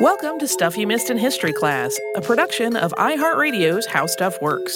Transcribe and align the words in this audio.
Welcome 0.00 0.38
to 0.38 0.48
Stuff 0.48 0.78
You 0.78 0.86
Missed 0.86 1.10
in 1.10 1.18
History 1.18 1.52
Class, 1.52 2.00
a 2.16 2.22
production 2.22 2.74
of 2.74 2.90
iHeartRadio's 2.92 3.84
How 3.84 4.06
Stuff 4.06 4.40
Works. 4.40 4.72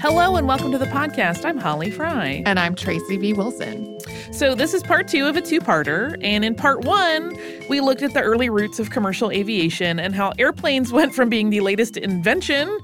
Hello 0.00 0.34
and 0.34 0.48
welcome 0.48 0.72
to 0.72 0.78
the 0.78 0.88
podcast. 0.92 1.44
I'm 1.44 1.56
Holly 1.56 1.92
Fry. 1.92 2.42
And 2.46 2.58
I'm 2.58 2.74
Tracy 2.74 3.16
V. 3.16 3.32
Wilson. 3.32 4.00
So, 4.32 4.56
this 4.56 4.74
is 4.74 4.82
part 4.82 5.06
two 5.06 5.26
of 5.26 5.36
a 5.36 5.40
two 5.40 5.60
parter. 5.60 6.18
And 6.20 6.44
in 6.44 6.56
part 6.56 6.84
one, 6.84 7.38
we 7.68 7.80
looked 7.80 8.02
at 8.02 8.14
the 8.14 8.22
early 8.22 8.50
roots 8.50 8.80
of 8.80 8.90
commercial 8.90 9.30
aviation 9.30 10.00
and 10.00 10.16
how 10.16 10.32
airplanes 10.40 10.92
went 10.92 11.14
from 11.14 11.28
being 11.28 11.50
the 11.50 11.60
latest 11.60 11.96
invention 11.96 12.76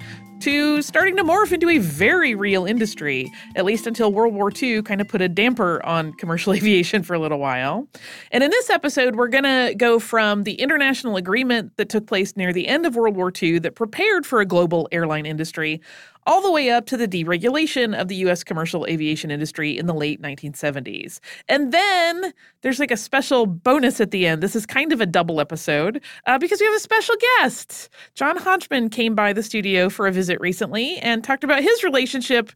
to 0.44 0.82
starting 0.82 1.16
to 1.16 1.24
morph 1.24 1.52
into 1.52 1.70
a 1.70 1.78
very 1.78 2.34
real 2.34 2.66
industry, 2.66 3.32
at 3.56 3.64
least 3.64 3.86
until 3.86 4.12
World 4.12 4.34
War 4.34 4.52
II 4.54 4.82
kind 4.82 5.00
of 5.00 5.08
put 5.08 5.22
a 5.22 5.28
damper 5.28 5.82
on 5.86 6.12
commercial 6.12 6.52
aviation 6.54 7.02
for 7.02 7.14
a 7.14 7.18
little 7.18 7.38
while. 7.38 7.88
And 8.30 8.44
in 8.44 8.50
this 8.50 8.68
episode, 8.68 9.16
we're 9.16 9.28
going 9.28 9.44
to 9.44 9.74
go 9.74 9.98
from 9.98 10.42
the 10.42 10.52
international 10.56 11.16
agreement 11.16 11.74
that 11.78 11.88
took 11.88 12.06
place 12.06 12.36
near 12.36 12.52
the 12.52 12.68
end 12.68 12.84
of 12.84 12.94
World 12.94 13.16
War 13.16 13.32
II 13.42 13.58
that 13.60 13.74
prepared 13.74 14.26
for 14.26 14.42
a 14.42 14.44
global 14.44 14.86
airline 14.92 15.24
industry 15.24 15.80
all 16.26 16.40
the 16.42 16.50
way 16.50 16.70
up 16.70 16.86
to 16.86 16.96
the 16.96 17.08
deregulation 17.08 17.98
of 17.98 18.08
the 18.08 18.16
US 18.16 18.44
commercial 18.44 18.86
aviation 18.86 19.30
industry 19.30 19.76
in 19.76 19.86
the 19.86 19.94
late 19.94 20.20
1970s. 20.20 21.20
And 21.48 21.72
then 21.72 22.32
there's 22.62 22.80
like 22.80 22.90
a 22.90 22.96
special 22.96 23.46
bonus 23.46 24.00
at 24.00 24.10
the 24.10 24.26
end. 24.26 24.42
This 24.42 24.56
is 24.56 24.66
kind 24.66 24.92
of 24.92 25.00
a 25.00 25.06
double 25.06 25.40
episode 25.40 26.02
uh, 26.26 26.38
because 26.38 26.60
we 26.60 26.66
have 26.66 26.76
a 26.76 26.80
special 26.80 27.14
guest. 27.38 27.88
John 28.14 28.36
Hodgman 28.36 28.90
came 28.90 29.14
by 29.14 29.32
the 29.32 29.42
studio 29.42 29.88
for 29.90 30.06
a 30.06 30.12
visit 30.12 30.40
recently 30.40 30.98
and 30.98 31.22
talked 31.22 31.44
about 31.44 31.62
his 31.62 31.84
relationship 31.84 32.52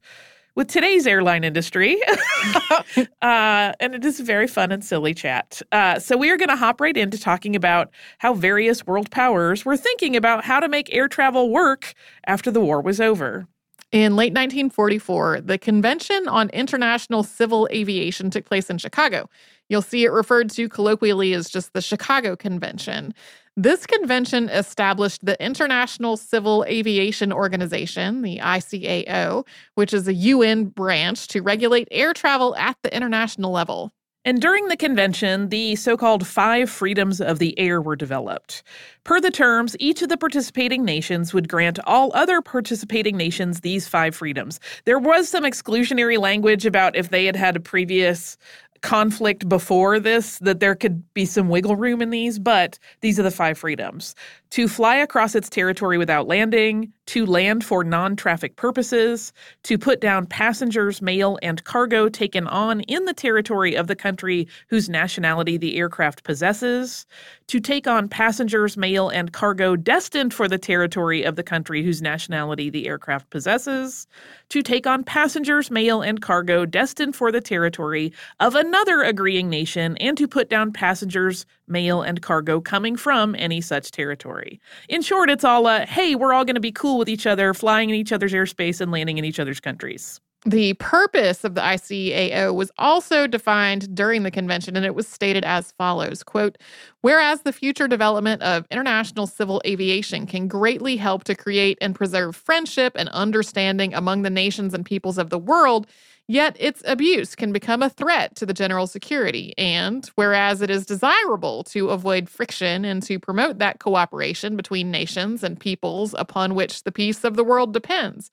with 0.58 0.66
today's 0.66 1.06
airline 1.06 1.44
industry. 1.44 2.00
uh, 3.22 3.72
and 3.78 3.94
it 3.94 4.04
is 4.04 4.18
a 4.18 4.24
very 4.24 4.48
fun 4.48 4.72
and 4.72 4.84
silly 4.84 5.14
chat. 5.14 5.62
Uh, 5.70 6.00
so 6.00 6.16
we 6.16 6.30
are 6.30 6.36
going 6.36 6.48
to 6.48 6.56
hop 6.56 6.80
right 6.80 6.96
into 6.96 7.16
talking 7.16 7.54
about 7.54 7.90
how 8.18 8.34
various 8.34 8.84
world 8.84 9.08
powers 9.12 9.64
were 9.64 9.76
thinking 9.76 10.16
about 10.16 10.44
how 10.44 10.58
to 10.58 10.68
make 10.68 10.92
air 10.92 11.06
travel 11.06 11.50
work 11.50 11.94
after 12.26 12.50
the 12.50 12.58
war 12.58 12.80
was 12.80 13.00
over. 13.00 13.46
In 13.90 14.16
late 14.16 14.34
1944, 14.34 15.40
the 15.40 15.56
Convention 15.56 16.28
on 16.28 16.50
International 16.50 17.22
Civil 17.22 17.66
Aviation 17.72 18.28
took 18.28 18.44
place 18.44 18.68
in 18.68 18.76
Chicago. 18.76 19.30
You'll 19.70 19.80
see 19.80 20.04
it 20.04 20.10
referred 20.10 20.50
to 20.50 20.68
colloquially 20.68 21.32
as 21.32 21.48
just 21.48 21.72
the 21.72 21.80
Chicago 21.80 22.36
Convention. 22.36 23.14
This 23.56 23.86
convention 23.86 24.50
established 24.50 25.24
the 25.24 25.42
International 25.42 26.18
Civil 26.18 26.66
Aviation 26.68 27.32
Organization, 27.32 28.20
the 28.20 28.40
ICAO, 28.42 29.46
which 29.74 29.94
is 29.94 30.06
a 30.06 30.14
UN 30.14 30.66
branch 30.66 31.26
to 31.28 31.40
regulate 31.40 31.88
air 31.90 32.12
travel 32.12 32.54
at 32.56 32.76
the 32.82 32.94
international 32.94 33.50
level. 33.50 33.90
And 34.28 34.42
during 34.42 34.68
the 34.68 34.76
convention, 34.76 35.48
the 35.48 35.74
so 35.74 35.96
called 35.96 36.26
five 36.26 36.68
freedoms 36.68 37.18
of 37.18 37.38
the 37.38 37.58
air 37.58 37.80
were 37.80 37.96
developed. 37.96 38.62
Per 39.02 39.22
the 39.22 39.30
terms, 39.30 39.74
each 39.80 40.02
of 40.02 40.10
the 40.10 40.18
participating 40.18 40.84
nations 40.84 41.32
would 41.32 41.48
grant 41.48 41.78
all 41.86 42.10
other 42.12 42.42
participating 42.42 43.16
nations 43.16 43.60
these 43.60 43.88
five 43.88 44.14
freedoms. 44.14 44.60
There 44.84 44.98
was 44.98 45.30
some 45.30 45.44
exclusionary 45.44 46.18
language 46.18 46.66
about 46.66 46.94
if 46.94 47.08
they 47.08 47.24
had 47.24 47.36
had 47.36 47.56
a 47.56 47.60
previous 47.60 48.36
conflict 48.82 49.48
before 49.48 50.00
this 50.00 50.38
that 50.38 50.60
there 50.60 50.74
could 50.74 51.02
be 51.14 51.24
some 51.24 51.48
wiggle 51.48 51.76
room 51.76 52.02
in 52.02 52.10
these, 52.10 52.38
but 52.38 52.78
these 53.00 53.18
are 53.18 53.22
the 53.22 53.30
five 53.30 53.58
freedoms. 53.58 54.14
To 54.50 54.66
fly 54.66 54.96
across 54.96 55.34
its 55.34 55.50
territory 55.50 55.98
without 55.98 56.26
landing, 56.26 56.92
to 57.06 57.26
land 57.26 57.64
for 57.64 57.84
non 57.84 58.16
traffic 58.16 58.56
purposes, 58.56 59.32
to 59.64 59.76
put 59.76 60.00
down 60.00 60.26
passengers, 60.26 61.02
mail, 61.02 61.38
and 61.42 61.62
cargo 61.64 62.08
taken 62.08 62.46
on 62.46 62.80
in 62.82 63.04
the 63.04 63.14
territory 63.14 63.74
of 63.74 63.86
the 63.86 63.96
country 63.96 64.48
whose 64.68 64.88
nationality 64.88 65.56
the 65.56 65.76
aircraft 65.76 66.24
possesses, 66.24 67.06
to 67.48 67.60
take 67.60 67.86
on 67.86 68.08
passengers, 68.08 68.76
mail, 68.76 69.08
and 69.08 69.32
cargo 69.32 69.74
destined 69.74 70.32
for 70.32 70.48
the 70.48 70.58
territory 70.58 71.22
of 71.22 71.36
the 71.36 71.42
country 71.42 71.82
whose 71.82 72.02
nationality 72.02 72.70
the 72.70 72.86
aircraft 72.86 73.30
possesses, 73.30 74.06
to 74.50 74.62
take 74.62 74.86
on 74.86 75.02
passengers, 75.02 75.70
mail, 75.70 76.02
and 76.02 76.20
cargo 76.22 76.66
destined 76.66 77.16
for 77.16 77.32
the 77.32 77.40
territory 77.40 78.12
of 78.38 78.54
another 78.54 79.02
agreeing 79.02 79.48
nation, 79.48 79.96
and 79.96 80.16
to 80.18 80.28
put 80.28 80.50
down 80.50 80.72
passengers, 80.72 81.46
mail, 81.66 82.02
and 82.02 82.22
cargo 82.22 82.60
coming 82.60 82.96
from 82.96 83.34
any 83.34 83.60
such 83.60 83.90
territory. 83.90 84.60
In 84.88 85.02
short, 85.02 85.30
it's 85.30 85.44
all 85.44 85.66
a 85.66 85.86
hey, 85.86 86.14
we're 86.14 86.34
all 86.34 86.44
going 86.44 86.54
to 86.54 86.60
be 86.60 86.72
cool 86.72 86.98
with 86.98 87.08
each 87.08 87.26
other, 87.26 87.54
flying 87.54 87.88
in 87.88 87.96
each 87.96 88.12
other's 88.12 88.32
airspace 88.32 88.80
and 88.80 88.92
landing 88.92 89.18
in 89.18 89.24
each 89.24 89.40
other's 89.40 89.60
countries. 89.60 90.20
The 90.46 90.74
purpose 90.74 91.42
of 91.42 91.54
the 91.56 91.60
ICAO 91.60 92.54
was 92.54 92.70
also 92.78 93.26
defined 93.26 93.94
during 93.94 94.22
the 94.22 94.30
convention, 94.30 94.76
and 94.76 94.86
it 94.86 94.94
was 94.94 95.08
stated 95.08 95.44
as 95.44 95.72
follows 95.72 96.22
quote, 96.22 96.58
Whereas 97.00 97.42
the 97.42 97.52
future 97.52 97.88
development 97.88 98.42
of 98.42 98.66
international 98.70 99.26
civil 99.26 99.60
aviation 99.66 100.26
can 100.26 100.46
greatly 100.46 100.96
help 100.96 101.24
to 101.24 101.34
create 101.34 101.76
and 101.80 101.94
preserve 101.94 102.36
friendship 102.36 102.92
and 102.96 103.08
understanding 103.08 103.92
among 103.94 104.22
the 104.22 104.30
nations 104.30 104.74
and 104.74 104.86
peoples 104.86 105.18
of 105.18 105.30
the 105.30 105.38
world, 105.38 105.88
Yet 106.30 106.58
its 106.60 106.82
abuse 106.84 107.34
can 107.34 107.52
become 107.54 107.82
a 107.82 107.88
threat 107.88 108.36
to 108.36 108.44
the 108.44 108.52
general 108.52 108.86
security. 108.86 109.54
And 109.56 110.06
whereas 110.14 110.60
it 110.60 110.68
is 110.68 110.84
desirable 110.84 111.64
to 111.64 111.88
avoid 111.88 112.28
friction 112.28 112.84
and 112.84 113.02
to 113.04 113.18
promote 113.18 113.58
that 113.60 113.80
cooperation 113.80 114.54
between 114.54 114.90
nations 114.90 115.42
and 115.42 115.58
peoples 115.58 116.14
upon 116.18 116.54
which 116.54 116.84
the 116.84 116.92
peace 116.92 117.24
of 117.24 117.36
the 117.36 117.44
world 117.44 117.72
depends, 117.72 118.30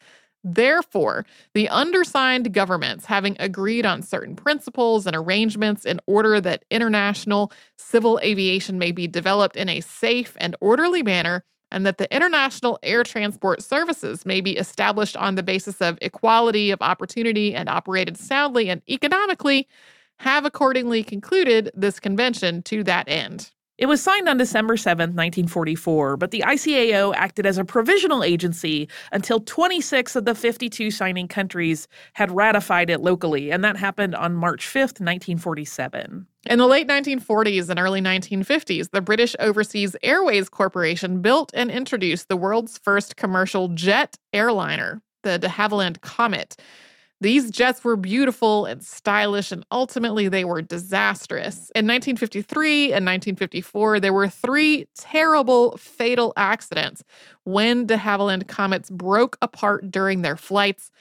Therefore, 0.47 1.25
the 1.55 1.67
undersigned 1.69 2.53
governments, 2.53 3.05
having 3.05 3.35
agreed 3.39 3.83
on 3.83 4.03
certain 4.03 4.35
principles 4.35 5.07
and 5.07 5.15
arrangements 5.15 5.85
in 5.85 5.99
order 6.05 6.39
that 6.39 6.65
international 6.69 7.51
civil 7.77 8.19
aviation 8.21 8.77
may 8.77 8.91
be 8.91 9.07
developed 9.07 9.55
in 9.55 9.69
a 9.69 9.81
safe 9.81 10.37
and 10.39 10.55
orderly 10.61 11.01
manner, 11.01 11.43
and 11.71 11.83
that 11.83 11.97
the 11.97 12.15
international 12.15 12.77
air 12.83 13.03
transport 13.03 13.63
services 13.63 14.23
may 14.23 14.39
be 14.39 14.55
established 14.55 15.17
on 15.17 15.33
the 15.33 15.41
basis 15.41 15.81
of 15.81 15.97
equality 15.99 16.69
of 16.69 16.79
opportunity 16.79 17.55
and 17.55 17.67
operated 17.67 18.15
soundly 18.15 18.69
and 18.69 18.83
economically, 18.87 19.67
have 20.19 20.45
accordingly 20.45 21.03
concluded 21.03 21.71
this 21.73 21.99
convention 21.99 22.61
to 22.61 22.83
that 22.83 23.09
end. 23.09 23.51
It 23.77 23.87
was 23.87 24.01
signed 24.01 24.29
on 24.29 24.37
December 24.37 24.77
7, 24.77 25.09
1944, 25.09 26.15
but 26.15 26.31
the 26.31 26.45
ICAO 26.47 27.13
acted 27.13 27.45
as 27.45 27.57
a 27.57 27.65
provisional 27.65 28.23
agency 28.23 28.87
until 29.11 29.41
26 29.41 30.15
of 30.15 30.23
the 30.23 30.33
52 30.33 30.91
signing 30.91 31.27
countries 31.27 31.89
had 32.13 32.31
ratified 32.31 32.89
it 32.89 33.01
locally, 33.01 33.51
and 33.51 33.65
that 33.65 33.75
happened 33.75 34.15
on 34.15 34.33
March 34.33 34.65
5, 34.65 34.81
1947. 34.81 36.25
In 36.45 36.57
the 36.57 36.67
late 36.67 36.87
1940s 36.87 37.69
and 37.69 37.77
early 37.77 37.99
1950s, 37.99 38.91
the 38.91 39.01
British 39.01 39.35
Overseas 39.39 39.97
Airways 40.01 40.47
Corporation 40.47 41.21
built 41.21 41.51
and 41.53 41.69
introduced 41.69 42.29
the 42.29 42.37
world's 42.37 42.77
first 42.77 43.17
commercial 43.17 43.67
jet 43.67 44.15
airliner, 44.31 45.01
the 45.23 45.37
de 45.37 45.49
Havilland 45.49 45.99
Comet. 45.99 46.55
These 47.21 47.49
jets 47.49 47.83
were 47.83 47.95
beautiful 47.95 48.65
and 48.65 48.83
stylish, 48.83 49.51
and 49.51 49.65
ultimately 49.71 50.27
they 50.27 50.43
were 50.43 50.61
disastrous. 50.61 51.71
In 51.73 51.87
1953 51.87 52.85
and 52.85 53.05
1954, 53.05 54.01
there 54.01 54.11
were 54.11 54.27
three 54.27 54.87
terrible 54.95 55.77
fatal 55.77 56.33
accidents 56.35 57.03
when 57.45 57.85
de 57.85 57.95
Havilland 57.97 58.47
Comets 58.47 58.89
broke 58.89 59.37
apart 59.41 59.89
during 59.91 60.21
their 60.23 60.35
flights. 60.35 60.91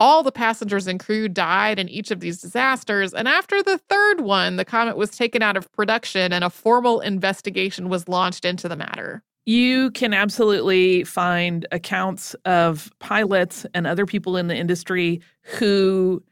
All 0.00 0.22
the 0.22 0.32
passengers 0.32 0.86
and 0.86 0.98
crew 0.98 1.28
died 1.28 1.78
in 1.78 1.88
each 1.88 2.10
of 2.10 2.20
these 2.20 2.40
disasters, 2.40 3.12
and 3.12 3.28
after 3.28 3.62
the 3.62 3.78
third 3.78 4.22
one, 4.22 4.56
the 4.56 4.64
Comet 4.64 4.96
was 4.96 5.10
taken 5.10 5.42
out 5.42 5.56
of 5.56 5.70
production 5.72 6.32
and 6.32 6.44
a 6.44 6.50
formal 6.50 7.00
investigation 7.00 7.90
was 7.90 8.08
launched 8.08 8.44
into 8.46 8.68
the 8.68 8.76
matter 8.76 9.22
you 9.48 9.90
can 9.92 10.12
absolutely 10.12 11.04
find 11.04 11.66
accounts 11.72 12.34
of 12.44 12.92
pilots 12.98 13.64
and 13.72 13.86
other 13.86 14.04
people 14.04 14.36
in 14.36 14.46
the 14.46 14.54
industry 14.54 15.22
who 15.40 16.22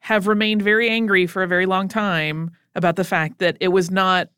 have 0.00 0.26
remained 0.26 0.60
very 0.60 0.90
angry 0.90 1.26
for 1.26 1.42
a 1.42 1.48
very 1.48 1.64
long 1.64 1.88
time 1.88 2.50
about 2.74 2.96
the 2.96 3.02
fact 3.02 3.38
that 3.38 3.56
it 3.60 3.68
was 3.68 3.90
not 3.90 4.28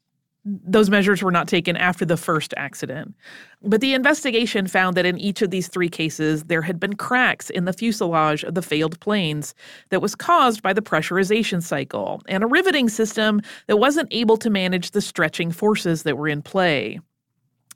those 0.44 0.88
measures 0.88 1.20
were 1.20 1.32
not 1.32 1.48
taken 1.48 1.76
after 1.76 2.04
the 2.04 2.16
first 2.16 2.54
accident. 2.56 3.12
But 3.60 3.80
the 3.80 3.92
investigation 3.92 4.68
found 4.68 4.96
that 4.96 5.04
in 5.04 5.18
each 5.18 5.42
of 5.42 5.50
these 5.50 5.66
three 5.66 5.88
cases, 5.88 6.44
there 6.44 6.62
had 6.62 6.78
been 6.78 6.94
cracks 6.94 7.50
in 7.50 7.64
the 7.64 7.72
fuselage 7.72 8.44
of 8.44 8.54
the 8.54 8.62
failed 8.62 9.00
planes 9.00 9.52
that 9.88 10.00
was 10.00 10.14
caused 10.14 10.62
by 10.62 10.72
the 10.72 10.80
pressurization 10.80 11.60
cycle 11.60 12.22
and 12.28 12.44
a 12.44 12.46
riveting 12.46 12.88
system 12.88 13.42
that 13.66 13.78
wasn't 13.78 14.08
able 14.12 14.36
to 14.36 14.48
manage 14.48 14.92
the 14.92 15.02
stretching 15.02 15.50
forces 15.50 16.04
that 16.04 16.16
were 16.16 16.28
in 16.28 16.40
play. 16.40 17.00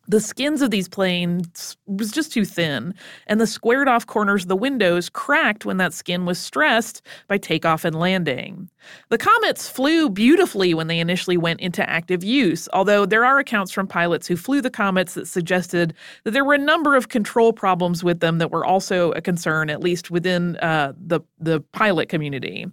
The 0.08 0.20
skins 0.20 0.62
of 0.62 0.70
these 0.70 0.88
planes 0.88 1.76
was 1.87 2.10
just 2.10 2.32
too 2.32 2.44
thin, 2.44 2.94
and 3.28 3.40
the 3.40 3.46
squared 3.46 3.88
off 3.88 4.06
corners 4.06 4.43
of 4.43 4.49
the 4.49 4.56
windows 4.56 5.08
cracked 5.08 5.64
when 5.64 5.76
that 5.76 5.94
skin 5.94 6.26
was 6.26 6.40
stressed 6.40 7.02
by 7.28 7.38
takeoff 7.38 7.84
and 7.84 7.99
landing. 7.99 8.69
The 9.10 9.19
Comets 9.19 9.69
flew 9.69 10.10
beautifully 10.10 10.75
when 10.75 10.88
they 10.88 10.99
initially 10.99 11.37
went 11.37 11.60
into 11.60 11.88
active 11.88 12.25
use, 12.25 12.69
although 12.72 13.06
there 13.06 13.25
are 13.25 13.38
accounts 13.38 13.70
from 13.70 13.87
pilots 13.87 14.26
who 14.26 14.37
flew 14.37 14.60
the 14.60 14.70
Comets 14.70 15.14
that 15.14 15.28
suggested 15.28 15.94
that 16.25 16.32
there 16.32 16.44
were 16.44 16.54
a 16.54 16.58
number 16.58 16.96
of 16.96 17.08
control 17.08 17.52
problems 17.52 18.02
with 18.02 18.19
them 18.19 18.38
that 18.38 18.50
were 18.50 18.64
also 18.64 19.12
a 19.12 19.20
concern, 19.20 19.70
at 19.70 19.81
least 19.81 20.10
within 20.10 20.56
uh, 20.56 20.93
the, 20.99 21.20
the 21.38 21.60
pilot 21.72 22.08
community. 22.08 22.66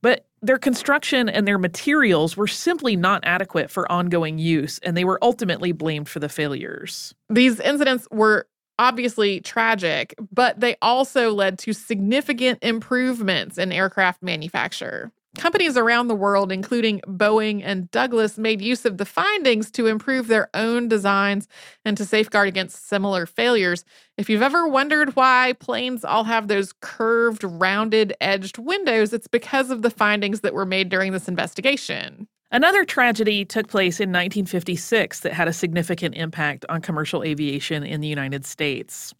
But 0.00 0.29
their 0.42 0.58
construction 0.58 1.28
and 1.28 1.46
their 1.46 1.58
materials 1.58 2.36
were 2.36 2.46
simply 2.46 2.96
not 2.96 3.22
adequate 3.24 3.70
for 3.70 3.90
ongoing 3.90 4.38
use, 4.38 4.78
and 4.82 4.96
they 4.96 5.04
were 5.04 5.18
ultimately 5.22 5.72
blamed 5.72 6.08
for 6.08 6.18
the 6.18 6.28
failures. 6.28 7.14
These 7.28 7.60
incidents 7.60 8.08
were 8.10 8.46
obviously 8.78 9.40
tragic, 9.40 10.14
but 10.32 10.58
they 10.58 10.76
also 10.80 11.32
led 11.32 11.58
to 11.58 11.74
significant 11.74 12.58
improvements 12.62 13.58
in 13.58 13.72
aircraft 13.72 14.22
manufacture. 14.22 15.12
Companies 15.40 15.78
around 15.78 16.08
the 16.08 16.14
world, 16.14 16.52
including 16.52 17.00
Boeing 17.06 17.62
and 17.64 17.90
Douglas, 17.90 18.36
made 18.36 18.60
use 18.60 18.84
of 18.84 18.98
the 18.98 19.06
findings 19.06 19.70
to 19.70 19.86
improve 19.86 20.26
their 20.26 20.50
own 20.52 20.86
designs 20.86 21.48
and 21.82 21.96
to 21.96 22.04
safeguard 22.04 22.46
against 22.46 22.90
similar 22.90 23.24
failures. 23.24 23.82
If 24.18 24.28
you've 24.28 24.42
ever 24.42 24.68
wondered 24.68 25.16
why 25.16 25.54
planes 25.58 26.04
all 26.04 26.24
have 26.24 26.48
those 26.48 26.74
curved, 26.82 27.42
rounded, 27.42 28.12
edged 28.20 28.58
windows, 28.58 29.14
it's 29.14 29.28
because 29.28 29.70
of 29.70 29.80
the 29.80 29.88
findings 29.88 30.42
that 30.42 30.52
were 30.52 30.66
made 30.66 30.90
during 30.90 31.12
this 31.12 31.26
investigation. 31.26 32.28
Another 32.52 32.84
tragedy 32.84 33.46
took 33.46 33.68
place 33.68 33.98
in 33.98 34.10
1956 34.10 35.20
that 35.20 35.32
had 35.32 35.48
a 35.48 35.54
significant 35.54 36.16
impact 36.16 36.66
on 36.68 36.82
commercial 36.82 37.22
aviation 37.22 37.82
in 37.82 38.02
the 38.02 38.08
United 38.08 38.44
States. 38.44 39.14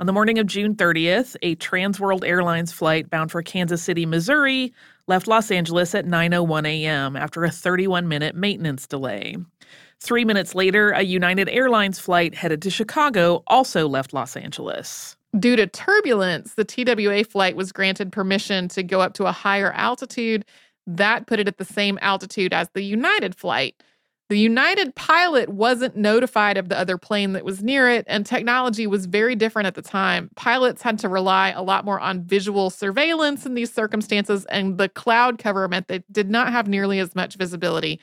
On 0.00 0.06
the 0.06 0.12
morning 0.12 0.40
of 0.40 0.48
June 0.48 0.74
30th, 0.74 1.36
a 1.40 1.54
Trans 1.54 2.00
World 2.00 2.24
Airlines 2.24 2.72
flight 2.72 3.08
bound 3.08 3.30
for 3.30 3.44
Kansas 3.44 3.80
City, 3.80 4.04
Missouri, 4.06 4.74
left 5.06 5.28
Los 5.28 5.52
Angeles 5.52 5.94
at 5.94 6.04
9:01 6.04 6.66
a.m. 6.66 7.14
after 7.14 7.44
a 7.44 7.48
31-minute 7.48 8.34
maintenance 8.34 8.88
delay. 8.88 9.36
3 10.00 10.24
minutes 10.24 10.52
later, 10.52 10.90
a 10.90 11.02
United 11.02 11.48
Airlines 11.48 12.00
flight 12.00 12.34
headed 12.34 12.60
to 12.62 12.70
Chicago 12.70 13.44
also 13.46 13.86
left 13.86 14.12
Los 14.12 14.36
Angeles. 14.36 15.16
Due 15.38 15.54
to 15.54 15.68
turbulence, 15.68 16.54
the 16.54 16.64
TWA 16.64 17.22
flight 17.22 17.54
was 17.54 17.70
granted 17.70 18.10
permission 18.10 18.66
to 18.70 18.82
go 18.82 19.00
up 19.00 19.14
to 19.14 19.26
a 19.26 19.32
higher 19.32 19.70
altitude 19.74 20.44
that 20.88 21.28
put 21.28 21.38
it 21.38 21.46
at 21.46 21.58
the 21.58 21.64
same 21.64 22.00
altitude 22.02 22.52
as 22.52 22.68
the 22.70 22.82
United 22.82 23.36
flight. 23.36 23.80
The 24.30 24.38
United 24.38 24.94
pilot 24.94 25.50
wasn't 25.50 25.96
notified 25.96 26.56
of 26.56 26.70
the 26.70 26.78
other 26.78 26.96
plane 26.96 27.34
that 27.34 27.44
was 27.44 27.62
near 27.62 27.90
it, 27.90 28.06
and 28.08 28.24
technology 28.24 28.86
was 28.86 29.04
very 29.04 29.36
different 29.36 29.66
at 29.66 29.74
the 29.74 29.82
time. 29.82 30.30
Pilots 30.34 30.80
had 30.80 30.98
to 31.00 31.10
rely 31.10 31.50
a 31.50 31.62
lot 31.62 31.84
more 31.84 32.00
on 32.00 32.24
visual 32.24 32.70
surveillance 32.70 33.44
in 33.44 33.54
these 33.54 33.72
circumstances, 33.72 34.46
and 34.46 34.78
the 34.78 34.88
cloud 34.88 35.38
cover 35.38 35.68
meant 35.68 35.88
they 35.88 36.02
did 36.10 36.30
not 36.30 36.50
have 36.52 36.68
nearly 36.68 36.98
as 37.00 37.14
much 37.14 37.36
visibility. 37.36 38.00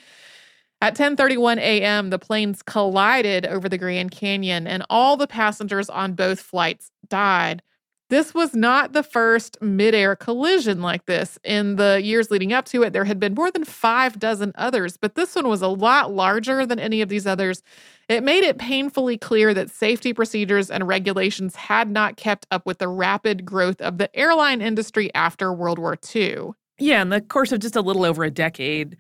At 0.79 0.95
10:31 0.95 1.57
a.m., 1.59 2.11
the 2.11 2.19
planes 2.19 2.61
collided 2.61 3.47
over 3.47 3.67
the 3.67 3.77
Grand 3.79 4.11
Canyon, 4.11 4.67
and 4.67 4.85
all 4.89 5.17
the 5.17 5.27
passengers 5.27 5.89
on 5.89 6.13
both 6.13 6.39
flights 6.39 6.91
died. 7.09 7.63
This 8.11 8.33
was 8.33 8.53
not 8.53 8.91
the 8.91 9.03
first 9.03 9.57
midair 9.61 10.17
collision 10.17 10.81
like 10.81 11.05
this. 11.05 11.39
In 11.45 11.77
the 11.77 12.01
years 12.03 12.29
leading 12.29 12.51
up 12.51 12.65
to 12.65 12.83
it, 12.83 12.91
there 12.91 13.05
had 13.05 13.21
been 13.21 13.33
more 13.33 13.49
than 13.49 13.63
five 13.63 14.19
dozen 14.19 14.51
others, 14.55 14.97
but 14.97 15.15
this 15.15 15.33
one 15.33 15.47
was 15.47 15.61
a 15.61 15.69
lot 15.69 16.11
larger 16.11 16.65
than 16.65 16.77
any 16.77 17.01
of 17.01 17.07
these 17.07 17.25
others. 17.25 17.63
It 18.09 18.21
made 18.21 18.43
it 18.43 18.57
painfully 18.57 19.17
clear 19.17 19.53
that 19.53 19.69
safety 19.71 20.11
procedures 20.11 20.69
and 20.69 20.89
regulations 20.89 21.55
had 21.55 21.89
not 21.89 22.17
kept 22.17 22.45
up 22.51 22.65
with 22.65 22.79
the 22.79 22.89
rapid 22.89 23.45
growth 23.45 23.79
of 23.79 23.97
the 23.97 24.13
airline 24.13 24.59
industry 24.61 25.09
after 25.15 25.53
World 25.53 25.79
War 25.79 25.97
II. 26.13 26.49
Yeah, 26.79 27.01
in 27.01 27.09
the 27.09 27.21
course 27.21 27.53
of 27.53 27.59
just 27.59 27.77
a 27.77 27.81
little 27.81 28.03
over 28.03 28.25
a 28.25 28.29
decade, 28.29 28.97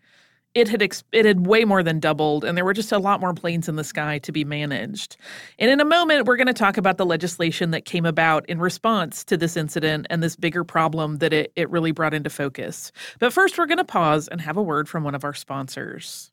it 0.53 0.67
had 0.67 0.81
ex- 0.81 1.03
it 1.11 1.25
had 1.25 1.45
way 1.45 1.63
more 1.63 1.83
than 1.83 1.99
doubled 1.99 2.43
and 2.43 2.57
there 2.57 2.65
were 2.65 2.73
just 2.73 2.91
a 2.91 2.99
lot 2.99 3.19
more 3.21 3.33
planes 3.33 3.69
in 3.69 3.75
the 3.75 3.83
sky 3.83 4.19
to 4.19 4.31
be 4.31 4.43
managed. 4.43 5.17
And 5.59 5.71
in 5.71 5.79
a 5.79 5.85
moment 5.85 6.25
we're 6.25 6.37
going 6.37 6.47
to 6.47 6.53
talk 6.53 6.77
about 6.77 6.97
the 6.97 7.05
legislation 7.05 7.71
that 7.71 7.85
came 7.85 8.05
about 8.05 8.45
in 8.49 8.59
response 8.59 9.23
to 9.25 9.37
this 9.37 9.55
incident 9.55 10.07
and 10.09 10.21
this 10.21 10.35
bigger 10.35 10.63
problem 10.63 11.17
that 11.17 11.33
it 11.33 11.51
it 11.55 11.69
really 11.69 11.91
brought 11.91 12.13
into 12.13 12.29
focus. 12.29 12.91
But 13.19 13.33
first 13.33 13.57
we're 13.57 13.65
going 13.67 13.77
to 13.77 13.83
pause 13.83 14.27
and 14.27 14.41
have 14.41 14.57
a 14.57 14.63
word 14.63 14.89
from 14.89 15.03
one 15.03 15.15
of 15.15 15.23
our 15.23 15.33
sponsors. 15.33 16.31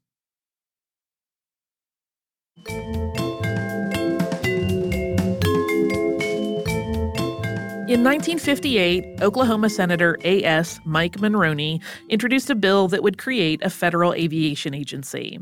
In 7.89 8.05
1958, 8.05 9.23
Oklahoma 9.23 9.71
Senator 9.71 10.19
A.S. 10.23 10.79
Mike 10.85 11.17
Monroney 11.21 11.83
introduced 12.11 12.51
a 12.51 12.55
bill 12.55 12.87
that 12.89 13.03
would 13.03 13.17
create 13.17 13.63
a 13.63 13.71
federal 13.71 14.13
aviation 14.13 14.75
agency. 14.75 15.39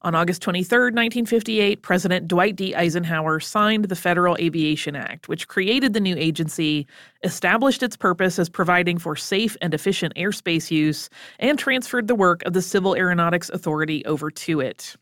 On 0.00 0.14
August 0.14 0.40
23, 0.40 0.84
1958, 0.84 1.82
President 1.82 2.28
Dwight 2.28 2.56
D. 2.56 2.74
Eisenhower 2.74 3.40
signed 3.40 3.84
the 3.84 3.94
Federal 3.94 4.38
Aviation 4.38 4.96
Act, 4.96 5.28
which 5.28 5.48
created 5.48 5.92
the 5.92 6.00
new 6.00 6.16
agency, 6.16 6.86
established 7.24 7.82
its 7.82 7.98
purpose 7.98 8.38
as 8.38 8.48
providing 8.48 8.96
for 8.96 9.14
safe 9.14 9.54
and 9.60 9.74
efficient 9.74 10.14
airspace 10.14 10.70
use, 10.70 11.10
and 11.40 11.58
transferred 11.58 12.08
the 12.08 12.14
work 12.14 12.42
of 12.46 12.54
the 12.54 12.62
Civil 12.62 12.96
Aeronautics 12.96 13.50
Authority 13.50 14.02
over 14.06 14.30
to 14.30 14.60
it. 14.60 14.96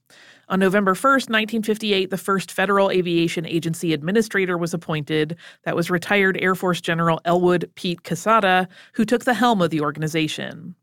On 0.50 0.58
November 0.58 0.94
1st, 0.94 1.31
1958, 1.31 2.11
the 2.11 2.19
first 2.19 2.50
Federal 2.50 2.91
Aviation 2.91 3.47
Agency 3.47 3.93
administrator 3.93 4.58
was 4.58 4.75
appointed. 4.75 5.37
That 5.62 5.76
was 5.76 5.93
retired 5.93 6.37
Air 6.43 6.56
Force 6.56 6.81
General 6.81 7.20
Elwood 7.25 7.70
Pete 7.76 8.02
Quesada, 8.02 8.67
who 8.94 9.05
took 9.05 9.25
the 9.25 9.35
helm 9.35 9.62
of 9.62 9.70
the 9.70 9.81
organization. 9.81 10.75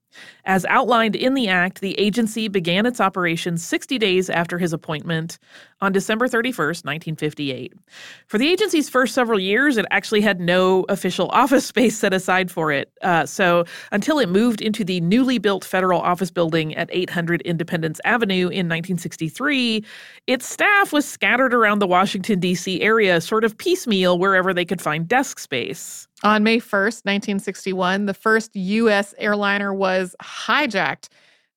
As 0.46 0.66
outlined 0.66 1.16
in 1.16 1.34
the 1.34 1.48
Act, 1.50 1.82
the 1.82 2.00
agency 2.00 2.48
began 2.48 2.86
its 2.86 3.02
operations 3.02 3.66
60 3.66 3.98
days 3.98 4.30
after 4.30 4.58
his 4.58 4.74
appointment 4.74 5.40
on 5.82 5.92
December 5.92 6.28
31st, 6.28 6.86
1958. 6.86 7.74
For 8.28 8.38
the 8.38 8.48
agency's 8.48 8.90
first 8.90 9.14
several 9.14 9.40
years, 9.40 9.78
it 9.78 9.86
actually 9.92 10.22
had 10.22 10.40
no 10.40 10.86
official 10.90 11.30
office 11.32 11.66
space 11.66 11.98
set 11.98 12.14
aside 12.14 12.50
for 12.50 12.72
it. 12.72 12.92
Uh, 13.02 13.26
so 13.26 13.66
until 13.92 14.20
it 14.20 14.30
moved 14.30 14.62
into 14.62 14.84
the 14.84 15.02
newly 15.02 15.38
built 15.38 15.64
federal 15.64 16.02
office 16.02 16.32
building 16.32 16.76
at 16.76 16.90
800 16.92 17.42
Independence 17.42 18.00
Avenue 18.06 18.46
in 18.46 18.68
1963, 18.68 19.84
its 20.28 20.48
staff 20.48 20.94
was 20.94 21.08
scattered 21.08 21.54
around 21.54 21.80
the 21.80 21.88
Washington, 21.88 22.40
D.C. 22.40 22.82
area, 22.82 23.22
sort 23.22 23.44
of 23.44 23.58
piecemeal 23.58 24.18
wherever 24.18 24.54
they 24.54 24.66
could 24.66 24.82
find 24.82 25.08
desk 25.08 25.40
space. 25.40 26.07
On 26.24 26.44
May 26.44 26.58
1st, 26.58 27.06
1961, 27.06 28.08
the 28.08 28.14
first 28.14 28.56
U.S. 28.56 29.14
airliner 29.20 29.72
was 29.72 30.16
hijacked. 30.22 31.10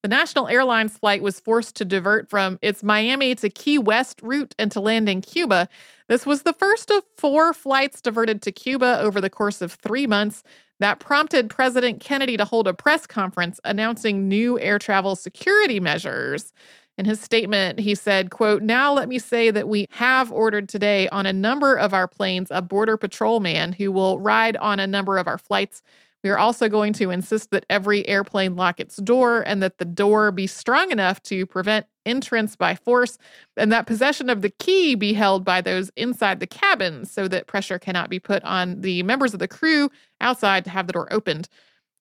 The 0.03 0.09
National 0.09 0.49
Airlines 0.49 0.99
flight 0.99 1.23
was 1.23 1.41
forced 1.41 1.77
to 1.77 1.85
divert 1.85 2.29
from 2.29 2.59
its 2.61 2.83
Miami 2.83 3.35
to 3.37 3.49
Key 3.51 3.79
West 3.79 4.21
route 4.23 4.55
and 4.59 4.71
to 4.73 4.81
land 4.81 5.09
in 5.09 5.23
Cuba. 5.23 5.69
This 6.09 6.27
was 6.27 6.43
the 6.43 6.53
first 6.53 6.91
of 6.91 7.05
four 7.17 7.53
flights 7.53 8.01
diverted 8.01 8.43
to 8.43 8.53
Cuba 8.53 8.99
over 9.01 9.21
the 9.21 9.31
course 9.31 9.62
of 9.62 9.73
three 9.73 10.07
months. 10.07 10.43
That 10.79 11.01
prompted 11.01 11.51
President 11.51 12.01
Kennedy 12.01 12.39
to 12.39 12.47
hold 12.47 12.67
a 12.67 12.73
press 12.75 13.06
conference 13.06 13.61
announcing 13.65 14.29
new 14.29 14.59
air 14.59 14.79
travel 14.79 15.17
security 15.17 15.81
measures. 15.81 16.53
In 17.01 17.07
his 17.07 17.19
statement, 17.19 17.81
he 17.81 17.95
said, 17.95 18.31
quote, 18.31 18.61
Now 18.61 18.93
let 18.93 19.09
me 19.09 19.19
say 19.19 19.51
that 19.51 19.67
we 19.67 19.87
have 19.93 20.31
ordered 20.31 20.69
today 20.69 21.09
on 21.09 21.25
a 21.25 21.33
number 21.33 21.75
of 21.75 21.95
our 21.95 22.07
planes 22.07 22.49
a 22.51 22.61
border 22.61 22.99
patrol 22.99 23.41
man 23.41 23.73
who 23.73 23.91
will 23.91 24.21
ride 24.21 24.55
on 24.59 24.79
a 24.79 24.87
number 24.87 25.17
of 25.17 25.27
our 25.27 25.39
flights. 25.39 25.83
We 26.23 26.29
are 26.29 26.37
also 26.37 26.69
going 26.69 26.93
to 26.93 27.11
insist 27.11 27.53
that 27.53 27.65
every 27.71 28.07
airplane 28.07 28.55
lock 28.55 28.81
its 28.81 28.97
door 28.97 29.41
and 29.41 29.63
that 29.63 29.79
the 29.79 29.87
door 29.87 30.31
be 30.31 30.47
strong 30.47 30.91
enough 30.91 31.23
to 31.23 31.47
prevent 31.47 31.87
entrance 32.05 32.55
by 32.55 32.75
force, 32.75 33.17
and 33.57 33.73
that 33.73 33.87
possession 33.87 34.29
of 34.29 34.43
the 34.43 34.51
key 34.51 34.95
be 34.95 35.15
held 35.15 35.43
by 35.43 35.63
those 35.63 35.91
inside 35.97 36.39
the 36.39 36.47
cabin 36.47 37.07
so 37.07 37.27
that 37.29 37.47
pressure 37.47 37.79
cannot 37.79 38.11
be 38.11 38.19
put 38.19 38.45
on 38.45 38.83
the 38.83 39.03
members 39.05 39.33
of 39.33 39.41
the 39.41 39.49
crew 39.49 39.89
outside 40.21 40.65
to 40.65 40.71
have 40.71 40.87
the 40.87 40.93
door 40.93 41.11
opened. 41.11 41.49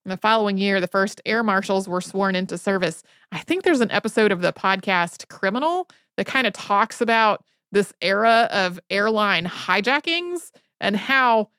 The 0.09 0.17
following 0.17 0.57
year, 0.57 0.81
the 0.81 0.87
first 0.87 1.21
air 1.23 1.43
marshals 1.43 1.87
were 1.87 2.01
sworn 2.01 2.35
into 2.35 2.57
service. 2.57 3.03
I 3.31 3.39
think 3.39 3.63
there's 3.63 3.79
an 3.79 3.91
episode 3.91 4.31
of 4.31 4.41
the 4.41 4.51
podcast 4.51 5.27
Criminal 5.29 5.87
that 6.17 6.25
kind 6.25 6.47
of 6.47 6.53
talks 6.53 6.99
about 6.99 7.43
this 7.71 7.93
era 8.01 8.49
of 8.51 8.79
airline 8.89 9.45
hijackings 9.45 10.49
and 10.81 10.97
how 10.97 11.49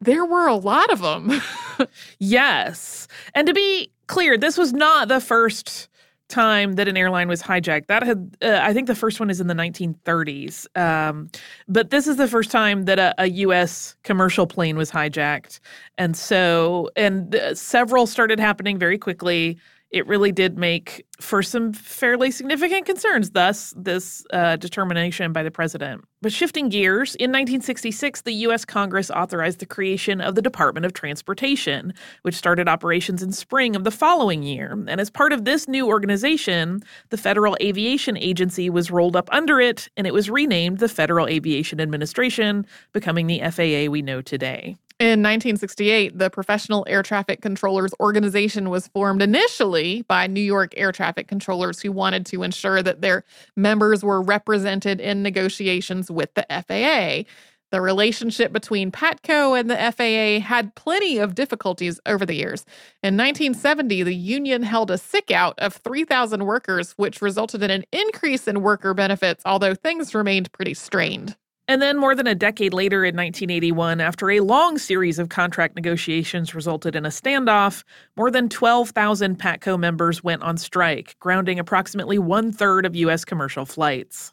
there 0.00 0.24
were 0.24 0.46
a 0.46 0.54
lot 0.54 0.92
of 0.92 1.00
them. 1.00 1.42
yes. 2.20 3.08
And 3.34 3.48
to 3.48 3.52
be 3.52 3.90
clear, 4.06 4.38
this 4.38 4.56
was 4.56 4.72
not 4.72 5.08
the 5.08 5.20
first 5.20 5.88
time 6.28 6.74
that 6.74 6.88
an 6.88 6.96
airline 6.96 7.28
was 7.28 7.42
hijacked. 7.42 7.86
That 7.86 8.02
had, 8.02 8.36
uh, 8.42 8.58
I 8.62 8.72
think, 8.72 8.86
the 8.86 8.94
first 8.94 9.20
one 9.20 9.30
is 9.30 9.40
in 9.40 9.46
the 9.46 9.54
1930s. 9.54 10.66
Um, 10.76 11.30
but 11.68 11.90
this 11.90 12.06
is 12.06 12.16
the 12.16 12.28
first 12.28 12.50
time 12.50 12.84
that 12.84 12.98
a, 12.98 13.14
a 13.18 13.26
U.S. 13.26 13.96
commercial 14.02 14.46
plane 14.46 14.76
was 14.76 14.90
hijacked, 14.90 15.60
and 15.98 16.16
so 16.16 16.90
and 16.96 17.34
uh, 17.34 17.54
several 17.54 18.06
started 18.06 18.40
happening 18.40 18.78
very 18.78 18.98
quickly 18.98 19.58
it 19.90 20.06
really 20.06 20.32
did 20.32 20.58
make 20.58 21.06
for 21.20 21.42
some 21.42 21.72
fairly 21.72 22.30
significant 22.30 22.84
concerns, 22.84 23.30
thus, 23.30 23.72
this 23.76 24.24
uh, 24.32 24.56
determination 24.56 25.32
by 25.32 25.42
the 25.42 25.50
president. 25.50 26.04
But 26.20 26.32
shifting 26.32 26.68
gears, 26.68 27.14
in 27.14 27.30
1966, 27.30 28.22
the 28.22 28.32
U.S. 28.32 28.64
Congress 28.64 29.10
authorized 29.10 29.60
the 29.60 29.66
creation 29.66 30.20
of 30.20 30.34
the 30.34 30.42
Department 30.42 30.84
of 30.84 30.92
Transportation, 30.92 31.94
which 32.22 32.34
started 32.34 32.68
operations 32.68 33.22
in 33.22 33.32
spring 33.32 33.76
of 33.76 33.84
the 33.84 33.90
following 33.90 34.42
year. 34.42 34.72
And 34.88 35.00
as 35.00 35.08
part 35.08 35.32
of 35.32 35.44
this 35.44 35.68
new 35.68 35.86
organization, 35.86 36.82
the 37.10 37.16
Federal 37.16 37.56
Aviation 37.62 38.16
Agency 38.16 38.68
was 38.68 38.90
rolled 38.90 39.16
up 39.16 39.28
under 39.32 39.60
it, 39.60 39.88
and 39.96 40.06
it 40.06 40.12
was 40.12 40.28
renamed 40.28 40.78
the 40.78 40.88
Federal 40.88 41.28
Aviation 41.28 41.80
Administration, 41.80 42.66
becoming 42.92 43.26
the 43.26 43.40
FAA 43.50 43.90
we 43.90 44.02
know 44.02 44.20
today. 44.20 44.76
In 44.98 45.20
1968, 45.20 46.18
the 46.18 46.30
Professional 46.30 46.86
Air 46.88 47.02
Traffic 47.02 47.42
Controllers 47.42 47.92
Organization 48.00 48.70
was 48.70 48.88
formed 48.88 49.20
initially 49.20 50.00
by 50.08 50.26
New 50.26 50.40
York 50.40 50.72
air 50.74 50.90
traffic 50.90 51.28
controllers 51.28 51.80
who 51.80 51.92
wanted 51.92 52.24
to 52.26 52.42
ensure 52.42 52.82
that 52.82 53.02
their 53.02 53.22
members 53.56 54.02
were 54.02 54.22
represented 54.22 54.98
in 54.98 55.22
negotiations 55.22 56.10
with 56.10 56.32
the 56.32 56.46
FAA. 56.48 57.28
The 57.72 57.82
relationship 57.82 58.54
between 58.54 58.90
PATCO 58.90 59.60
and 59.60 59.68
the 59.68 59.76
FAA 59.76 60.42
had 60.42 60.74
plenty 60.76 61.18
of 61.18 61.34
difficulties 61.34 62.00
over 62.06 62.24
the 62.24 62.36
years. 62.36 62.64
In 63.02 63.18
1970, 63.18 64.02
the 64.02 64.14
union 64.14 64.62
held 64.62 64.90
a 64.90 64.96
sick 64.96 65.30
out 65.30 65.58
of 65.58 65.74
3,000 65.74 66.46
workers, 66.46 66.92
which 66.92 67.20
resulted 67.20 67.62
in 67.62 67.70
an 67.70 67.84
increase 67.92 68.48
in 68.48 68.62
worker 68.62 68.94
benefits, 68.94 69.42
although 69.44 69.74
things 69.74 70.14
remained 70.14 70.52
pretty 70.52 70.72
strained. 70.72 71.36
And 71.68 71.82
then, 71.82 71.96
more 71.98 72.14
than 72.14 72.28
a 72.28 72.34
decade 72.34 72.72
later 72.72 73.04
in 73.04 73.16
1981, 73.16 74.00
after 74.00 74.30
a 74.30 74.38
long 74.38 74.78
series 74.78 75.18
of 75.18 75.30
contract 75.30 75.74
negotiations 75.74 76.54
resulted 76.54 76.94
in 76.94 77.04
a 77.04 77.08
standoff, 77.08 77.82
more 78.16 78.30
than 78.30 78.48
12,000 78.48 79.36
PATCO 79.36 79.76
members 79.76 80.22
went 80.22 80.42
on 80.42 80.58
strike, 80.58 81.16
grounding 81.18 81.58
approximately 81.58 82.20
one 82.20 82.52
third 82.52 82.86
of 82.86 82.94
U.S. 82.94 83.24
commercial 83.24 83.66
flights. 83.66 84.32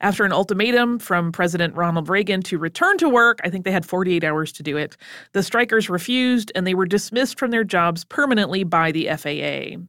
After 0.00 0.24
an 0.24 0.32
ultimatum 0.32 1.00
from 1.00 1.32
President 1.32 1.74
Ronald 1.74 2.08
Reagan 2.08 2.42
to 2.42 2.58
return 2.58 2.96
to 2.98 3.08
work, 3.08 3.40
I 3.42 3.50
think 3.50 3.64
they 3.64 3.72
had 3.72 3.84
48 3.84 4.22
hours 4.22 4.52
to 4.52 4.62
do 4.62 4.76
it, 4.76 4.96
the 5.32 5.42
strikers 5.42 5.90
refused 5.90 6.52
and 6.54 6.64
they 6.64 6.74
were 6.74 6.86
dismissed 6.86 7.40
from 7.40 7.50
their 7.50 7.64
jobs 7.64 8.04
permanently 8.04 8.62
by 8.62 8.92
the 8.92 9.08
FAA. 9.08 9.82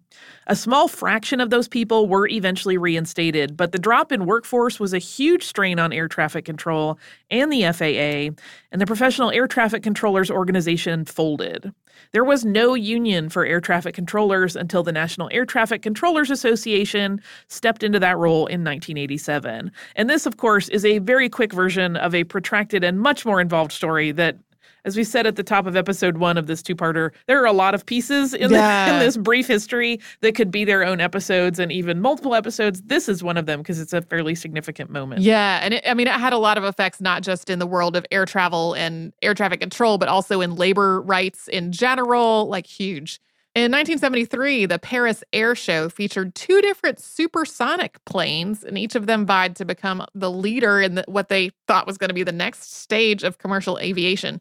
A 0.48 0.56
small 0.56 0.88
fraction 0.88 1.40
of 1.40 1.52
those 1.52 1.68
people 1.68 2.08
were 2.08 2.28
eventually 2.28 2.78
reinstated, 2.78 3.56
but 3.56 3.72
the 3.72 3.78
drop 3.78 4.12
in 4.12 4.26
workforce 4.26 4.80
was 4.80 4.94
a 4.94 4.98
huge 4.98 5.44
strain 5.44 5.78
on 5.78 5.94
air 5.94 6.08
traffic 6.08 6.46
control 6.46 6.98
and 7.30 7.52
the 7.52 7.62
FAA, 7.72 8.36
and 8.72 8.82
the 8.82 8.88
Professional 8.88 9.30
Air 9.32 9.48
Traffic 9.48 9.84
Controllers 9.84 10.32
Organization 10.32 11.06
folded. 11.06 11.72
There 12.12 12.24
was 12.24 12.46
no 12.46 12.74
union 12.74 13.30
for 13.30 13.46
air 13.46 13.62
traffic 13.62 13.94
controllers 13.94 14.56
until 14.56 14.84
the 14.84 14.92
National 14.92 15.30
Air 15.32 15.46
Traffic 15.46 15.82
Controllers 15.82 16.32
Association 16.32 17.22
stepped 17.48 17.84
into 17.84 18.00
that 18.00 18.18
role 18.18 18.48
in 18.48 18.64
1987. 18.64 19.72
And 19.96 20.10
this, 20.10 20.26
of 20.26 20.38
course, 20.38 20.70
is 20.70 20.86
a 20.86 21.00
very 21.00 21.30
quick 21.30 21.54
version 21.54 21.96
of 21.98 22.16
a 22.16 22.24
protracted 22.24 22.84
and 22.84 23.00
much 23.00 23.26
more 23.26 23.40
involved 23.42 23.72
story 23.72 24.12
that 24.14 24.38
as 24.86 24.96
we 24.96 25.04
said 25.04 25.28
at 25.28 25.36
the 25.36 25.44
top 25.44 25.66
of 25.66 25.76
episode 25.76 26.18
one 26.18 26.38
of 26.38 26.48
this 26.48 26.62
two-parter, 26.62 27.12
there 27.28 27.42
are 27.42 27.46
a 27.46 27.54
lot 27.54 27.74
of 27.74 27.86
pieces 27.86 28.34
in, 28.34 28.52
yeah. 28.52 28.88
the, 28.88 28.94
in 28.94 29.00
this 29.00 29.18
brief 29.18 29.48
history 29.48 30.00
that 30.22 30.36
could 30.36 30.52
be 30.52 30.66
their 30.66 30.84
own 30.84 31.02
episodes 31.02 31.60
and 31.60 31.72
even 31.72 32.02
multiple 32.02 32.36
episodes. 32.36 32.82
This 32.84 33.10
is 33.10 33.24
one 33.24 33.38
of 33.38 33.46
them 33.46 33.60
because 33.60 33.80
it's 33.80 33.94
a 33.94 34.02
fairly 34.02 34.36
significant 34.36 34.90
moment. 34.90 35.22
Yeah, 35.22 35.60
and 35.62 35.76
it, 35.76 35.84
I 35.88 35.94
mean, 35.94 36.08
it 36.08 36.14
had 36.14 36.34
a 36.34 36.38
lot 36.38 36.58
of 36.58 36.64
effects 36.64 37.02
not 37.02 37.24
just 37.24 37.50
in 37.50 37.60
the 37.60 37.68
world 37.68 37.96
of 37.96 38.06
air 38.12 38.26
travel 38.26 38.74
and 38.74 39.14
air 39.22 39.34
traffic 39.34 39.60
control, 39.60 39.98
but 39.98 40.08
also 40.08 40.42
in 40.42 40.56
labor 40.56 41.02
rights 41.02 41.48
in 41.48 41.72
general, 41.72 42.48
like 42.48 42.66
huge. 42.66 43.20
In 43.56 43.72
1973, 43.72 44.68
the 44.68 44.78
Paris 44.78 45.24
Air 45.34 45.56
Show 45.56 45.90
featured 45.90 46.36
two 46.36 46.62
different 46.62 47.00
supersonic 47.00 47.98
planes, 48.06 48.64
and 48.64 48.78
each 48.78 48.94
of 48.94 49.08
them 49.08 49.26
vied 49.26 49.56
to 49.56 49.66
become 49.66 50.06
the 50.14 50.30
leader 50.30 50.80
in 50.80 50.94
the, 50.94 51.04
what 51.08 51.30
they 51.30 51.50
thought 51.68 51.88
was 51.88 51.98
going 51.98 52.10
to 52.10 52.14
be 52.14 52.22
the 52.22 52.32
next 52.32 52.72
stage 52.76 53.24
of 53.24 53.40
commercial 53.40 53.80
aviation. 53.80 54.40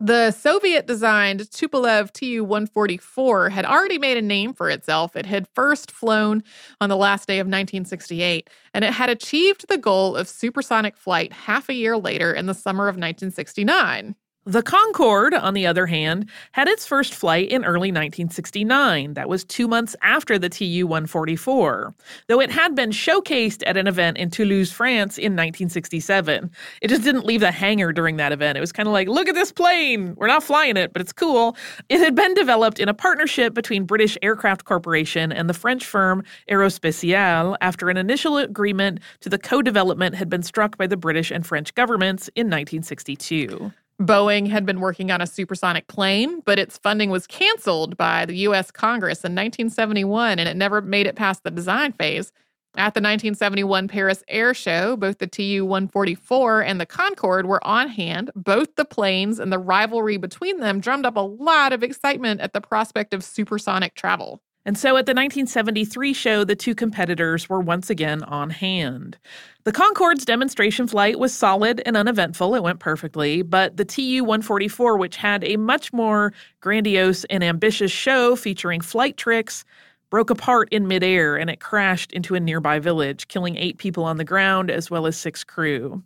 The 0.00 0.32
Soviet 0.32 0.88
designed 0.88 1.42
Tupolev 1.42 2.12
Tu 2.12 2.42
144 2.42 3.50
had 3.50 3.64
already 3.64 3.96
made 3.96 4.16
a 4.16 4.22
name 4.22 4.52
for 4.52 4.68
itself. 4.68 5.14
It 5.14 5.26
had 5.26 5.46
first 5.54 5.92
flown 5.92 6.42
on 6.80 6.88
the 6.88 6.96
last 6.96 7.28
day 7.28 7.38
of 7.38 7.46
1968, 7.46 8.50
and 8.74 8.84
it 8.84 8.92
had 8.92 9.08
achieved 9.08 9.68
the 9.68 9.78
goal 9.78 10.16
of 10.16 10.28
supersonic 10.28 10.96
flight 10.96 11.32
half 11.32 11.68
a 11.68 11.74
year 11.74 11.96
later 11.96 12.32
in 12.32 12.46
the 12.46 12.54
summer 12.54 12.88
of 12.88 12.96
1969. 12.96 14.16
The 14.48 14.62
Concorde, 14.62 15.34
on 15.34 15.52
the 15.52 15.66
other 15.66 15.84
hand, 15.84 16.30
had 16.52 16.68
its 16.68 16.86
first 16.86 17.14
flight 17.14 17.50
in 17.50 17.66
early 17.66 17.92
1969. 17.92 19.12
That 19.12 19.28
was 19.28 19.44
two 19.44 19.68
months 19.68 19.94
after 20.00 20.38
the 20.38 20.48
Tu 20.48 20.86
144, 20.86 21.94
though 22.28 22.40
it 22.40 22.50
had 22.50 22.74
been 22.74 22.88
showcased 22.88 23.62
at 23.66 23.76
an 23.76 23.86
event 23.86 24.16
in 24.16 24.30
Toulouse, 24.30 24.72
France 24.72 25.18
in 25.18 25.32
1967. 25.34 26.50
It 26.80 26.88
just 26.88 27.02
didn't 27.02 27.26
leave 27.26 27.42
the 27.42 27.50
hangar 27.50 27.92
during 27.92 28.16
that 28.16 28.32
event. 28.32 28.56
It 28.56 28.62
was 28.62 28.72
kind 28.72 28.86
of 28.86 28.94
like, 28.94 29.06
look 29.06 29.28
at 29.28 29.34
this 29.34 29.52
plane. 29.52 30.14
We're 30.16 30.28
not 30.28 30.42
flying 30.42 30.78
it, 30.78 30.94
but 30.94 31.02
it's 31.02 31.12
cool. 31.12 31.54
It 31.90 32.00
had 32.00 32.14
been 32.14 32.32
developed 32.32 32.78
in 32.78 32.88
a 32.88 32.94
partnership 32.94 33.52
between 33.52 33.84
British 33.84 34.16
Aircraft 34.22 34.64
Corporation 34.64 35.30
and 35.30 35.50
the 35.50 35.54
French 35.54 35.84
firm 35.84 36.24
Aerospatiale 36.50 37.58
after 37.60 37.90
an 37.90 37.98
initial 37.98 38.38
agreement 38.38 39.00
to 39.20 39.28
the 39.28 39.38
co 39.38 39.60
development 39.60 40.14
had 40.14 40.30
been 40.30 40.42
struck 40.42 40.78
by 40.78 40.86
the 40.86 40.96
British 40.96 41.30
and 41.30 41.46
French 41.46 41.74
governments 41.74 42.28
in 42.28 42.46
1962. 42.46 43.72
Boeing 44.00 44.48
had 44.48 44.64
been 44.64 44.80
working 44.80 45.10
on 45.10 45.20
a 45.20 45.26
supersonic 45.26 45.88
plane, 45.88 46.40
but 46.44 46.58
its 46.58 46.78
funding 46.78 47.10
was 47.10 47.26
canceled 47.26 47.96
by 47.96 48.24
the 48.24 48.36
US 48.48 48.70
Congress 48.70 49.18
in 49.24 49.32
1971 49.32 50.38
and 50.38 50.48
it 50.48 50.56
never 50.56 50.80
made 50.80 51.06
it 51.06 51.16
past 51.16 51.42
the 51.42 51.50
design 51.50 51.92
phase. 51.92 52.30
At 52.76 52.94
the 52.94 53.00
1971 53.00 53.88
Paris 53.88 54.22
Air 54.28 54.54
Show, 54.54 54.96
both 54.96 55.18
the 55.18 55.26
Tu 55.26 55.64
144 55.64 56.60
and 56.62 56.80
the 56.80 56.86
Concorde 56.86 57.46
were 57.46 57.66
on 57.66 57.88
hand. 57.88 58.30
Both 58.36 58.76
the 58.76 58.84
planes 58.84 59.40
and 59.40 59.50
the 59.52 59.58
rivalry 59.58 60.16
between 60.16 60.60
them 60.60 60.78
drummed 60.78 61.04
up 61.06 61.16
a 61.16 61.20
lot 61.20 61.72
of 61.72 61.82
excitement 61.82 62.40
at 62.40 62.52
the 62.52 62.60
prospect 62.60 63.12
of 63.12 63.24
supersonic 63.24 63.94
travel. 63.94 64.40
And 64.68 64.76
so 64.76 64.98
at 64.98 65.06
the 65.06 65.14
1973 65.14 66.12
show, 66.12 66.44
the 66.44 66.54
two 66.54 66.74
competitors 66.74 67.48
were 67.48 67.58
once 67.58 67.88
again 67.88 68.22
on 68.24 68.50
hand. 68.50 69.16
The 69.64 69.72
Concorde's 69.72 70.26
demonstration 70.26 70.86
flight 70.86 71.18
was 71.18 71.32
solid 71.32 71.80
and 71.86 71.96
uneventful. 71.96 72.54
It 72.54 72.62
went 72.62 72.78
perfectly. 72.78 73.40
But 73.40 73.78
the 73.78 73.86
Tu 73.86 74.22
144, 74.22 74.98
which 74.98 75.16
had 75.16 75.42
a 75.42 75.56
much 75.56 75.90
more 75.94 76.34
grandiose 76.60 77.24
and 77.30 77.42
ambitious 77.42 77.90
show 77.90 78.36
featuring 78.36 78.82
flight 78.82 79.16
tricks, 79.16 79.64
broke 80.10 80.28
apart 80.28 80.68
in 80.70 80.86
midair 80.86 81.34
and 81.34 81.48
it 81.48 81.60
crashed 81.60 82.12
into 82.12 82.34
a 82.34 82.40
nearby 82.40 82.78
village, 82.78 83.26
killing 83.28 83.56
eight 83.56 83.78
people 83.78 84.04
on 84.04 84.18
the 84.18 84.22
ground 84.22 84.70
as 84.70 84.90
well 84.90 85.06
as 85.06 85.16
six 85.16 85.44
crew. 85.44 86.02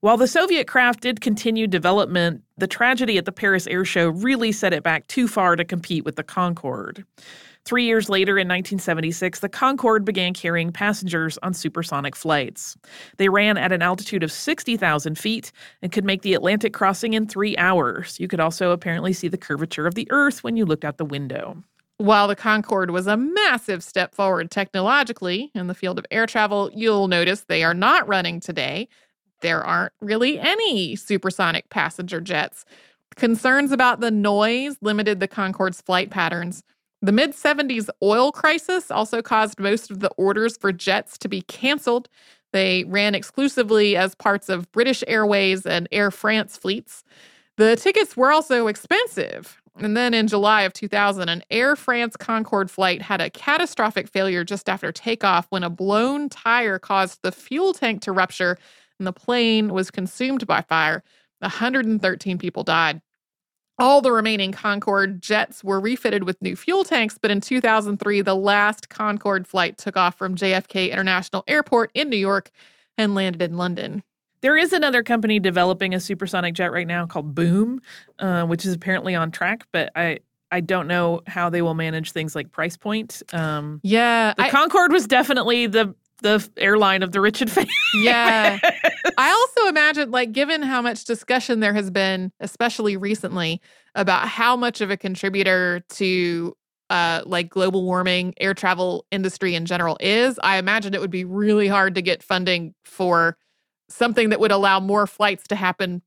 While 0.00 0.16
the 0.16 0.26
Soviet 0.26 0.66
craft 0.66 1.02
did 1.02 1.20
continue 1.20 1.66
development, 1.66 2.42
the 2.56 2.66
tragedy 2.66 3.18
at 3.18 3.26
the 3.26 3.32
Paris 3.32 3.66
Air 3.66 3.84
Show 3.84 4.08
really 4.08 4.50
set 4.50 4.72
it 4.72 4.82
back 4.82 5.06
too 5.08 5.28
far 5.28 5.56
to 5.56 5.64
compete 5.64 6.06
with 6.06 6.16
the 6.16 6.24
Concorde. 6.24 7.04
Three 7.64 7.84
years 7.84 8.08
later, 8.08 8.32
in 8.32 8.48
1976, 8.48 9.38
the 9.38 9.48
Concorde 9.48 10.04
began 10.04 10.34
carrying 10.34 10.72
passengers 10.72 11.38
on 11.44 11.54
supersonic 11.54 12.16
flights. 12.16 12.76
They 13.18 13.28
ran 13.28 13.56
at 13.56 13.70
an 13.70 13.82
altitude 13.82 14.24
of 14.24 14.32
60,000 14.32 15.16
feet 15.16 15.52
and 15.80 15.92
could 15.92 16.04
make 16.04 16.22
the 16.22 16.34
Atlantic 16.34 16.72
crossing 16.72 17.14
in 17.14 17.26
three 17.28 17.56
hours. 17.56 18.18
You 18.18 18.26
could 18.26 18.40
also 18.40 18.72
apparently 18.72 19.12
see 19.12 19.28
the 19.28 19.38
curvature 19.38 19.86
of 19.86 19.94
the 19.94 20.08
Earth 20.10 20.42
when 20.42 20.56
you 20.56 20.64
looked 20.64 20.84
out 20.84 20.98
the 20.98 21.04
window. 21.04 21.62
While 21.98 22.26
the 22.26 22.34
Concorde 22.34 22.90
was 22.90 23.06
a 23.06 23.16
massive 23.16 23.84
step 23.84 24.12
forward 24.12 24.50
technologically 24.50 25.52
in 25.54 25.68
the 25.68 25.74
field 25.74 26.00
of 26.00 26.06
air 26.10 26.26
travel, 26.26 26.68
you'll 26.74 27.06
notice 27.06 27.42
they 27.42 27.62
are 27.62 27.74
not 27.74 28.08
running 28.08 28.40
today. 28.40 28.88
There 29.40 29.62
aren't 29.62 29.92
really 30.00 30.40
any 30.40 30.96
supersonic 30.96 31.70
passenger 31.70 32.20
jets. 32.20 32.64
Concerns 33.14 33.70
about 33.70 34.00
the 34.00 34.10
noise 34.10 34.76
limited 34.80 35.20
the 35.20 35.28
Concorde's 35.28 35.80
flight 35.80 36.10
patterns. 36.10 36.64
The 37.02 37.12
mid 37.12 37.32
70s 37.32 37.88
oil 38.00 38.30
crisis 38.30 38.90
also 38.90 39.22
caused 39.22 39.58
most 39.58 39.90
of 39.90 39.98
the 39.98 40.10
orders 40.10 40.56
for 40.56 40.72
jets 40.72 41.18
to 41.18 41.28
be 41.28 41.42
canceled. 41.42 42.08
They 42.52 42.84
ran 42.84 43.16
exclusively 43.16 43.96
as 43.96 44.14
parts 44.14 44.48
of 44.48 44.70
British 44.70 45.02
Airways 45.08 45.66
and 45.66 45.88
Air 45.90 46.12
France 46.12 46.56
fleets. 46.56 47.02
The 47.56 47.74
tickets 47.74 48.16
were 48.16 48.30
also 48.30 48.68
expensive. 48.68 49.60
And 49.78 49.96
then 49.96 50.14
in 50.14 50.28
July 50.28 50.62
of 50.62 50.74
2000, 50.74 51.28
an 51.28 51.42
Air 51.50 51.74
France 51.74 52.16
Concorde 52.16 52.70
flight 52.70 53.02
had 53.02 53.20
a 53.20 53.30
catastrophic 53.30 54.06
failure 54.06 54.44
just 54.44 54.68
after 54.68 54.92
takeoff 54.92 55.46
when 55.50 55.64
a 55.64 55.70
blown 55.70 56.28
tire 56.28 56.78
caused 56.78 57.20
the 57.22 57.32
fuel 57.32 57.72
tank 57.72 58.02
to 58.02 58.12
rupture 58.12 58.58
and 58.98 59.06
the 59.06 59.12
plane 59.12 59.72
was 59.72 59.90
consumed 59.90 60.46
by 60.46 60.60
fire. 60.60 61.02
113 61.40 62.38
people 62.38 62.62
died. 62.62 63.00
All 63.82 64.00
the 64.00 64.12
remaining 64.12 64.52
Concorde 64.52 65.20
jets 65.20 65.64
were 65.64 65.80
refitted 65.80 66.22
with 66.22 66.40
new 66.40 66.54
fuel 66.54 66.84
tanks, 66.84 67.18
but 67.20 67.32
in 67.32 67.40
2003, 67.40 68.20
the 68.20 68.36
last 68.36 68.88
Concorde 68.88 69.44
flight 69.44 69.76
took 69.76 69.96
off 69.96 70.16
from 70.16 70.36
JFK 70.36 70.92
International 70.92 71.42
Airport 71.48 71.90
in 71.92 72.08
New 72.08 72.16
York 72.16 72.52
and 72.96 73.16
landed 73.16 73.42
in 73.42 73.56
London. 73.56 74.04
There 74.40 74.56
is 74.56 74.72
another 74.72 75.02
company 75.02 75.40
developing 75.40 75.94
a 75.94 75.98
supersonic 75.98 76.54
jet 76.54 76.70
right 76.70 76.86
now 76.86 77.06
called 77.06 77.34
Boom, 77.34 77.80
uh, 78.20 78.44
which 78.44 78.64
is 78.64 78.72
apparently 78.72 79.16
on 79.16 79.32
track, 79.32 79.66
but 79.72 79.90
I, 79.96 80.20
I 80.52 80.60
don't 80.60 80.86
know 80.86 81.22
how 81.26 81.50
they 81.50 81.60
will 81.60 81.74
manage 81.74 82.12
things 82.12 82.36
like 82.36 82.52
price 82.52 82.76
point. 82.76 83.20
Um, 83.32 83.80
yeah, 83.82 84.32
the 84.36 84.44
I, 84.44 84.50
Concorde 84.50 84.92
was 84.92 85.08
definitely 85.08 85.66
the 85.66 85.92
the 86.22 86.48
airline 86.56 87.02
of 87.02 87.12
the 87.12 87.20
rich 87.20 87.40
and 87.40 87.50
famous. 87.50 87.70
Yeah. 87.94 88.58
I 89.18 89.30
also 89.30 89.68
imagine, 89.68 90.10
like, 90.10 90.32
given 90.32 90.62
how 90.62 90.80
much 90.80 91.04
discussion 91.04 91.60
there 91.60 91.74
has 91.74 91.90
been, 91.90 92.32
especially 92.40 92.96
recently, 92.96 93.60
about 93.94 94.28
how 94.28 94.56
much 94.56 94.80
of 94.80 94.90
a 94.90 94.96
contributor 94.96 95.82
to 95.90 96.56
uh, 96.90 97.22
like 97.24 97.48
global 97.48 97.84
warming, 97.84 98.34
air 98.38 98.54
travel 98.54 99.06
industry 99.10 99.54
in 99.54 99.66
general 99.66 99.96
is, 100.00 100.38
I 100.42 100.58
imagine 100.58 100.94
it 100.94 101.00
would 101.00 101.10
be 101.10 101.24
really 101.24 101.68
hard 101.68 101.94
to 101.94 102.02
get 102.02 102.22
funding 102.22 102.74
for 102.84 103.36
something 103.88 104.30
that 104.30 104.40
would 104.40 104.52
allow 104.52 104.80
more 104.80 105.06
flights 105.06 105.46
to 105.48 105.56
happen 105.56 106.02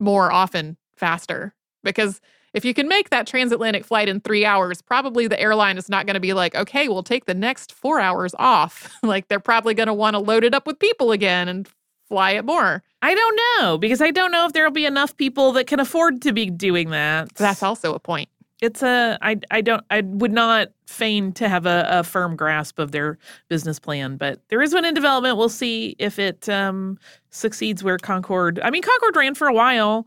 more 0.00 0.30
often, 0.32 0.76
faster. 0.96 1.54
because 1.84 2.20
if 2.58 2.64
you 2.64 2.74
can 2.74 2.88
make 2.88 3.10
that 3.10 3.24
transatlantic 3.24 3.84
flight 3.84 4.08
in 4.08 4.18
three 4.18 4.44
hours, 4.44 4.82
probably 4.82 5.28
the 5.28 5.40
airline 5.40 5.78
is 5.78 5.88
not 5.88 6.06
going 6.06 6.14
to 6.14 6.20
be 6.20 6.32
like, 6.32 6.56
okay, 6.56 6.88
we'll 6.88 7.04
take 7.04 7.26
the 7.26 7.34
next 7.34 7.72
four 7.72 8.00
hours 8.00 8.34
off. 8.36 8.92
like 9.04 9.28
they're 9.28 9.38
probably 9.38 9.74
going 9.74 9.86
to 9.86 9.94
want 9.94 10.14
to 10.14 10.18
load 10.18 10.42
it 10.42 10.54
up 10.54 10.66
with 10.66 10.80
people 10.80 11.12
again 11.12 11.46
and 11.46 11.68
fly 12.08 12.32
it 12.32 12.44
more. 12.44 12.82
I 13.00 13.14
don't 13.14 13.40
know 13.60 13.78
because 13.78 14.02
I 14.02 14.10
don't 14.10 14.32
know 14.32 14.44
if 14.44 14.54
there'll 14.54 14.72
be 14.72 14.86
enough 14.86 15.16
people 15.16 15.52
that 15.52 15.68
can 15.68 15.78
afford 15.78 16.20
to 16.22 16.32
be 16.32 16.50
doing 16.50 16.90
that. 16.90 17.32
That's 17.36 17.62
also 17.62 17.94
a 17.94 18.00
point. 18.00 18.28
It's 18.60 18.82
a 18.82 19.16
I 19.22 19.36
I 19.52 19.60
don't 19.60 19.84
I 19.88 20.00
would 20.00 20.32
not 20.32 20.70
feign 20.88 21.30
to 21.34 21.48
have 21.48 21.64
a, 21.64 21.86
a 21.88 22.02
firm 22.02 22.34
grasp 22.34 22.80
of 22.80 22.90
their 22.90 23.18
business 23.48 23.78
plan, 23.78 24.16
but 24.16 24.40
there 24.48 24.60
is 24.60 24.74
one 24.74 24.84
in 24.84 24.94
development. 24.94 25.36
We'll 25.36 25.48
see 25.48 25.94
if 26.00 26.18
it 26.18 26.48
um, 26.48 26.98
succeeds 27.30 27.84
where 27.84 27.98
Concorde. 27.98 28.58
I 28.64 28.70
mean, 28.70 28.82
Concorde 28.82 29.14
ran 29.14 29.36
for 29.36 29.46
a 29.46 29.52
while, 29.52 30.06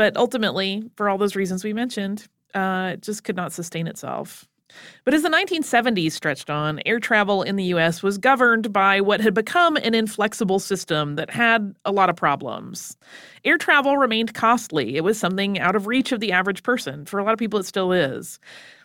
but 0.00 0.16
ultimately, 0.16 0.82
for 0.96 1.10
all 1.10 1.18
those 1.18 1.36
reasons 1.36 1.62
we 1.62 1.74
mentioned, 1.74 2.26
uh, 2.54 2.92
it 2.94 3.02
just 3.02 3.22
could 3.22 3.36
not 3.36 3.52
sustain 3.52 3.86
itself. 3.86 4.48
But 5.04 5.12
as 5.12 5.20
the 5.20 5.28
1970s 5.28 6.12
stretched 6.12 6.48
on, 6.48 6.80
air 6.86 6.98
travel 6.98 7.42
in 7.42 7.56
the 7.56 7.64
US 7.64 8.02
was 8.02 8.16
governed 8.16 8.72
by 8.72 9.02
what 9.02 9.20
had 9.20 9.34
become 9.34 9.76
an 9.76 9.94
inflexible 9.94 10.58
system 10.58 11.16
that 11.16 11.28
had 11.28 11.74
a 11.84 11.92
lot 11.92 12.08
of 12.08 12.16
problems. 12.16 12.96
Air 13.44 13.58
travel 13.58 13.98
remained 13.98 14.32
costly, 14.32 14.96
it 14.96 15.04
was 15.04 15.20
something 15.20 15.58
out 15.58 15.76
of 15.76 15.86
reach 15.86 16.12
of 16.12 16.20
the 16.20 16.32
average 16.32 16.62
person. 16.62 17.04
For 17.04 17.20
a 17.20 17.24
lot 17.24 17.34
of 17.34 17.38
people, 17.38 17.60
it 17.60 17.66
still 17.66 17.92
is. 17.92 18.40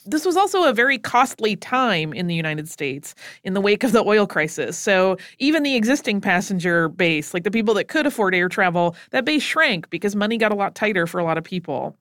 This 0.05 0.25
was 0.25 0.37
also 0.37 0.63
a 0.63 0.73
very 0.73 0.99
costly 0.99 1.55
time 1.55 2.13
in 2.13 2.27
the 2.27 2.35
United 2.35 2.69
States 2.69 3.15
in 3.43 3.53
the 3.53 3.61
wake 3.61 3.83
of 3.83 3.91
the 3.91 4.03
oil 4.03 4.27
crisis. 4.27 4.77
So, 4.77 5.17
even 5.39 5.63
the 5.63 5.75
existing 5.75 6.21
passenger 6.21 6.89
base, 6.89 7.33
like 7.33 7.43
the 7.43 7.51
people 7.51 7.73
that 7.73 7.87
could 7.87 8.05
afford 8.05 8.35
air 8.35 8.47
travel, 8.47 8.95
that 9.11 9.25
base 9.25 9.41
shrank 9.41 9.89
because 9.89 10.15
money 10.15 10.37
got 10.37 10.51
a 10.51 10.55
lot 10.55 10.75
tighter 10.75 11.07
for 11.07 11.19
a 11.19 11.23
lot 11.23 11.37
of 11.37 11.43
people. 11.43 11.97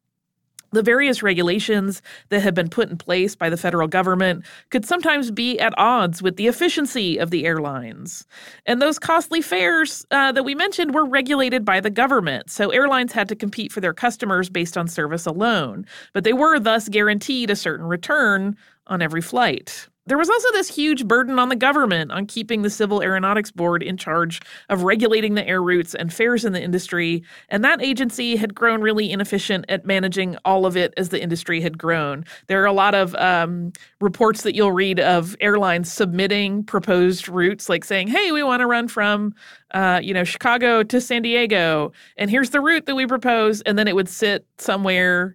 The 0.74 0.82
various 0.82 1.22
regulations 1.22 2.02
that 2.30 2.40
have 2.40 2.52
been 2.52 2.68
put 2.68 2.90
in 2.90 2.96
place 2.96 3.36
by 3.36 3.48
the 3.48 3.56
federal 3.56 3.86
government 3.86 4.44
could 4.70 4.84
sometimes 4.84 5.30
be 5.30 5.56
at 5.60 5.72
odds 5.78 6.20
with 6.20 6.34
the 6.34 6.48
efficiency 6.48 7.16
of 7.16 7.30
the 7.30 7.46
airlines. 7.46 8.26
And 8.66 8.82
those 8.82 8.98
costly 8.98 9.40
fares 9.40 10.04
uh, 10.10 10.32
that 10.32 10.42
we 10.42 10.56
mentioned 10.56 10.92
were 10.92 11.04
regulated 11.04 11.64
by 11.64 11.78
the 11.78 11.90
government, 11.90 12.50
so 12.50 12.70
airlines 12.70 13.12
had 13.12 13.28
to 13.28 13.36
compete 13.36 13.70
for 13.70 13.80
their 13.80 13.94
customers 13.94 14.50
based 14.50 14.76
on 14.76 14.88
service 14.88 15.26
alone. 15.26 15.86
But 16.12 16.24
they 16.24 16.32
were 16.32 16.58
thus 16.58 16.88
guaranteed 16.88 17.50
a 17.50 17.56
certain 17.56 17.86
return 17.86 18.56
on 18.88 19.00
every 19.00 19.22
flight. 19.22 19.88
There 20.06 20.18
was 20.18 20.28
also 20.28 20.52
this 20.52 20.68
huge 20.74 21.06
burden 21.06 21.38
on 21.38 21.48
the 21.48 21.56
government 21.56 22.12
on 22.12 22.26
keeping 22.26 22.60
the 22.60 22.68
Civil 22.68 23.02
Aeronautics 23.02 23.50
Board 23.50 23.82
in 23.82 23.96
charge 23.96 24.42
of 24.68 24.82
regulating 24.82 25.34
the 25.34 25.46
air 25.48 25.62
routes 25.62 25.94
and 25.94 26.12
fares 26.12 26.44
in 26.44 26.52
the 26.52 26.62
industry, 26.62 27.22
and 27.48 27.64
that 27.64 27.82
agency 27.82 28.36
had 28.36 28.54
grown 28.54 28.82
really 28.82 29.10
inefficient 29.10 29.64
at 29.70 29.86
managing 29.86 30.36
all 30.44 30.66
of 30.66 30.76
it 30.76 30.92
as 30.98 31.08
the 31.08 31.22
industry 31.22 31.62
had 31.62 31.78
grown. 31.78 32.24
There 32.48 32.62
are 32.62 32.66
a 32.66 32.72
lot 32.72 32.94
of 32.94 33.14
um, 33.14 33.72
reports 34.02 34.42
that 34.42 34.54
you'll 34.54 34.72
read 34.72 35.00
of 35.00 35.36
airlines 35.40 35.90
submitting 35.90 36.64
proposed 36.64 37.26
routes, 37.26 37.70
like 37.70 37.82
saying, 37.82 38.08
"Hey, 38.08 38.30
we 38.30 38.42
want 38.42 38.60
to 38.60 38.66
run 38.66 38.88
from, 38.88 39.34
uh, 39.70 40.00
you 40.02 40.12
know, 40.12 40.24
Chicago 40.24 40.82
to 40.82 41.00
San 41.00 41.22
Diego, 41.22 41.92
and 42.18 42.30
here's 42.30 42.50
the 42.50 42.60
route 42.60 42.84
that 42.84 42.94
we 42.94 43.06
propose," 43.06 43.62
and 43.62 43.78
then 43.78 43.88
it 43.88 43.94
would 43.94 44.10
sit 44.10 44.46
somewhere 44.58 45.34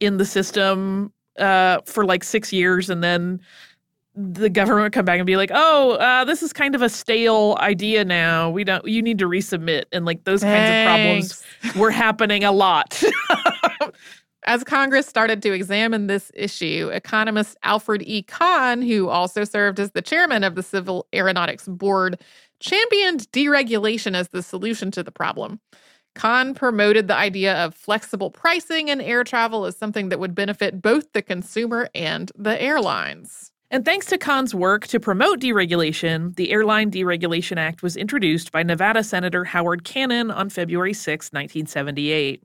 in 0.00 0.16
the 0.16 0.24
system 0.24 1.12
uh, 1.38 1.80
for 1.86 2.04
like 2.04 2.24
six 2.24 2.50
years, 2.52 2.88
and 2.88 3.04
then 3.04 3.40
the 4.14 4.50
government 4.50 4.84
would 4.84 4.92
come 4.92 5.04
back 5.04 5.18
and 5.18 5.26
be 5.26 5.36
like, 5.36 5.50
"Oh, 5.52 5.92
uh, 5.92 6.24
this 6.24 6.42
is 6.42 6.52
kind 6.52 6.74
of 6.74 6.82
a 6.82 6.88
stale 6.88 7.56
idea 7.60 8.04
now. 8.04 8.50
We 8.50 8.64
don't. 8.64 8.86
You 8.86 9.02
need 9.02 9.18
to 9.18 9.26
resubmit." 9.26 9.84
And 9.92 10.04
like 10.04 10.24
those 10.24 10.42
Thanks. 10.42 10.58
kinds 10.58 11.40
of 11.40 11.62
problems 11.62 11.76
were 11.80 11.90
happening 11.90 12.44
a 12.44 12.52
lot. 12.52 13.02
As 14.44 14.64
Congress 14.64 15.06
started 15.06 15.42
to 15.42 15.52
examine 15.52 16.06
this 16.06 16.32
issue, 16.34 16.90
economist 16.92 17.58
Alfred 17.62 18.02
E. 18.06 18.22
Kahn, 18.22 18.80
who 18.80 19.08
also 19.08 19.44
served 19.44 19.78
as 19.78 19.90
the 19.90 20.00
chairman 20.00 20.44
of 20.44 20.54
the 20.54 20.62
Civil 20.62 21.06
Aeronautics 21.14 21.68
Board, 21.68 22.18
championed 22.58 23.30
deregulation 23.32 24.14
as 24.14 24.28
the 24.28 24.42
solution 24.42 24.90
to 24.92 25.02
the 25.02 25.12
problem. 25.12 25.60
Kahn 26.14 26.54
promoted 26.54 27.06
the 27.06 27.14
idea 27.14 27.54
of 27.64 27.74
flexible 27.74 28.30
pricing 28.30 28.88
in 28.88 29.00
air 29.00 29.24
travel 29.24 29.66
as 29.66 29.76
something 29.76 30.08
that 30.08 30.18
would 30.18 30.34
benefit 30.34 30.80
both 30.80 31.12
the 31.12 31.22
consumer 31.22 31.88
and 31.94 32.32
the 32.34 32.60
airlines. 32.60 33.49
And 33.72 33.84
thanks 33.84 34.06
to 34.06 34.18
Kahn's 34.18 34.52
work 34.52 34.88
to 34.88 34.98
promote 34.98 35.38
deregulation, 35.38 36.34
the 36.34 36.50
Airline 36.50 36.90
Deregulation 36.90 37.56
Act 37.56 37.84
was 37.84 37.96
introduced 37.96 38.50
by 38.50 38.64
Nevada 38.64 39.04
Senator 39.04 39.44
Howard 39.44 39.84
Cannon 39.84 40.32
on 40.32 40.50
February 40.50 40.92
6, 40.92 41.28
1978. 41.28 42.42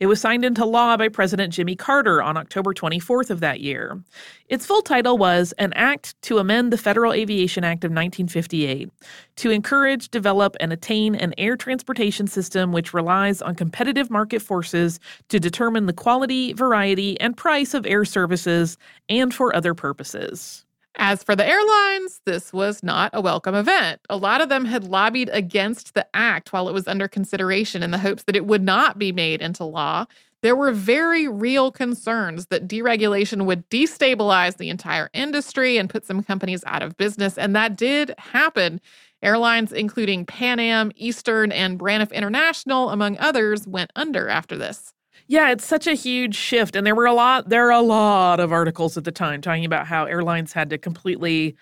It 0.00 0.06
was 0.06 0.20
signed 0.20 0.44
into 0.44 0.64
law 0.64 0.96
by 0.96 1.08
President 1.08 1.52
Jimmy 1.52 1.74
Carter 1.74 2.22
on 2.22 2.36
October 2.36 2.72
24th 2.72 3.30
of 3.30 3.40
that 3.40 3.60
year. 3.60 4.00
Its 4.48 4.64
full 4.64 4.80
title 4.80 5.18
was 5.18 5.52
An 5.58 5.72
Act 5.72 6.14
to 6.22 6.38
Amend 6.38 6.72
the 6.72 6.78
Federal 6.78 7.12
Aviation 7.12 7.64
Act 7.64 7.82
of 7.82 7.90
1958 7.90 8.90
to 9.36 9.50
encourage, 9.50 10.08
develop, 10.10 10.56
and 10.60 10.72
attain 10.72 11.16
an 11.16 11.34
air 11.36 11.56
transportation 11.56 12.28
system 12.28 12.70
which 12.70 12.94
relies 12.94 13.42
on 13.42 13.56
competitive 13.56 14.08
market 14.08 14.40
forces 14.40 15.00
to 15.30 15.40
determine 15.40 15.86
the 15.86 15.92
quality, 15.92 16.52
variety, 16.52 17.18
and 17.20 17.36
price 17.36 17.74
of 17.74 17.84
air 17.84 18.04
services 18.04 18.78
and 19.08 19.34
for 19.34 19.54
other 19.54 19.74
purposes. 19.74 20.64
As 21.00 21.22
for 21.22 21.36
the 21.36 21.46
airlines, 21.48 22.20
this 22.26 22.52
was 22.52 22.82
not 22.82 23.10
a 23.14 23.20
welcome 23.20 23.54
event. 23.54 24.00
A 24.10 24.16
lot 24.16 24.40
of 24.40 24.48
them 24.48 24.64
had 24.64 24.82
lobbied 24.82 25.30
against 25.32 25.94
the 25.94 26.04
act 26.12 26.52
while 26.52 26.68
it 26.68 26.74
was 26.74 26.88
under 26.88 27.06
consideration 27.06 27.84
in 27.84 27.92
the 27.92 27.98
hopes 27.98 28.24
that 28.24 28.34
it 28.34 28.46
would 28.46 28.64
not 28.64 28.98
be 28.98 29.12
made 29.12 29.40
into 29.40 29.62
law. 29.62 30.06
There 30.42 30.56
were 30.56 30.72
very 30.72 31.28
real 31.28 31.70
concerns 31.70 32.46
that 32.46 32.66
deregulation 32.66 33.44
would 33.46 33.70
destabilize 33.70 34.56
the 34.56 34.70
entire 34.70 35.08
industry 35.12 35.78
and 35.78 35.88
put 35.88 36.04
some 36.04 36.24
companies 36.24 36.64
out 36.66 36.82
of 36.82 36.96
business, 36.96 37.38
and 37.38 37.54
that 37.54 37.76
did 37.76 38.12
happen. 38.18 38.80
Airlines, 39.22 39.72
including 39.72 40.26
Pan 40.26 40.58
Am, 40.58 40.90
Eastern, 40.96 41.52
and 41.52 41.78
Braniff 41.78 42.12
International, 42.12 42.90
among 42.90 43.18
others, 43.18 43.68
went 43.68 43.92
under 43.94 44.28
after 44.28 44.56
this. 44.56 44.94
Yeah, 45.28 45.50
it's 45.50 45.66
such 45.66 45.86
a 45.86 45.92
huge 45.92 46.34
shift. 46.34 46.74
And 46.74 46.86
there 46.86 46.94
were 46.94 47.06
a 47.06 47.12
lot, 47.12 47.50
there 47.50 47.66
are 47.68 47.72
a 47.72 47.82
lot 47.82 48.40
of 48.40 48.50
articles 48.50 48.96
at 48.96 49.04
the 49.04 49.12
time 49.12 49.42
talking 49.42 49.66
about 49.66 49.86
how 49.86 50.06
airlines 50.06 50.54
had 50.54 50.70
to 50.70 50.78
completely 50.78 51.54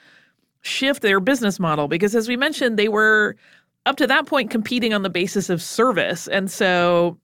shift 0.63 1.03
their 1.03 1.21
business 1.21 1.59
model 1.59 1.89
because, 1.89 2.15
as 2.15 2.29
we 2.29 2.37
mentioned, 2.37 2.79
they 2.79 2.89
were 2.89 3.37
up 3.85 3.97
to 3.97 4.07
that 4.07 4.27
point 4.27 4.51
competing 4.51 4.95
on 4.95 5.03
the 5.03 5.11
basis 5.11 5.51
of 5.51 5.61
service. 5.61 6.29
And 6.29 6.51
so 6.51 7.19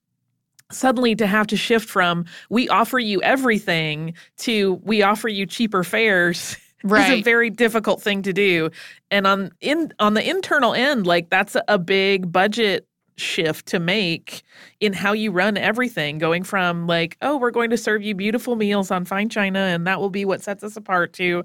suddenly 0.70 1.14
to 1.14 1.26
have 1.26 1.46
to 1.46 1.56
shift 1.56 1.88
from 1.88 2.24
we 2.50 2.68
offer 2.68 2.98
you 2.98 3.20
everything 3.22 4.14
to 4.38 4.74
we 4.84 5.02
offer 5.02 5.28
you 5.28 5.46
cheaper 5.46 5.84
fares 5.84 6.56
right. 6.82 7.12
is 7.12 7.20
a 7.20 7.22
very 7.22 7.50
difficult 7.50 8.02
thing 8.02 8.22
to 8.22 8.32
do 8.32 8.70
and 9.10 9.26
on 9.26 9.50
in 9.60 9.92
on 9.98 10.14
the 10.14 10.28
internal 10.28 10.72
end 10.72 11.06
like 11.06 11.28
that's 11.28 11.56
a 11.68 11.78
big 11.78 12.32
budget 12.32 12.86
shift 13.22 13.66
to 13.66 13.78
make 13.78 14.42
in 14.80 14.92
how 14.92 15.12
you 15.12 15.30
run 15.30 15.56
everything 15.56 16.18
going 16.18 16.42
from 16.42 16.86
like 16.86 17.16
oh 17.22 17.36
we're 17.36 17.50
going 17.50 17.70
to 17.70 17.76
serve 17.76 18.02
you 18.02 18.14
beautiful 18.14 18.56
meals 18.56 18.90
on 18.90 19.04
fine 19.04 19.28
china 19.28 19.60
and 19.60 19.86
that 19.86 20.00
will 20.00 20.10
be 20.10 20.24
what 20.24 20.42
sets 20.42 20.62
us 20.64 20.76
apart 20.76 21.12
to 21.12 21.44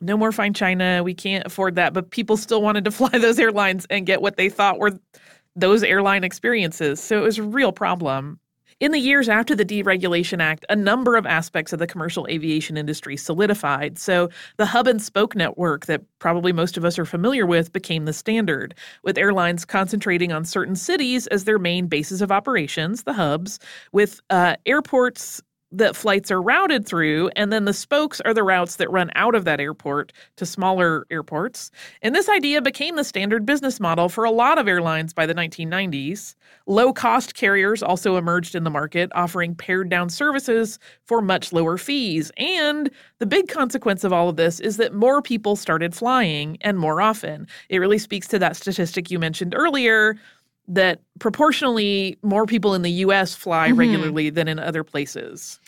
no 0.00 0.16
more 0.16 0.32
fine 0.32 0.54
china 0.54 1.02
we 1.02 1.14
can't 1.14 1.46
afford 1.46 1.74
that. 1.76 1.92
But 1.92 2.10
people 2.10 2.36
still 2.36 2.62
wanted 2.62 2.84
to 2.84 2.90
fly 2.98 3.10
those 3.10 3.38
airlines 3.38 3.86
and 3.90 4.06
get 4.06 4.22
what 4.22 4.36
they 4.36 4.48
thought 4.48 4.78
were 4.78 4.98
those 5.56 5.82
airline 5.82 6.24
experiences. 6.24 7.00
So 7.00 7.18
it 7.18 7.22
was 7.22 7.38
a 7.38 7.42
real 7.42 7.72
problem 7.72 8.38
in 8.80 8.92
the 8.92 8.98
years 8.98 9.28
after 9.28 9.54
the 9.54 9.64
Deregulation 9.64 10.40
Act, 10.40 10.64
a 10.68 10.76
number 10.76 11.16
of 11.16 11.26
aspects 11.26 11.72
of 11.72 11.78
the 11.78 11.86
commercial 11.86 12.26
aviation 12.28 12.76
industry 12.76 13.16
solidified. 13.16 13.98
So 13.98 14.28
the 14.56 14.66
hub 14.66 14.86
and 14.86 15.02
spoke 15.02 15.34
network 15.34 15.86
that 15.86 16.02
probably 16.20 16.52
most 16.52 16.76
of 16.76 16.84
us 16.84 16.98
are 16.98 17.04
familiar 17.04 17.44
with 17.46 17.72
became 17.72 18.04
the 18.04 18.12
standard, 18.12 18.74
with 19.02 19.18
airlines 19.18 19.64
concentrating 19.64 20.32
on 20.32 20.44
certain 20.44 20.76
cities 20.76 21.26
as 21.28 21.44
their 21.44 21.58
main 21.58 21.86
bases 21.86 22.22
of 22.22 22.30
operations, 22.30 23.02
the 23.02 23.12
hubs, 23.12 23.58
with 23.92 24.20
uh, 24.30 24.56
airports 24.66 25.42
that 25.70 25.96
flights 25.96 26.30
are 26.30 26.40
routed 26.40 26.86
through, 26.86 27.30
and 27.36 27.52
then 27.52 27.64
the 27.64 27.72
spokes 27.72 28.20
are 28.22 28.32
the 28.32 28.42
routes 28.42 28.76
that 28.76 28.90
run 28.90 29.10
out 29.14 29.34
of 29.34 29.44
that 29.44 29.60
airport 29.60 30.12
to 30.36 30.46
smaller 30.46 31.06
airports. 31.10 31.70
And 32.00 32.14
this 32.14 32.28
idea 32.28 32.62
became 32.62 32.96
the 32.96 33.04
standard 33.04 33.44
business 33.44 33.78
model 33.78 34.08
for 34.08 34.24
a 34.24 34.30
lot 34.30 34.58
of 34.58 34.66
airlines 34.66 35.12
by 35.12 35.26
the 35.26 35.34
1990s. 35.34 36.34
Low 36.66 36.92
cost 36.92 37.34
carriers 37.34 37.82
also 37.82 38.16
emerged 38.16 38.54
in 38.54 38.64
the 38.64 38.70
market, 38.70 39.10
offering 39.14 39.54
pared 39.54 39.90
down 39.90 40.08
services 40.08 40.78
for 41.04 41.20
much 41.20 41.52
lower 41.52 41.76
fees. 41.76 42.32
And 42.38 42.90
the 43.18 43.26
big 43.26 43.48
consequence 43.48 44.04
of 44.04 44.12
all 44.12 44.28
of 44.28 44.36
this 44.36 44.60
is 44.60 44.78
that 44.78 44.94
more 44.94 45.20
people 45.20 45.56
started 45.56 45.94
flying 45.94 46.56
and 46.62 46.78
more 46.78 47.00
often. 47.00 47.46
It 47.68 47.78
really 47.78 47.98
speaks 47.98 48.28
to 48.28 48.38
that 48.38 48.56
statistic 48.56 49.10
you 49.10 49.18
mentioned 49.18 49.54
earlier 49.54 50.16
that 50.68 51.00
proportionally 51.18 52.18
more 52.22 52.46
people 52.46 52.74
in 52.74 52.82
the 52.82 52.90
US 52.90 53.34
fly 53.34 53.68
mm-hmm. 53.68 53.78
regularly 53.78 54.30
than 54.30 54.48
in 54.48 54.58
other 54.58 54.84
places. 54.84 55.58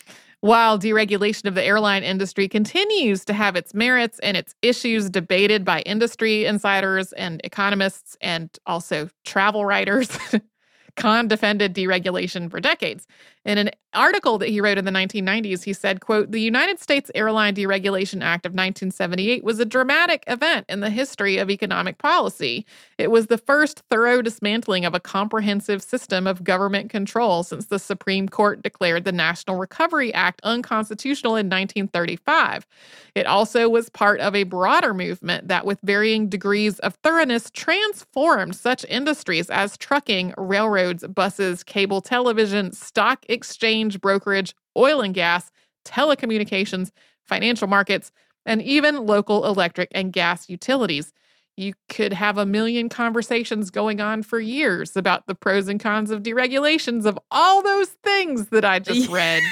While 0.41 0.79
deregulation 0.79 1.45
of 1.45 1.53
the 1.53 1.63
airline 1.63 2.03
industry 2.03 2.47
continues 2.47 3.23
to 3.25 3.33
have 3.33 3.55
its 3.55 3.75
merits 3.75 4.19
and 4.23 4.35
its 4.35 4.55
issues 4.63 5.09
debated 5.09 5.63
by 5.63 5.81
industry 5.81 6.45
insiders 6.45 7.13
and 7.13 7.41
economists 7.43 8.17
and 8.21 8.49
also 8.65 9.09
travel 9.23 9.65
writers, 9.65 10.17
Kahn 10.95 11.27
defended 11.27 11.75
deregulation 11.75 12.49
for 12.49 12.59
decades. 12.59 13.07
In 13.43 13.57
an 13.57 13.71
article 13.93 14.37
that 14.37 14.49
he 14.49 14.61
wrote 14.61 14.77
in 14.77 14.85
the 14.85 14.91
1990s, 14.91 15.63
he 15.63 15.73
said, 15.73 15.99
quote, 15.99 16.31
"The 16.31 16.39
United 16.39 16.79
States 16.79 17.09
Airline 17.15 17.55
Deregulation 17.55 18.23
Act 18.23 18.45
of 18.45 18.53
1978 18.53 19.43
was 19.43 19.59
a 19.59 19.65
dramatic 19.65 20.23
event 20.27 20.65
in 20.69 20.79
the 20.79 20.91
history 20.91 21.37
of 21.37 21.49
economic 21.49 21.97
policy. 21.97 22.65
It 22.99 23.09
was 23.09 23.27
the 23.27 23.39
first 23.39 23.81
thorough 23.89 24.21
dismantling 24.21 24.85
of 24.85 24.93
a 24.93 24.99
comprehensive 24.99 25.81
system 25.81 26.27
of 26.27 26.43
government 26.43 26.91
control 26.91 27.43
since 27.43 27.65
the 27.65 27.79
Supreme 27.79 28.29
Court 28.29 28.61
declared 28.61 29.05
the 29.05 29.11
National 29.11 29.57
Recovery 29.57 30.13
Act 30.13 30.39
unconstitutional 30.43 31.35
in 31.35 31.49
1935. 31.49 32.67
It 33.15 33.25
also 33.25 33.67
was 33.67 33.89
part 33.89 34.19
of 34.21 34.35
a 34.35 34.43
broader 34.43 34.93
movement 34.93 35.47
that 35.47 35.65
with 35.65 35.79
varying 35.83 36.29
degrees 36.29 36.79
of 36.79 36.93
thoroughness 37.03 37.49
transformed 37.49 38.55
such 38.55 38.85
industries 38.85 39.49
as 39.49 39.77
trucking, 39.77 40.33
railroads, 40.37 41.05
buses, 41.07 41.63
cable 41.63 42.01
television, 42.01 42.71
stock 42.71 43.25
exchange 43.31 44.01
brokerage, 44.01 44.55
oil 44.77 45.01
and 45.01 45.13
gas, 45.13 45.51
telecommunications, 45.85 46.91
financial 47.23 47.67
markets, 47.67 48.11
and 48.45 48.61
even 48.61 49.05
local 49.05 49.45
electric 49.45 49.89
and 49.93 50.11
gas 50.13 50.49
utilities. 50.49 51.13
You 51.57 51.73
could 51.89 52.13
have 52.13 52.37
a 52.37 52.45
million 52.45 52.89
conversations 52.89 53.69
going 53.69 53.99
on 53.99 54.23
for 54.23 54.39
years 54.39 54.95
about 54.95 55.27
the 55.27 55.35
pros 55.35 55.67
and 55.67 55.79
cons 55.79 56.09
of 56.09 56.23
deregulations 56.23 57.05
of 57.05 57.19
all 57.29 57.61
those 57.61 57.89
things 58.03 58.47
that 58.47 58.65
I 58.65 58.79
just 58.79 59.09
read. 59.11 59.43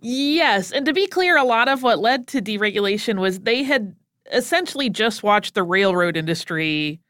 yes. 0.00 0.70
And 0.70 0.86
to 0.86 0.92
be 0.92 1.06
clear, 1.06 1.36
a 1.36 1.44
lot 1.44 1.68
of 1.68 1.82
what 1.82 1.98
led 1.98 2.28
to 2.28 2.42
deregulation 2.42 3.20
was 3.20 3.40
they 3.40 3.62
had 3.62 3.96
essentially 4.32 4.90
just 4.90 5.22
watched 5.22 5.54
the 5.54 5.62
railroad 5.62 6.16
industry 6.16 7.00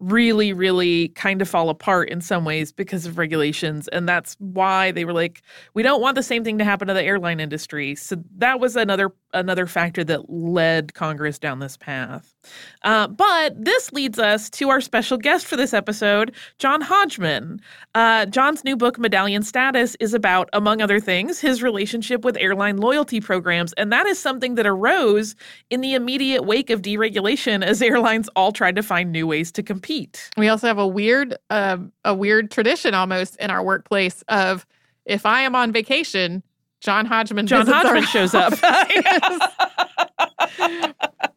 really, 0.00 0.52
really 0.52 1.08
kind 1.10 1.42
of 1.42 1.48
fall 1.48 1.68
apart 1.68 2.08
in 2.08 2.20
some 2.20 2.44
ways 2.44 2.72
because 2.72 3.06
of 3.06 3.18
regulations. 3.18 3.88
And 3.88 4.08
that's 4.08 4.36
why 4.38 4.92
they 4.92 5.04
were 5.04 5.12
like, 5.12 5.42
we 5.74 5.82
don't 5.82 6.00
want 6.00 6.14
the 6.14 6.22
same 6.22 6.44
thing 6.44 6.58
to 6.58 6.64
happen 6.64 6.88
to 6.88 6.94
the 6.94 7.02
airline 7.02 7.40
industry. 7.40 7.94
So 7.94 8.16
that 8.36 8.60
was 8.60 8.76
another 8.76 9.12
another 9.34 9.66
factor 9.66 10.04
that 10.04 10.30
led 10.30 10.94
Congress 10.94 11.38
down 11.38 11.58
this 11.58 11.76
path. 11.76 12.34
Uh, 12.82 13.06
but 13.06 13.62
this 13.62 13.92
leads 13.92 14.18
us 14.18 14.48
to 14.50 14.70
our 14.70 14.80
special 14.80 15.18
guest 15.18 15.46
for 15.46 15.56
this 15.56 15.74
episode, 15.74 16.32
John 16.58 16.80
Hodgman. 16.80 17.60
Uh, 17.94 18.26
John's 18.26 18.64
new 18.64 18.76
book, 18.76 18.98
Medallion 18.98 19.42
Status, 19.42 19.96
is 20.00 20.14
about, 20.14 20.48
among 20.52 20.80
other 20.80 21.00
things, 21.00 21.40
his 21.40 21.62
relationship 21.62 22.24
with 22.24 22.36
airline 22.38 22.78
loyalty 22.78 23.20
programs. 23.20 23.72
And 23.74 23.92
that 23.92 24.06
is 24.06 24.18
something 24.18 24.54
that 24.54 24.66
arose 24.66 25.34
in 25.70 25.80
the 25.80 25.94
immediate 25.94 26.44
wake 26.44 26.70
of 26.70 26.82
deregulation 26.82 27.62
as 27.64 27.82
airlines 27.88 28.28
all 28.36 28.52
tried 28.52 28.76
to 28.76 28.82
find 28.82 29.12
new 29.12 29.26
ways 29.26 29.52
to 29.52 29.62
compete. 29.62 30.30
We 30.36 30.48
also 30.48 30.66
have 30.66 30.78
a 30.78 30.86
weird, 30.86 31.36
uh, 31.50 31.78
a 32.04 32.14
weird 32.14 32.50
tradition 32.50 32.94
almost 32.94 33.36
in 33.36 33.50
our 33.50 33.62
workplace 33.62 34.22
of 34.28 34.66
if 35.08 35.24
I 35.24 35.40
am 35.40 35.54
on 35.54 35.72
vacation, 35.72 36.42
John 36.80 37.06
Hodgman. 37.06 37.46
John 37.46 37.66
Hodgman 37.66 38.04
shows 38.06 38.34
up. 38.34 38.52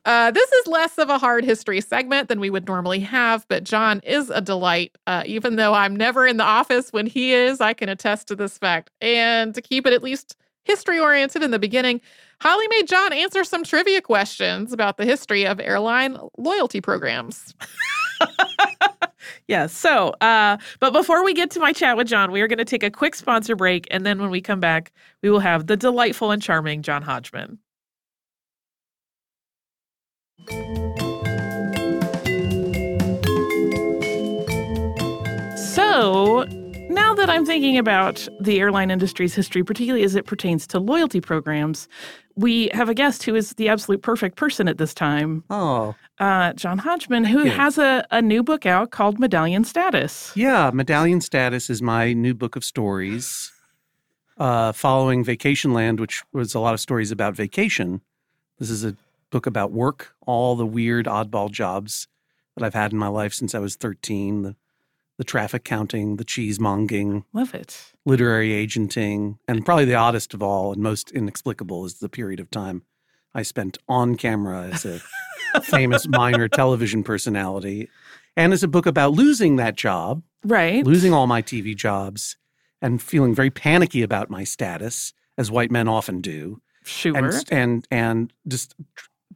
uh, 0.06 0.32
this 0.32 0.52
is 0.52 0.68
less 0.68 0.98
of 0.98 1.10
a 1.10 1.18
hard 1.18 1.44
history 1.44 1.82
segment 1.82 2.30
than 2.30 2.40
we 2.40 2.50
would 2.50 2.68
normally 2.68 3.00
have, 3.00 3.48
but 3.48 3.64
John 3.64 4.02
is 4.04 4.30
a 4.30 4.42
delight. 4.42 4.98
Uh, 5.08 5.24
even 5.26 5.56
though 5.56 5.74
I'm 5.74 5.96
never 5.96 6.28
in 6.28 6.38
the 6.38 6.44
office 6.44 6.94
when 6.94 7.08
he 7.08 7.34
is, 7.34 7.60
I 7.62 7.74
can 7.74 7.90
attest 7.90 8.28
to 8.28 8.36
this 8.36 8.58
fact. 8.58 8.92
And 9.02 9.56
to 9.56 9.62
keep 9.62 9.88
it 9.88 9.94
at 9.94 10.04
least 10.04 10.36
history 10.64 11.00
oriented 11.00 11.42
in 11.42 11.52
the 11.52 11.60
beginning, 11.60 12.02
Holly 12.40 12.68
made 12.70 12.88
John 12.88 13.14
answer 13.14 13.44
some 13.44 13.64
trivia 13.64 14.02
questions 14.02 14.74
about 14.74 14.98
the 14.98 15.06
history 15.06 15.46
of 15.46 15.60
airline 15.60 16.18
loyalty 16.38 16.82
programs. 16.82 17.56
yeah. 19.48 19.68
So, 19.68 20.10
uh, 20.22 20.58
but 20.80 20.94
before 20.94 21.24
we 21.24 21.34
get 21.34 21.52
to 21.52 21.60
my 21.60 21.74
chat 21.74 21.98
with 21.98 22.08
John, 22.08 22.32
we 22.32 22.42
are 22.42 22.48
going 22.48 22.58
to 22.60 22.66
take 22.66 22.84
a 22.84 22.92
quick 22.92 23.16
sponsor 23.16 23.56
break. 23.56 23.88
And 23.92 24.06
then 24.06 24.20
when 24.20 24.30
we 24.30 24.42
come 24.42 24.60
back, 24.60 24.92
we 25.22 25.30
will 25.30 25.40
have 25.40 25.68
the 25.68 25.78
delightful 25.78 26.32
and 26.32 26.42
charming 26.42 26.82
John 26.82 27.02
Hodgman. 27.02 27.60
So, 35.74 36.46
now 36.92 37.14
that 37.16 37.30
I'm 37.30 37.46
thinking 37.46 37.78
about 37.78 38.28
the 38.40 38.60
airline 38.60 38.92
industry's 38.92 39.34
history, 39.34 39.64
particularly 39.64 40.04
as 40.04 40.16
it 40.16 40.26
pertains 40.26 40.68
to 40.68 40.80
loyalty 40.80 41.22
programs, 41.22 41.88
we 42.36 42.70
have 42.74 42.90
a 42.90 42.94
guest 42.94 43.24
who 43.24 43.36
is 43.36 43.54
the 43.54 43.70
absolute 43.70 44.02
perfect 44.02 44.36
person 44.38 44.68
at 44.68 44.78
this 44.78 44.94
time. 44.94 45.44
Oh. 45.50 45.96
Uh, 46.20 46.54
John 46.54 46.78
Hodgman, 46.78 47.24
who 47.24 47.46
has 47.46 47.78
a, 47.78 48.06
a 48.12 48.22
new 48.22 48.44
book 48.44 48.66
out 48.66 48.92
called 48.92 49.20
Medallion 49.20 49.64
Status. 49.64 50.32
Yeah, 50.36 50.72
Medallion 50.74 51.22
Status 51.22 51.70
is 51.70 51.82
my 51.82 52.14
new 52.14 52.34
book 52.34 52.56
of 52.56 52.64
stories 52.64 53.52
uh, 54.38 54.72
following 54.72 55.24
Vacationland, 55.24 56.00
which 56.00 56.24
was 56.34 56.56
a 56.56 56.60
lot 56.60 56.74
of 56.74 56.80
stories 56.80 57.12
about 57.12 57.36
vacation. 57.36 58.02
This 58.60 58.70
is 58.70 58.84
a 58.84 58.96
book 59.30 59.46
about 59.46 59.72
work, 59.72 60.16
all 60.26 60.56
the 60.56 60.66
weird 60.66 61.06
oddball 61.06 61.52
jobs 61.52 62.08
that 62.56 62.66
I've 62.66 62.74
had 62.74 62.92
in 62.92 62.98
my 62.98 63.08
life 63.08 63.34
since 63.34 63.56
I 63.56 63.60
was 63.60 63.76
13, 63.76 64.42
the 64.44 64.56
the 65.22 65.26
traffic 65.26 65.64
counting, 65.64 66.16
the 66.16 66.26
cheesemonging. 66.26 67.24
Love 67.32 67.54
it. 67.54 67.94
Literary 68.08 68.54
agenting. 68.54 69.38
And 69.48 69.64
probably 69.64 69.86
the 69.86 69.94
oddest 69.94 70.34
of 70.34 70.42
all 70.42 70.74
and 70.74 70.82
most 70.82 71.12
inexplicable 71.12 71.86
is 71.86 72.00
the 72.00 72.10
period 72.10 72.40
of 72.40 72.50
time 72.50 72.82
I 73.36 73.44
spent 73.44 73.78
on 73.88 74.16
camera 74.16 74.64
as 74.64 74.84
a 74.84 75.00
famous 75.62 76.08
minor 76.08 76.48
television 76.48 77.04
personality. 77.04 77.88
And 78.36 78.52
as 78.52 78.64
a 78.64 78.68
book 78.68 78.88
about 78.88 79.12
losing 79.14 79.58
that 79.58 79.76
job. 79.76 80.24
Right. 80.44 80.84
Losing 80.84 81.14
all 81.14 81.28
my 81.28 81.44
TV 81.44 81.76
jobs 81.76 82.36
and 82.82 83.00
feeling 83.00 83.36
very 83.36 83.52
panicky 83.52 84.02
about 84.02 84.32
my 84.32 84.44
status, 84.44 85.14
as 85.38 85.52
white 85.52 85.70
men 85.70 85.88
often 85.88 86.22
do. 86.22 86.64
Sure. 86.84 87.16
And 87.16 87.46
and, 87.52 87.88
and 87.92 88.34
just 88.48 88.74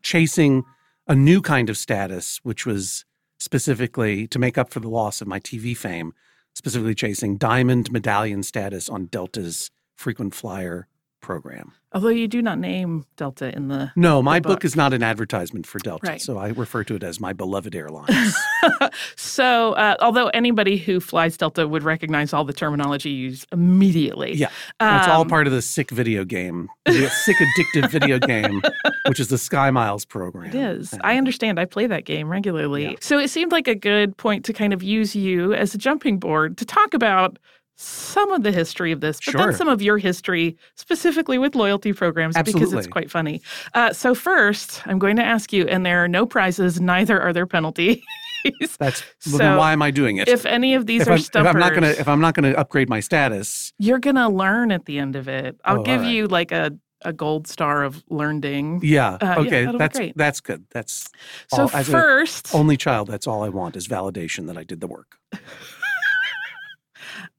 chasing 0.02 0.63
a 1.08 1.13
new 1.13 1.43
kind 1.43 1.69
of 1.69 1.78
status, 1.78 2.39
which 2.41 2.65
was 2.65 3.06
specifically 3.39 4.28
to 4.28 4.39
make 4.39 4.58
up 4.58 4.71
for 4.71 4.80
the 4.80 4.89
loss 4.89 5.21
of 5.21 5.28
my 5.28 5.39
TV 5.39 5.76
fame, 5.76 6.13
specifically 6.54 6.95
chasing 6.95 7.38
diamond 7.38 7.91
medallion 7.91 8.43
status 8.43 8.89
on 8.89 9.08
Delta's 9.08 9.71
frequent 9.95 10.34
flyer 10.34 10.88
program. 11.26 11.72
Although 11.92 12.10
you 12.10 12.28
do 12.28 12.42
not 12.42 12.60
name 12.60 13.06
Delta 13.18 13.56
in 13.56 13.68
the 13.70 13.92
No, 13.96 14.22
my 14.22 14.40
book. 14.40 14.58
book. 14.58 14.66
is 14.66 14.76
not 14.76 14.94
an 14.94 15.02
advertisement 15.02 15.66
for 15.66 15.80
Delta, 15.80 16.08
Right. 16.12 16.22
so 16.22 16.38
I 16.38 16.50
refer 16.50 16.84
to 16.84 16.96
it 16.96 17.04
as 17.04 17.20
my 17.20 17.34
beloved 17.34 17.74
airlines. 17.74 18.36
so, 19.16 19.74
uh, 19.74 19.96
although 20.02 20.28
anybody 20.28 20.78
who 20.78 21.00
flies 21.00 21.38
Delta 21.38 21.68
would 21.68 21.84
recognize 21.84 22.34
all 22.34 22.44
the 22.44 22.54
terminology 22.54 23.10
used 23.10 23.48
immediately. 23.52 24.34
yeah, 24.36 24.50
it's 24.82 25.08
all 25.08 25.22
Um, 25.22 25.28
part 25.30 25.48
of 25.48 25.54
the 25.54 25.62
sick 25.62 25.90
video 25.92 26.26
game, 26.26 26.70
the 26.86 27.10
sick 27.10 27.38
addictive 27.38 27.90
video 27.90 28.20
game, 28.20 28.62
which 29.08 29.20
is 29.20 29.30
the 29.30 29.36
SkyMiles 29.38 30.08
program. 30.08 30.50
It 30.50 30.56
is. 30.56 30.94
And- 30.94 31.02
I 31.04 31.18
understand. 31.18 31.60
I 31.60 31.66
play 31.66 31.88
that 31.88 32.06
game 32.06 32.30
regularly. 32.30 32.84
Yeah. 32.84 32.96
So 33.02 33.18
it 33.20 33.30
seemed 33.30 33.52
like 33.52 33.68
a 33.68 33.76
good 33.76 34.16
point 34.18 34.46
to 34.46 34.54
kind 34.54 34.74
of 34.74 34.84
use 34.84 35.16
you 35.16 35.54
as 35.54 35.74
a 35.74 35.78
jumping 35.78 36.20
board 36.20 36.58
to 36.58 36.66
talk 36.66 36.94
about 36.94 37.40
some 37.76 38.32
of 38.32 38.44
the 38.44 38.52
history 38.52 38.92
of 38.92 39.02
this, 39.02 39.18
but 39.18 39.32
Sure. 39.32 39.42
then 39.48 39.54
some 39.54 39.68
of 39.68 39.82
your 39.82 39.98
history 39.98 40.58
specifically 40.76 41.38
with 41.38 41.56
loyalty 41.56 41.92
programs 41.94 42.36
because 42.42 42.74
it's 42.74 42.88
quite 42.88 43.12
funny. 43.12 43.42
Uh, 43.74 43.92
so, 43.94 44.16
first, 44.16 44.82
I'm 44.88 45.00
going 45.00 45.16
to 45.18 45.24
ask 45.24 45.52
you, 45.52 45.66
and 45.68 45.86
there 45.86 46.04
are 46.04 46.08
no 46.08 46.26
prizes, 46.26 46.80
neither 46.80 47.22
are 47.22 47.34
there 47.34 47.46
penalties. 47.48 48.02
That's 48.80 49.04
So, 49.20 49.40
well, 49.40 49.58
why 49.58 49.74
am 49.74 49.82
I 49.82 49.90
doing 49.92 50.18
it? 50.18 50.28
if 50.28 50.46
any 50.46 50.76
of 50.76 50.86
these 50.86 51.02
if 51.02 51.08
are 51.08 51.14
I'm, 51.14 51.18
if 51.20 51.36
I'm 51.36 51.60
not 51.60 51.74
gonna 51.74 51.88
if 51.90 52.08
I'm 52.08 52.22
not 52.22 52.36
gonna 52.36 52.52
upgrade 52.52 52.90
my 52.90 53.00
status, 53.00 53.74
you're 53.80 53.98
going 54.00 54.16
to 54.18 54.30
learn 54.30 54.72
at 54.72 54.86
the 54.86 55.00
end 55.00 55.16
of 55.16 55.28
it. 55.28 55.60
I'll 55.66 55.80
Oh, 55.80 55.84
give 55.84 56.02
right. 56.02 56.12
you 56.14 56.28
like 56.28 56.52
a, 56.52 56.72
a 57.02 57.12
gold 57.12 57.48
star 57.48 57.84
of 57.84 58.04
learning. 58.10 58.82
yeah, 58.84 59.18
Uh, 59.20 59.36
okay, 59.40 59.66
that'll 59.66 59.80
that's 59.80 60.00
that's 60.16 60.42
good. 60.42 60.66
That's 60.72 61.10
So, 61.52 61.64
all- 61.64 61.68
first, 61.70 62.54
only 62.54 62.78
child. 62.78 63.08
That's 63.10 63.26
all 63.28 63.44
I 63.44 63.50
want 63.50 63.76
is 63.76 63.88
validation 63.88 64.46
that 64.48 64.58
I 64.58 64.64
did 64.64 64.80
the 64.80 64.88
work. 64.88 65.18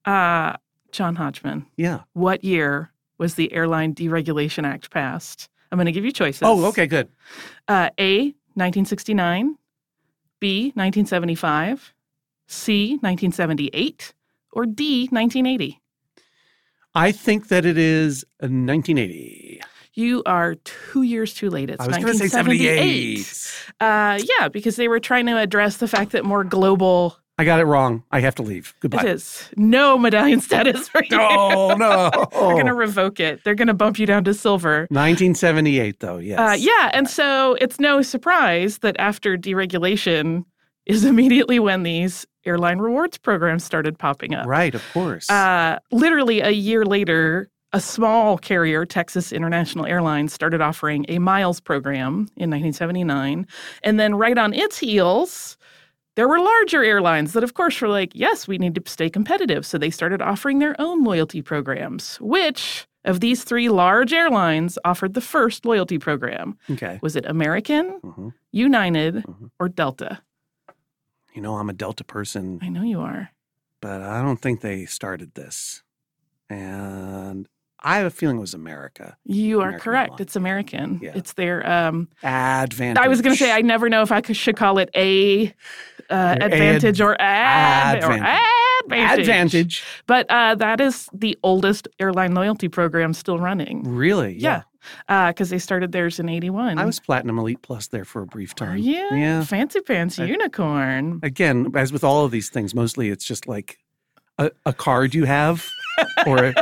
uh, 0.07 0.57
John 0.93 1.17
Hodgman. 1.17 1.67
Yeah. 1.77 2.01
What 2.15 2.45
year 2.45 2.91
was 3.19 3.35
the 3.35 3.53
Airline 3.53 3.95
Deregulation 3.95 4.65
Act 4.65 4.91
passed? 4.91 5.49
I'm 5.71 5.77
going 5.77 5.87
to 5.87 5.93
give 5.93 6.05
you 6.05 6.13
choices. 6.13 6.43
Oh, 6.43 6.65
okay, 6.67 6.87
good. 6.87 7.09
Uh, 7.69 7.91
A, 7.99 8.27
1969, 8.55 9.57
B, 10.41 10.73
1975, 10.75 11.93
C, 12.47 12.91
1978, 13.01 14.15
or 14.53 14.65
D, 14.65 15.09
1980. 15.11 15.81
I 16.95 17.13
think 17.13 17.49
that 17.49 17.67
it 17.67 17.77
is 17.77 18.25
uh, 18.43 18.47
1980. 18.49 19.61
You 19.93 20.23
are 20.25 20.55
two 20.57 21.03
years 21.03 21.35
too 21.35 21.51
late. 21.51 21.71
It's 21.71 21.81
I 21.81 21.87
was 21.87 21.97
going 21.97 22.09
to 22.09 22.15
say 22.15 22.25
1978. 22.25 23.25
78. 23.25 23.73
Uh, 23.81 24.25
yeah, 24.39 24.49
because 24.49 24.77
they 24.77 24.89
were 24.89 25.01
trying 25.01 25.27
to 25.27 25.39
address 25.39 25.79
the 25.79 25.89
fact 25.89 26.13
that 26.13 26.25
more 26.25 26.45
global 26.45 27.19
I 27.39 27.45
got 27.45 27.61
it 27.61 27.65
wrong. 27.65 28.03
I 28.11 28.21
have 28.21 28.35
to 28.37 28.43
leave. 28.43 28.75
Goodbye. 28.81 29.03
it 29.03 29.09
is. 29.09 29.51
No 29.57 29.99
medallion 29.99 30.41
status 30.41 30.89
for 30.89 31.03
you. 31.05 31.17
No, 31.17 31.75
no. 31.75 32.11
They're 32.33 32.41
going 32.55 32.67
to 32.67 32.75
revoke 32.75 33.21
it. 33.21 33.45
They're 33.45 33.55
going 33.55 33.69
to 33.69 33.75
bump 33.75 33.99
you 33.99 34.07
down 34.07 34.25
to 34.25 34.33
silver. 34.35 34.87
1978, 34.91 36.01
though. 36.01 36.17
Yes. 36.17 36.39
Uh, 36.39 36.57
yeah, 36.59 36.91
and 36.95 37.09
so 37.09 37.55
it's 37.61 37.79
no 37.79 38.01
surprise 38.01 38.79
that 38.79 38.97
after 38.99 39.37
deregulation, 39.37 40.45
is 40.87 41.05
immediately 41.05 41.59
when 41.59 41.83
these 41.83 42.27
airline 42.45 42.79
rewards 42.79 43.19
programs 43.19 43.65
started 43.65 43.99
popping 43.99 44.35
up. 44.35 44.47
Right, 44.47 44.75
of 44.75 44.83
course. 44.93 45.29
Uh, 45.29 45.79
literally 45.91 46.41
a 46.41 46.51
year 46.51 46.85
later, 46.85 47.51
a 47.73 47.81
small 47.81 48.39
carrier, 48.39 48.87
Texas 48.87 49.33
International 49.33 49.85
Airlines, 49.85 50.33
started 50.33 50.61
offering 50.61 51.05
a 51.09 51.19
miles 51.19 51.61
program 51.61 52.29
in 52.37 52.51
1979. 52.51 53.47
And 53.83 54.01
then, 54.01 54.15
right 54.15 54.39
on 54.39 54.55
its 54.55 54.79
heels, 54.79 55.56
there 56.17 56.27
were 56.29 56.41
larger 56.41 56.83
airlines 56.85 57.33
that, 57.35 57.45
of 57.45 57.55
course, 57.55 57.81
were 57.81 57.89
like, 57.89 58.11
yes, 58.15 58.49
we 58.49 58.59
need 58.59 58.75
to 58.75 58.83
stay 58.91 59.09
competitive. 59.09 59.65
So 59.65 59.79
they 59.79 59.91
started 59.91 60.21
offering 60.21 60.59
their 60.59 60.75
own 60.81 61.05
loyalty 61.05 61.41
programs. 61.43 62.17
Which 62.21 62.87
of 63.05 63.21
these 63.21 63.45
three 63.45 63.69
large 63.69 64.13
airlines 64.13 64.79
offered 64.85 65.15
the 65.15 65.21
first 65.21 65.65
loyalty 65.65 65.99
program? 65.99 66.59
okay. 66.71 66.99
Was 67.03 67.15
it 67.17 67.25
American, 67.27 68.01
Mhm. 68.03 68.33
United, 68.53 69.15
Mhm. 69.25 69.51
or 69.61 69.69
Delta? 69.69 70.23
You 71.35 71.43
know, 71.43 71.57
I'm 71.57 71.69
a 71.71 71.75
Delta 71.75 72.03
person, 72.03 72.59
I 72.63 72.69
know 72.69 72.83
you 72.83 73.01
are. 73.01 73.31
but 73.81 74.01
I 74.03 74.23
don't 74.23 74.41
think 74.41 74.63
they 74.63 74.87
started 74.87 75.35
this. 75.35 75.83
And 76.49 77.47
I 77.87 77.99
have 77.99 78.07
a 78.07 78.11
feeling 78.11 78.39
it 78.39 78.41
was 78.41 78.53
America. 78.53 79.17
You 79.25 79.61
are 79.61 79.69
American 79.69 79.81
correct. 79.81 80.21
It's 80.21 80.35
American. 80.35 80.99
Yeah. 81.01 81.13
It's 81.15 81.35
their 81.35 81.65
um, 81.71 82.09
Advantage. 82.25 82.99
I 83.01 83.07
was 83.07 83.23
going 83.23 83.37
to 83.37 83.39
say 83.39 83.53
I 83.53 83.63
never 83.63 83.89
know 83.89 84.03
if 84.03 84.11
I 84.11 84.21
could, 84.21 84.37
should 84.37 84.57
call 84.57 84.79
it 84.79 84.91
a 84.97 85.55
uh, 86.11 86.37
advantage 86.41 87.01
or 87.01 87.17
ad 87.21 88.03
or 88.03 88.11
advantage. 88.11 88.41
advantage. 88.87 89.21
Advantage. 89.21 89.85
But 90.09 90.27
uh, 90.31 90.57
that 90.57 90.81
is 90.81 91.09
the 91.13 91.39
oldest 91.45 91.87
airline 92.01 92.35
loyalty 92.35 92.67
program 92.67 93.15
still 93.15 93.39
running. 93.39 93.85
Really? 93.85 94.37
Yeah. 94.37 94.63
Because 95.07 95.51
they 95.51 95.59
started 95.61 95.93
theirs 95.93 96.19
in 96.19 96.29
'81. 96.29 96.79
I 96.79 96.85
was 96.85 96.99
Platinum 96.99 97.39
Elite 97.39 97.63
Plus 97.63 97.87
there 97.89 98.05
for 98.05 98.23
a 98.23 98.27
brief 98.27 98.55
time. 98.57 98.71
Are 98.71 98.77
you? 98.77 99.09
Yeah. 99.13 99.45
Fancy 99.45 99.81
pants 99.81 100.19
unicorn. 100.19 101.21
Again, 101.23 101.71
as 101.77 101.93
with 101.93 102.03
all 102.03 102.25
of 102.25 102.33
these 102.33 102.51
things, 102.51 102.75
mostly 102.75 103.11
it's 103.11 103.25
just 103.25 103.47
like 103.47 103.79
a, 104.39 104.51
a 104.65 104.73
card 104.73 105.15
you 105.15 105.25
have 105.25 105.69
or 106.27 106.45
a, 106.45 106.55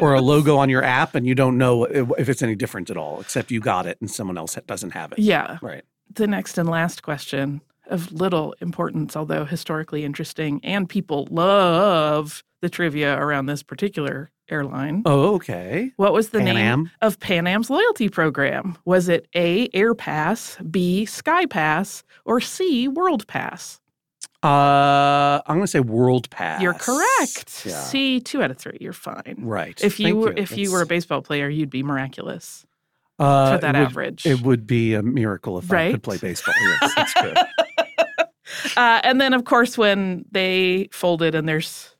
or 0.00 0.14
a 0.14 0.20
logo 0.20 0.56
on 0.56 0.68
your 0.68 0.82
app, 0.82 1.14
and 1.14 1.26
you 1.26 1.34
don't 1.34 1.58
know 1.58 1.84
if 1.84 2.28
it's 2.28 2.42
any 2.42 2.54
different 2.54 2.90
at 2.90 2.96
all, 2.96 3.20
except 3.20 3.50
you 3.50 3.60
got 3.60 3.86
it 3.86 3.98
and 4.00 4.10
someone 4.10 4.38
else 4.38 4.56
doesn't 4.66 4.90
have 4.90 5.12
it. 5.12 5.18
Yeah. 5.18 5.58
Right. 5.62 5.84
The 6.12 6.26
next 6.26 6.58
and 6.58 6.68
last 6.68 7.02
question 7.02 7.62
of 7.88 8.12
little 8.12 8.54
importance, 8.60 9.16
although 9.16 9.44
historically 9.44 10.04
interesting, 10.04 10.60
and 10.64 10.88
people 10.88 11.28
love 11.30 12.42
the 12.60 12.68
trivia 12.68 13.16
around 13.18 13.46
this 13.46 13.62
particular 13.62 14.30
airline. 14.48 15.02
Oh, 15.04 15.34
okay. 15.34 15.92
What 15.96 16.12
was 16.12 16.30
the 16.30 16.38
Pan 16.38 16.44
name 16.46 16.56
Am? 16.56 16.90
of 17.02 17.20
Pan 17.20 17.46
Am's 17.46 17.70
loyalty 17.70 18.08
program? 18.08 18.76
Was 18.84 19.08
it 19.08 19.28
A, 19.34 19.68
Air 19.74 19.94
Pass, 19.94 20.56
B, 20.70 21.04
Sky 21.04 21.46
Pass, 21.46 22.02
or 22.24 22.40
C, 22.40 22.88
World 22.88 23.26
Pass? 23.26 23.80
Uh, 24.42 25.40
I'm 25.46 25.56
going 25.56 25.60
to 25.62 25.66
say 25.66 25.80
World 25.80 26.28
Pass. 26.30 26.60
You're 26.62 26.74
correct. 26.74 27.64
Yeah. 27.66 27.80
C, 27.80 28.20
two 28.20 28.42
out 28.42 28.50
of 28.50 28.58
three. 28.58 28.78
You're 28.80 28.92
fine. 28.92 29.36
Right. 29.38 29.82
If 29.82 29.98
you 29.98 30.06
Thank 30.06 30.16
were 30.18 30.32
if 30.36 30.56
you 30.56 30.70
were 30.72 30.82
a 30.82 30.86
baseball 30.86 31.22
player, 31.22 31.48
you'd 31.48 31.70
be 31.70 31.82
miraculous 31.82 32.66
uh, 33.18 33.54
for 33.54 33.60
that 33.60 33.74
it 33.74 33.78
would, 33.78 33.86
average. 33.88 34.26
It 34.26 34.42
would 34.42 34.66
be 34.66 34.94
a 34.94 35.02
miracle 35.02 35.58
if 35.58 35.72
I 35.72 35.74
Right? 35.74 35.90
could 35.92 36.02
play 36.02 36.18
baseball. 36.18 36.54
Yes, 36.60 36.94
that's 36.94 37.12
true. 37.14 37.32
uh, 38.76 39.00
and 39.02 39.20
then, 39.20 39.32
of 39.34 39.44
course, 39.44 39.76
when 39.78 40.24
they 40.30 40.88
folded, 40.92 41.34
and 41.34 41.48
there's 41.48 41.92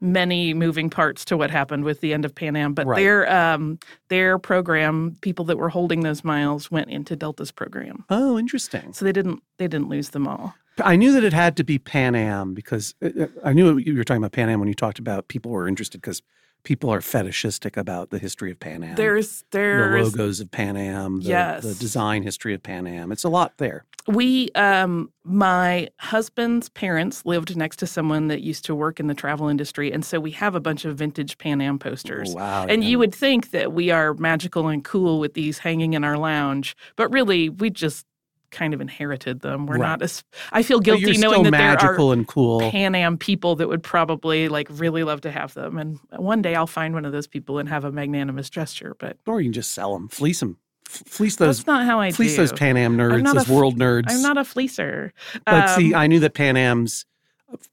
many 0.00 0.54
moving 0.54 0.88
parts 0.88 1.26
to 1.26 1.36
what 1.36 1.50
happened 1.50 1.84
with 1.84 2.00
the 2.00 2.14
end 2.14 2.24
of 2.24 2.34
Pan 2.34 2.56
Am, 2.56 2.72
but 2.72 2.86
Right. 2.86 2.96
their 3.02 3.30
um, 3.30 3.78
their 4.08 4.38
program, 4.38 5.16
people 5.20 5.44
that 5.44 5.58
were 5.58 5.68
holding 5.68 6.00
those 6.00 6.24
miles, 6.24 6.70
went 6.70 6.88
into 6.88 7.14
Delta's 7.16 7.52
program, 7.52 8.04
Oh, 8.08 8.38
interesting. 8.38 8.94
so 8.94 9.04
they 9.04 9.12
didn't 9.12 9.42
they 9.58 9.68
didn't 9.68 9.90
lose 9.90 10.08
them 10.10 10.26
all. 10.26 10.54
I 10.84 10.96
knew 10.96 11.12
that 11.12 11.24
it 11.24 11.32
had 11.32 11.56
to 11.58 11.64
be 11.64 11.78
Pan 11.78 12.14
Am 12.14 12.54
because 12.54 12.94
uh, 13.02 13.26
I 13.44 13.52
knew 13.52 13.76
you 13.78 13.96
were 13.96 14.04
talking 14.04 14.22
about 14.22 14.32
Pan 14.32 14.48
Am 14.48 14.58
when 14.60 14.68
you 14.68 14.74
talked 14.74 14.98
about 14.98 15.28
people 15.28 15.50
were 15.50 15.68
interested 15.68 16.00
because 16.00 16.22
people 16.62 16.90
are 16.90 17.00
fetishistic 17.00 17.76
about 17.76 18.10
the 18.10 18.18
history 18.18 18.50
of 18.50 18.60
Pan 18.60 18.82
Am. 18.84 18.94
There's 18.94 19.44
the 19.50 19.58
there's 19.58 20.12
logos 20.14 20.40
of 20.40 20.50
Pan 20.50 20.76
Am, 20.76 21.20
the, 21.20 21.28
Yes. 21.28 21.62
the 21.62 21.74
design 21.74 22.22
history 22.22 22.52
of 22.54 22.62
Pan 22.62 22.86
Am. 22.86 23.12
It's 23.12 23.24
a 23.24 23.28
lot 23.30 23.54
there. 23.58 23.84
we 24.06 24.50
um 24.54 25.10
my 25.24 25.88
husband's 25.98 26.68
parents 26.70 27.24
lived 27.24 27.54
next 27.56 27.76
to 27.76 27.86
someone 27.86 28.28
that 28.28 28.40
used 28.40 28.64
to 28.64 28.74
work 28.74 28.98
in 28.98 29.06
the 29.06 29.14
travel 29.14 29.48
industry, 29.48 29.92
and 29.92 30.04
so 30.04 30.18
we 30.18 30.30
have 30.32 30.54
a 30.54 30.60
bunch 30.60 30.84
of 30.84 30.96
vintage 30.96 31.38
Pan 31.38 31.60
Am 31.60 31.78
posters. 31.78 32.32
Oh, 32.32 32.36
wow. 32.36 32.66
And 32.68 32.82
yeah. 32.82 32.90
you 32.90 32.98
would 32.98 33.14
think 33.14 33.50
that 33.52 33.72
we 33.72 33.90
are 33.90 34.14
magical 34.14 34.68
and 34.68 34.82
cool 34.84 35.18
with 35.20 35.34
these 35.34 35.58
hanging 35.58 35.92
in 35.94 36.04
our 36.04 36.18
lounge, 36.18 36.76
but 36.96 37.10
really 37.12 37.48
we 37.48 37.70
just 37.70 38.06
kind 38.50 38.74
of 38.74 38.80
inherited 38.80 39.40
them. 39.40 39.66
We're 39.66 39.78
Right. 39.78 39.88
not 39.88 40.02
as 40.02 40.22
I 40.52 40.62
feel 40.62 40.80
guilty 40.80 41.16
knowing 41.18 41.44
that 41.44 41.50
there 41.52 41.60
are 41.60 41.74
magical 41.74 42.12
and 42.12 42.26
cool. 42.26 42.60
Pan 42.70 42.94
Am 42.94 43.16
people 43.18 43.56
that 43.56 43.68
would 43.68 43.82
probably 43.82 44.48
like 44.48 44.68
really 44.70 45.04
love 45.04 45.20
to 45.22 45.30
have 45.30 45.54
them. 45.54 45.78
And 45.78 45.98
one 46.16 46.42
day 46.42 46.54
I'll 46.54 46.66
find 46.66 46.94
one 46.94 47.04
of 47.04 47.12
those 47.12 47.26
people 47.26 47.58
and 47.58 47.68
have 47.68 47.84
a 47.84 47.92
magnanimous 47.92 48.50
gesture. 48.50 48.96
But 48.98 49.16
or 49.26 49.40
you 49.40 49.46
can 49.46 49.52
just 49.54 49.72
sell 49.72 49.92
them, 49.94 50.08
fleece 50.08 50.40
them, 50.40 50.58
fleece 50.84 51.36
those, 51.36 51.58
that's 51.58 51.66
not 51.66 51.84
how 51.86 52.00
I 52.00 52.10
fleece 52.12 52.32
do. 52.32 52.38
those 52.38 52.52
Pan 52.52 52.76
Am 52.76 52.96
nerds, 52.96 53.20
a 53.30 53.34
those 53.34 53.48
world 53.48 53.78
nerds. 53.78 54.06
I'm 54.10 54.22
not 54.22 54.36
a 54.36 54.42
fleecer. 54.44 55.12
But 55.46 55.68
see, 55.76 55.94
Um, 55.94 56.00
I 56.00 56.06
knew 56.06 56.20
that 56.20 56.34
Pan 56.34 56.56
Am's 56.56 57.06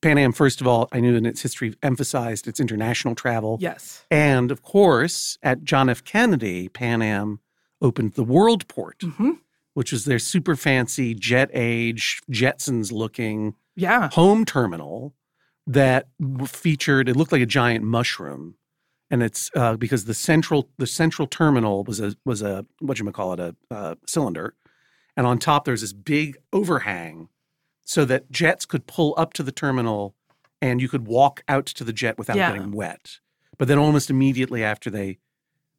Pan 0.02 0.18
Am. 0.18 0.32
First 0.32 0.60
of 0.60 0.66
all, 0.68 0.88
I 0.92 1.00
knew 1.00 1.16
in 1.16 1.26
its 1.26 1.42
history 1.42 1.76
emphasized 1.84 2.48
its 2.48 2.60
international 2.60 3.14
travel, 3.14 3.58
yes. 3.62 4.06
and 4.10 4.50
of 4.52 4.64
course, 4.64 5.38
at 5.44 5.64
John 5.64 5.88
F. 5.88 6.04
Kennedy, 6.04 6.68
Pan 6.68 7.04
Am 7.04 7.40
opened 7.80 8.14
the 8.16 8.26
Worldport, 8.26 9.04
hmm 9.04 9.32
which 9.78 9.92
was 9.92 10.06
their 10.06 10.18
super 10.18 10.56
fancy 10.56 11.14
jet 11.14 11.52
age 11.54 12.20
Jetsons 12.32 12.92
looking 12.92 13.54
Yeah. 13.76 14.10
home 14.12 14.44
terminal 14.44 15.14
that 15.68 16.08
featured. 16.48 17.08
It 17.08 17.16
looked 17.16 17.32
like 17.32 17.44
a 17.44 17.46
giant 17.46 17.86
mushroom, 17.86 18.56
and 19.12 19.22
it's 19.22 19.52
uh, 19.56 19.78
because 19.78 20.06
the 20.06 20.16
central 20.16 20.72
the 20.80 20.88
central 20.88 21.28
terminal 21.28 21.84
was 21.84 22.00
a 22.00 22.16
was 22.26 22.42
a 22.42 22.66
what 22.80 22.98
you 22.98 23.12
call 23.12 23.34
it 23.34 23.40
a 23.40 23.56
uh, 23.70 23.94
cylinder, 24.08 24.56
and 25.16 25.28
on 25.28 25.38
top 25.38 25.66
there's 25.66 25.82
this 25.82 25.94
big 25.94 26.38
overhang, 26.52 27.30
so 27.84 28.04
that 28.04 28.32
jets 28.32 28.66
could 28.66 28.88
pull 28.88 29.14
up 29.16 29.32
to 29.34 29.44
the 29.44 29.52
terminal, 29.52 30.16
and 30.60 30.82
you 30.82 30.90
could 30.90 31.06
walk 31.06 31.44
out 31.48 31.68
to 31.68 31.84
the 31.84 31.94
jet 31.94 32.18
without 32.18 32.38
Yeah. 32.38 32.52
getting 32.52 32.72
wet. 32.72 33.20
But 33.60 33.68
then 33.68 33.78
almost 33.78 34.10
immediately 34.10 34.64
after 34.64 34.90
they 34.90 35.20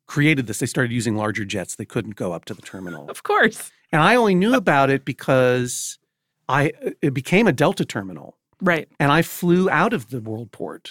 created 0.06 0.46
this, 0.46 0.61
they 0.61 0.66
started 0.66 0.92
using 0.92 1.16
larger 1.16 1.44
jets. 1.44 1.74
They 1.74 1.84
couldn't 1.84 2.14
go 2.14 2.32
up 2.32 2.44
to 2.44 2.54
the 2.54 2.62
terminal. 2.62 3.11
Of 3.11 3.24
course. 3.24 3.72
And 3.92 4.03
I 4.03 4.16
only 4.16 4.35
knew 4.35 4.55
about 4.55 4.90
it 4.90 5.05
because 5.05 5.98
I 6.48 6.72
it 7.03 7.14
became 7.14 7.46
a 7.46 7.53
Delta 7.53 7.85
terminal, 7.85 8.37
Right. 8.61 8.88
and 9.01 9.11
I 9.12 9.22
flew 9.22 9.68
out 9.70 9.92
of 9.92 10.11
the 10.11 10.20
Worldport 10.20 10.88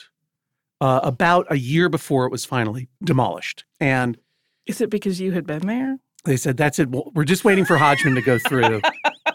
uh, 0.82 1.00
about 1.04 1.46
a 1.50 1.58
year 1.58 1.90
before 1.90 2.26
it 2.26 2.32
was 2.32 2.46
finally 2.46 2.88
demolished. 3.04 3.66
And 3.80 4.18
Is 4.66 4.82
it 4.82 4.90
because 4.90 5.20
you 5.20 5.32
had 5.34 5.46
been 5.46 5.66
there? 5.68 5.98
they 6.26 6.38
said, 6.38 6.58
"That's 6.58 6.78
it. 6.80 6.90
We're 6.90 7.24
just 7.24 7.46
waiting 7.46 7.66
for 7.66 7.78
Hodgman 7.78 8.16
to 8.16 8.22
go 8.22 8.38
through, 8.38 8.82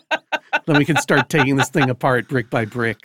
then 0.66 0.77
we 0.77 0.85
can 0.85 0.96
start 0.98 1.29
taking 1.29 1.57
this 1.57 1.70
thing 1.70 1.88
apart 1.88 2.29
brick 2.29 2.51
by 2.51 2.64
brick." 2.64 2.98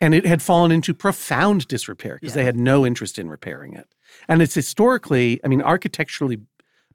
And 0.00 0.14
it 0.14 0.24
had 0.24 0.40
fallen 0.40 0.70
into 0.70 0.94
profound 0.94 1.66
disrepair 1.66 2.18
because 2.20 2.34
they 2.34 2.44
had 2.44 2.56
no 2.56 2.86
interest 2.86 3.18
in 3.18 3.28
repairing 3.28 3.74
it. 3.74 3.88
And 4.28 4.40
it's 4.40 4.54
historically, 4.54 5.40
I 5.44 5.48
mean, 5.48 5.60
architecturally 5.60 6.38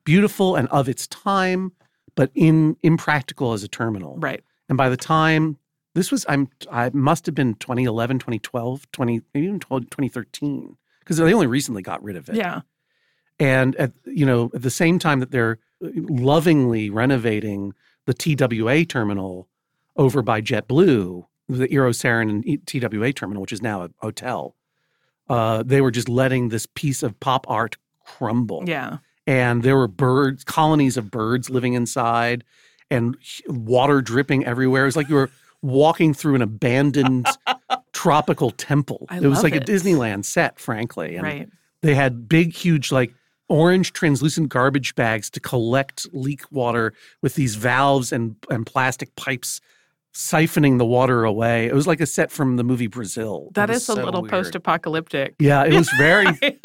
beautiful 0.06 0.56
and 0.56 0.70
of 0.70 0.88
its 0.88 1.06
time, 1.08 1.74
but 2.16 2.32
in 2.36 2.78
impractical 2.84 3.54
as 3.54 3.64
a 3.64 3.68
terminal. 3.68 4.18
Right. 4.18 4.44
And 4.70 4.78
by 4.78 4.90
the 4.90 4.98
time 4.98 5.58
this 5.96 6.12
was, 6.12 6.26
I'm, 6.28 6.50
I 6.72 6.90
must 6.94 7.26
have 7.26 7.36
been 7.36 7.54
2011, 7.56 8.20
2012, 8.20 8.92
20, 8.92 9.22
maybe 9.34 9.48
even 9.48 9.60
12, 9.60 9.84
2013, 9.84 10.76
because 11.00 11.18
they 11.18 11.34
only 11.34 11.48
recently 11.48 11.82
got 11.82 12.04
rid 12.04 12.16
of 12.16 12.30
it. 12.30 12.36
Yeah. 12.36 12.62
And 13.40 13.76
at, 13.76 13.92
you 14.06 14.26
know, 14.26 14.50
at 14.54 14.62
the 14.62 14.70
same 14.70 15.00
time 15.00 15.20
that 15.20 15.32
they're 15.32 15.60
lovingly 15.82 16.90
renovating 16.90 17.74
the 18.06 18.14
TWA 18.14 18.86
terminal 18.86 19.48
over 19.96 20.22
by 20.22 20.42
JetBlue, 20.42 21.26
the 21.50 21.68
Eero 21.68 21.92
Saarinen 21.92 22.44
and 22.46 22.68
TWA 22.68 23.14
terminal, 23.14 23.42
which 23.42 23.52
is 23.52 23.62
now 23.62 23.84
a 23.84 23.90
hotel, 24.00 24.56
uh, 25.30 25.64
they 25.64 25.82
were 25.82 25.92
just 25.92 26.10
letting 26.10 26.50
this 26.50 26.66
piece 26.66 27.04
of 27.04 27.20
pop 27.20 27.46
art 27.50 27.78
crumble 28.06 28.64
Yeah. 28.66 28.98
And 29.28 29.64
there 29.64 29.78
were 29.78 29.88
birds, 29.88 30.44
colonies 30.44 30.98
of 30.98 31.10
birds 31.12 31.50
living 31.50 31.74
inside, 31.74 32.44
and 32.92 33.16
water 33.48 34.02
dripping 34.02 34.46
everywhere. 34.46 34.84
It 34.84 34.88
was 34.88 34.96
like 34.96 35.10
you 35.10 35.16
were 35.16 35.30
walking 35.62 36.14
through 36.14 36.36
an 36.36 36.42
abandoned 36.42 37.26
tropical 37.94 38.52
temple. 38.52 39.06
I 39.10 39.18
it 39.18 39.28
was 39.28 39.44
like 39.44 39.54
it. 39.56 39.68
a 39.68 39.72
Disneyland 39.72 40.26
set, 40.26 40.60
frankly. 40.60 41.16
And 41.16 41.24
Right. 41.24 41.50
they 41.82 41.96
had 41.96 42.28
big, 42.28 42.54
huge, 42.54 42.92
like 42.92 43.14
orange 43.50 43.94
translucent 43.94 44.50
garbage 44.50 44.96
bags 44.96 45.30
to 45.30 45.40
collect 45.40 46.08
leak 46.14 46.42
water 46.52 46.94
with 47.22 47.36
these 47.36 47.56
valves 47.56 48.12
and, 48.12 48.36
and 48.50 48.66
plastic 48.66 49.16
pipes 49.16 49.62
siphoning 50.14 50.78
the 50.78 50.86
water 50.86 51.24
away. 51.24 51.66
It 51.66 51.74
was 51.74 51.88
like 51.88 52.00
a 52.00 52.06
set 52.06 52.32
from 52.32 52.56
the 52.58 52.64
movie 52.64 52.88
Brazil. 52.88 53.50
That 53.54 53.70
is 53.70 53.84
is 53.84 53.90
a 53.90 53.96
little 53.96 54.22
weird. 54.22 54.32
post-apocalyptic. 54.32 55.36
Yeah, 55.40 55.64
it 55.66 55.74
was 55.74 55.90
very 55.98 56.28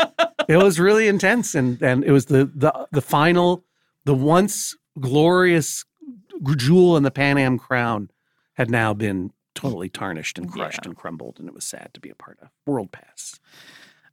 it 0.54 0.56
was 0.56 0.78
really 0.80 1.08
intense 1.08 1.54
and 1.54 1.80
and 1.82 2.04
it 2.04 2.12
was 2.12 2.26
the 2.26 2.50
the 2.54 2.88
the 2.92 3.00
final 3.02 3.64
the 4.04 4.14
once 4.14 4.76
glorious 4.98 5.84
jewel 6.56 6.96
in 6.96 7.02
the 7.02 7.10
Pan 7.10 7.38
Am 7.38 7.58
crown 7.58 8.10
had 8.54 8.70
now 8.70 8.92
been 8.94 9.30
totally 9.54 9.88
tarnished 9.88 10.38
and 10.38 10.50
crushed 10.50 10.80
Yeah. 10.84 10.90
and 10.90 10.96
crumbled, 10.96 11.38
and 11.40 11.48
it 11.48 11.54
was 11.54 11.64
sad 11.64 11.90
to 11.94 12.00
be 12.00 12.10
a 12.10 12.14
part 12.14 12.38
of. 12.42 12.48
World 12.66 12.92
Pass. 12.92 13.40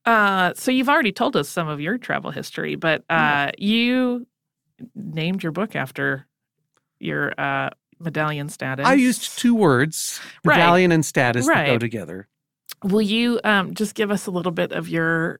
Uh, 0.05 0.53
so 0.55 0.71
you've 0.71 0.89
already 0.89 1.11
told 1.11 1.35
us 1.35 1.47
some 1.49 1.67
of 1.67 1.79
your 1.79 1.97
travel 1.97 2.31
history, 2.31 2.75
but 2.75 3.03
uh, 3.09 3.51
you 3.57 4.25
named 4.95 5.41
your 5.43 5.51
book 5.51 5.75
after 5.75 6.27
your 6.99 7.33
uh, 7.39 7.69
medallion 7.99 8.49
status. 8.49 8.85
I 8.85 8.93
used 8.95 9.37
two 9.37 9.55
words, 9.55 10.19
Right. 10.43 10.57
medallion 10.57 10.91
and 10.91 11.05
status, 11.05 11.47
that 11.47 11.67
go 11.67 11.77
together. 11.77 12.27
Will 12.83 13.01
you 13.01 13.39
um, 13.43 13.73
just 13.73 13.95
give 13.95 14.11
us 14.11 14.27
a 14.27 14.31
little 14.31 14.51
bit 14.51 14.71
of 14.71 14.89
your 14.89 15.39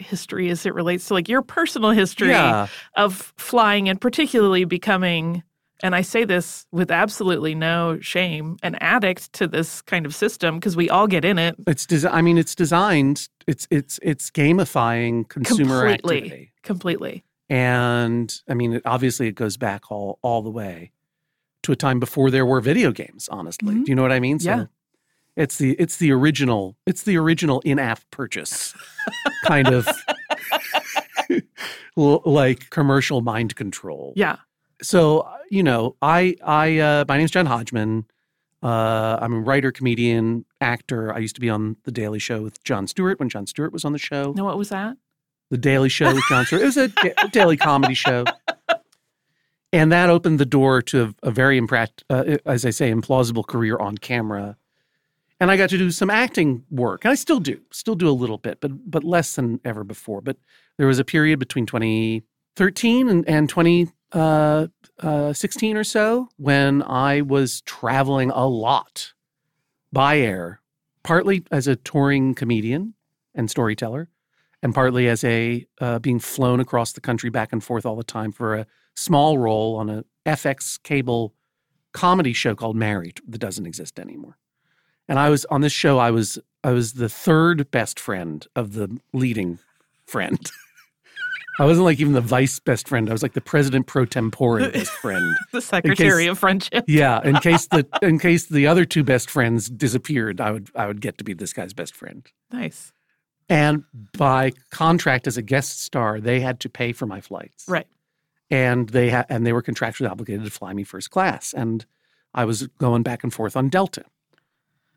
history 0.00 0.48
as 0.50 0.66
it 0.66 0.74
relates 0.74 1.06
to 1.08 1.14
like 1.14 1.28
your 1.28 1.42
personal 1.42 1.90
history 1.90 2.30
Yeah. 2.30 2.66
of 2.96 3.32
flying 3.36 3.88
and 3.88 4.00
particularly 4.00 4.64
becoming 4.64 5.42
and 5.82 5.94
I 5.94 6.02
say 6.02 6.24
this 6.26 6.66
with 6.72 6.90
absolutely 6.90 7.54
no 7.54 7.98
shame, 8.00 8.58
an 8.62 8.74
addict 8.82 9.32
to 9.32 9.46
this 9.48 9.80
kind 9.80 10.04
of 10.04 10.14
system 10.14 10.56
because 10.56 10.76
we 10.76 10.90
all 10.90 11.06
get 11.06 11.24
in 11.24 11.38
it 11.38 11.56
It's 11.66 11.86
desi- 11.86 12.10
I 12.12 12.20
mean, 12.20 12.36
it's 12.36 12.54
designed. 12.54 13.28
It's 13.46 13.66
it's 13.70 13.98
it's 14.02 14.30
gamifying 14.30 15.26
consumer 15.30 15.88
completely. 15.96 16.16
activity, 16.18 16.52
Completely. 16.62 17.24
and 17.48 18.30
I 18.46 18.52
mean, 18.54 18.74
it, 18.74 18.82
obviously, 18.84 19.26
it 19.28 19.36
goes 19.36 19.56
back 19.56 19.90
all 19.90 20.18
all 20.22 20.42
the 20.42 20.50
way 20.50 20.92
to 21.62 21.72
a 21.72 21.76
time 21.76 21.98
before 21.98 22.30
there 22.30 22.44
were 22.44 22.60
video 22.60 22.92
games. 22.92 23.26
Honestly, 23.30 23.74
Mhm. 23.74 23.84
do 23.86 23.90
you 23.92 23.96
know 23.96 24.02
what 24.02 24.12
I 24.12 24.20
mean? 24.20 24.36
Yeah. 24.40 24.66
It's 25.40 25.58
the 25.58 25.72
it's 25.78 25.96
the 25.96 26.12
original 26.12 26.76
it's 26.86 27.02
the 27.04 27.16
original 27.16 27.60
in-app 27.64 28.00
purchase 28.10 28.74
kind 29.46 29.68
of 29.68 29.88
like 31.96 32.70
commercial 32.70 33.20
mind 33.20 33.56
control. 33.56 34.12
Yeah. 34.16 34.36
so 34.82 35.28
you 35.50 35.62
know 35.62 35.96
i 36.02 36.36
i 36.44 36.78
uh 36.78 37.04
my 37.08 37.18
name's 37.18 37.30
john 37.30 37.44
hodgman 37.46 38.04
uh 38.62 39.18
i'm 39.20 39.32
a 39.34 39.40
writer 39.40 39.72
comedian 39.72 40.44
actor 40.60 41.12
i 41.14 41.18
used 41.18 41.34
to 41.34 41.40
be 41.40 41.50
on 41.50 41.76
the 41.84 41.90
daily 41.92 42.18
show 42.18 42.42
with 42.42 42.62
jon 42.64 42.86
stewart 42.86 43.18
when 43.18 43.28
jon 43.28 43.46
stewart 43.46 43.72
was 43.72 43.84
on 43.84 43.92
the 43.92 43.98
show 43.98 44.32
No, 44.36 44.44
what 44.44 44.56
was 44.58 44.68
that? 44.70 44.96
the 45.50 45.58
daily 45.58 45.88
show 45.88 46.14
with 46.14 46.22
jon 46.28 46.44
stewart 46.46 46.62
it 46.62 46.66
was 46.66 46.76
a, 46.76 46.88
da- 46.88 47.14
daily 47.32 47.56
comedy 47.56 47.94
show 47.94 48.24
and 49.72 49.90
that 49.92 50.08
opened 50.10 50.38
the 50.38 50.46
door 50.46 50.80
to 50.82 51.14
a, 51.22 51.28
a 51.28 51.30
very 51.30 51.58
impract 51.58 52.04
uh, 52.08 52.36
as 52.46 52.64
i 52.64 52.70
say 52.70 52.90
implausible 52.92 53.46
career 53.46 53.76
on 53.76 53.98
camera 53.98 54.56
and 55.40 55.50
i 55.50 55.56
got 55.56 55.70
to 55.70 55.78
do 55.78 55.90
some 55.90 56.10
acting 56.10 56.64
work 56.70 57.04
and 57.04 57.12
i 57.12 57.14
still 57.14 57.40
do 57.40 57.60
still 57.72 57.94
do 57.94 58.08
a 58.08 58.12
little 58.12 58.38
bit 58.38 58.60
but 58.60 58.70
but 58.90 59.02
less 59.04 59.34
than 59.34 59.60
ever 59.64 59.82
before 59.84 60.20
but 60.20 60.36
there 60.78 60.86
was 60.86 60.98
a 60.98 61.04
period 61.04 61.38
between 61.38 61.66
2013 61.66 63.08
and, 63.08 63.28
and 63.28 63.48
2016 63.48 63.94
uh, 64.12 64.66
uh, 65.06 65.32
16 65.32 65.76
or 65.76 65.84
so 65.84 66.28
when 66.36 66.82
i 66.82 67.20
was 67.20 67.62
traveling 67.62 68.30
a 68.30 68.46
lot 68.46 69.12
by 69.92 70.18
air 70.18 70.60
partly 71.02 71.42
as 71.50 71.66
a 71.66 71.76
touring 71.76 72.34
comedian 72.34 72.94
and 73.34 73.50
storyteller 73.50 74.08
and 74.62 74.74
partly 74.74 75.08
as 75.08 75.24
a 75.24 75.66
uh, 75.80 75.98
being 75.98 76.18
flown 76.18 76.60
across 76.60 76.92
the 76.92 77.00
country 77.00 77.30
back 77.30 77.52
and 77.52 77.64
forth 77.64 77.86
all 77.86 77.96
the 77.96 78.04
time 78.04 78.32
for 78.32 78.54
a 78.54 78.66
small 78.94 79.38
role 79.38 79.76
on 79.76 79.88
a 79.88 80.04
FX 80.26 80.82
cable 80.82 81.34
comedy 81.92 82.32
show 82.32 82.54
called 82.54 82.76
Married 82.76 83.20
that 83.26 83.38
doesn't 83.38 83.66
exist 83.66 83.98
anymore. 83.98 84.36
And 85.10 85.18
I 85.18 85.28
was 85.28 85.44
on 85.46 85.60
this 85.60 85.72
show. 85.72 85.98
I 85.98 86.10
was 86.12 86.38
I 86.62 86.70
was 86.70 86.92
the 86.94 87.08
third 87.08 87.70
best 87.72 87.98
friend 87.98 88.46
of 88.54 88.74
the 88.74 88.96
leading 89.12 89.58
friend. 90.06 90.38
I 91.58 91.64
wasn't 91.66 91.84
like 91.84 91.98
even 92.00 92.12
the 92.12 92.20
vice 92.20 92.58
best 92.60 92.88
friend. 92.88 93.10
I 93.10 93.12
was 93.12 93.22
like 93.22 93.34
the 93.34 93.40
president 93.40 93.86
pro 93.88 94.04
tempore 94.06 94.60
best 94.72 94.92
friend. 94.92 95.36
The 95.52 95.60
Secretary 95.60 96.22
case- 96.24 96.30
of 96.30 96.38
Friendship. 96.38 96.84
Yeah, 96.86 97.20
in 97.24 97.36
case 97.40 97.66
the 97.66 97.86
in 98.00 98.20
case 98.20 98.46
the 98.46 98.68
other 98.68 98.84
two 98.84 99.02
best 99.02 99.28
friends 99.28 99.68
disappeared, 99.68 100.40
I 100.40 100.52
would 100.52 100.70
I 100.76 100.86
would 100.86 101.00
get 101.00 101.18
to 101.18 101.24
be 101.24 101.34
this 101.34 101.52
guy's 101.52 101.74
best 101.74 101.94
friend. 101.96 102.24
Nice. 102.52 102.92
And 103.48 103.82
by 104.16 104.52
contract 104.70 105.26
as 105.26 105.36
a 105.36 105.42
guest 105.42 105.82
star, 105.82 106.20
they 106.20 106.38
had 106.38 106.60
to 106.60 106.68
pay 106.68 106.92
for 106.92 107.06
my 107.06 107.20
flights. 107.20 107.64
Right. 107.66 107.88
And 108.48 108.88
they 108.90 109.10
ha- 109.10 109.26
and 109.28 109.44
they 109.44 109.52
were 109.52 109.62
contractually 109.62 110.08
obligated 110.08 110.44
to 110.44 110.50
fly 110.52 110.72
me 110.72 110.84
first 110.84 111.10
class. 111.10 111.52
And 111.52 111.84
I 112.32 112.44
was 112.44 112.68
going 112.78 113.02
back 113.02 113.24
and 113.24 113.34
forth 113.34 113.56
on 113.56 113.68
Delta 113.70 114.04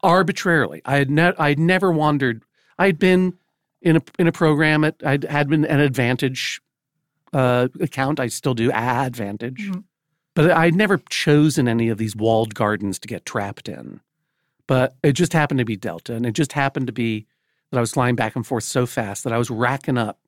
arbitrarily. 0.04 0.82
I 0.86 0.98
had 0.98 1.10
ne- 1.10 1.34
I'd 1.40 1.60
never 1.60 1.92
wandered. 1.92 2.44
I'd 2.78 3.00
been 3.00 3.34
in 3.82 3.96
a 3.98 4.02
in 4.20 4.28
a 4.28 4.32
program 4.32 4.84
at 4.84 4.96
I 5.06 5.18
had 5.30 5.50
been 5.50 5.66
an 5.66 5.80
AAdvantage 5.80 6.60
uh, 7.34 7.68
account. 7.80 8.20
I 8.20 8.28
still 8.28 8.54
do 8.54 8.70
AAdvantage, 8.72 9.58
Mhm. 9.70 9.84
but 10.36 10.52
I'd 10.52 10.76
never 10.76 10.98
chosen 11.10 11.68
any 11.68 11.90
of 11.90 11.98
these 11.98 12.16
walled 12.16 12.54
gardens 12.54 13.00
to 13.00 13.08
get 13.08 13.26
trapped 13.26 13.68
in. 13.68 14.02
But 14.68 14.96
it 15.04 15.14
just 15.14 15.34
happened 15.34 15.58
to 15.58 15.66
be 15.66 15.76
Delta, 15.76 16.14
and 16.14 16.26
it 16.26 16.34
just 16.34 16.54
happened 16.54 16.88
to 16.88 16.94
be 16.94 17.26
that 17.72 17.78
I 17.78 17.82
was 17.82 17.92
flying 17.94 18.16
back 18.16 18.36
and 18.36 18.46
forth 18.46 18.64
so 18.64 18.86
fast 18.86 19.24
that 19.24 19.34
I 19.34 19.38
was 19.38 19.50
racking 19.50 19.98
up 19.98 20.20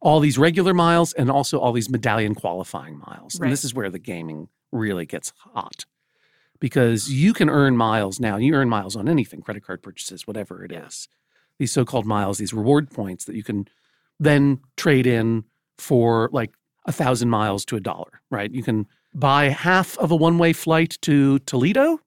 all 0.00 0.18
these 0.18 0.36
regular 0.36 0.74
miles 0.74 1.12
and 1.12 1.30
also 1.30 1.58
all 1.60 1.72
these 1.72 1.88
medallion 1.88 2.34
qualifying 2.34 2.98
miles. 2.98 3.38
Right. 3.38 3.46
And 3.46 3.52
this 3.52 3.64
is 3.64 3.72
where 3.72 3.88
the 3.88 4.00
gaming 4.00 4.48
really 4.72 5.06
gets 5.06 5.32
hot 5.54 5.84
because 6.62 7.12
you 7.12 7.32
can 7.32 7.50
earn 7.50 7.76
miles 7.76 8.20
now. 8.20 8.36
You 8.36 8.54
earn 8.54 8.68
miles 8.68 8.94
on 8.94 9.08
anything, 9.08 9.42
credit 9.42 9.64
card 9.64 9.82
purchases, 9.82 10.28
whatever 10.28 10.64
it 10.64 10.70
is. 10.70 11.08
Yeah. 11.10 11.16
These 11.58 11.72
so 11.72 11.84
called 11.84 12.06
miles, 12.06 12.38
these 12.38 12.54
reward 12.54 12.88
points 12.88 13.24
that 13.24 13.34
you 13.34 13.42
can 13.42 13.66
then 14.20 14.60
trade 14.76 15.04
in 15.04 15.42
for 15.76 16.30
like 16.32 16.52
a 16.86 16.92
thousand 16.92 17.30
miles 17.30 17.64
to 17.64 17.74
a 17.74 17.80
dollar, 17.80 18.22
right? 18.30 18.48
You 18.52 18.62
can 18.62 18.86
buy 19.12 19.46
half 19.46 19.98
of 19.98 20.12
a 20.12 20.16
one 20.16 20.38
way 20.38 20.52
flight 20.52 20.98
to 21.02 21.40
Toledo 21.40 21.98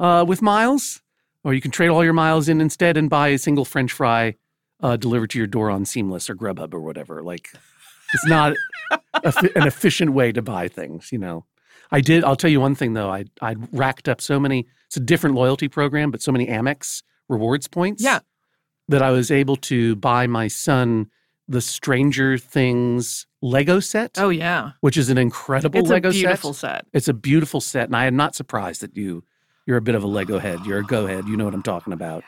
uh, 0.00 0.24
with 0.26 0.40
miles, 0.40 1.02
or 1.44 1.52
you 1.52 1.60
can 1.60 1.70
trade 1.70 1.88
all 1.88 2.02
your 2.02 2.14
miles 2.14 2.48
in 2.48 2.62
instead 2.62 2.96
and 2.96 3.10
buy 3.10 3.28
a 3.28 3.38
single 3.38 3.66
French 3.66 3.92
fry 3.92 4.34
uh, 4.82 4.96
delivered 4.96 5.28
to 5.30 5.38
your 5.38 5.46
door 5.46 5.70
on 5.70 5.84
Seamless 5.84 6.30
or 6.30 6.34
Grubhub 6.34 6.72
or 6.72 6.80
whatever. 6.80 7.22
Like, 7.22 7.50
it's 8.14 8.26
not 8.26 8.54
a, 9.12 9.50
an 9.54 9.66
efficient 9.66 10.14
way 10.14 10.32
to 10.32 10.40
buy 10.40 10.68
things, 10.68 11.12
you 11.12 11.18
know. 11.18 11.44
I 11.92 12.00
did. 12.00 12.24
I'll 12.24 12.36
tell 12.36 12.50
you 12.50 12.60
one 12.60 12.74
thing 12.74 12.94
though. 12.94 13.10
I 13.10 13.24
I 13.40 13.56
racked 13.72 14.08
up 14.08 14.20
so 14.20 14.38
many. 14.40 14.66
It's 14.86 14.96
a 14.96 15.00
different 15.00 15.36
loyalty 15.36 15.68
program, 15.68 16.10
but 16.10 16.22
so 16.22 16.32
many 16.32 16.46
Amex 16.46 17.02
rewards 17.28 17.68
points. 17.68 18.02
Yeah. 18.02 18.20
That 18.88 19.02
I 19.02 19.10
was 19.10 19.30
able 19.30 19.56
to 19.56 19.94
buy 19.96 20.26
my 20.26 20.48
son 20.48 21.06
the 21.46 21.60
Stranger 21.60 22.38
Things 22.38 23.26
Lego 23.42 23.80
set, 23.80 24.12
Oh 24.18 24.28
yeah. 24.28 24.72
which 24.82 24.96
is 24.96 25.10
an 25.10 25.18
incredible 25.18 25.80
It's 25.80 25.88
Lego 25.90 26.10
a 26.10 26.12
beautiful 26.12 26.52
set. 26.52 26.84
set. 26.84 26.86
It's 26.92 27.08
a 27.08 27.12
beautiful 27.14 27.60
set, 27.60 27.86
and 27.88 27.96
I 27.96 28.06
am 28.06 28.14
not 28.16 28.34
surprised 28.36 28.80
that 28.82 28.96
you 28.96 29.24
you're 29.66 29.76
a 29.76 29.80
bit 29.82 29.94
of 29.96 30.02
a 30.02 30.06
Lego 30.06 30.38
head. 30.38 30.60
You're 30.64 30.78
a 30.78 30.84
go 30.84 31.06
head. 31.06 31.26
You 31.28 31.36
know 31.36 31.44
what 31.44 31.54
I'm 31.54 31.62
talking 31.62 31.92
about. 31.92 32.24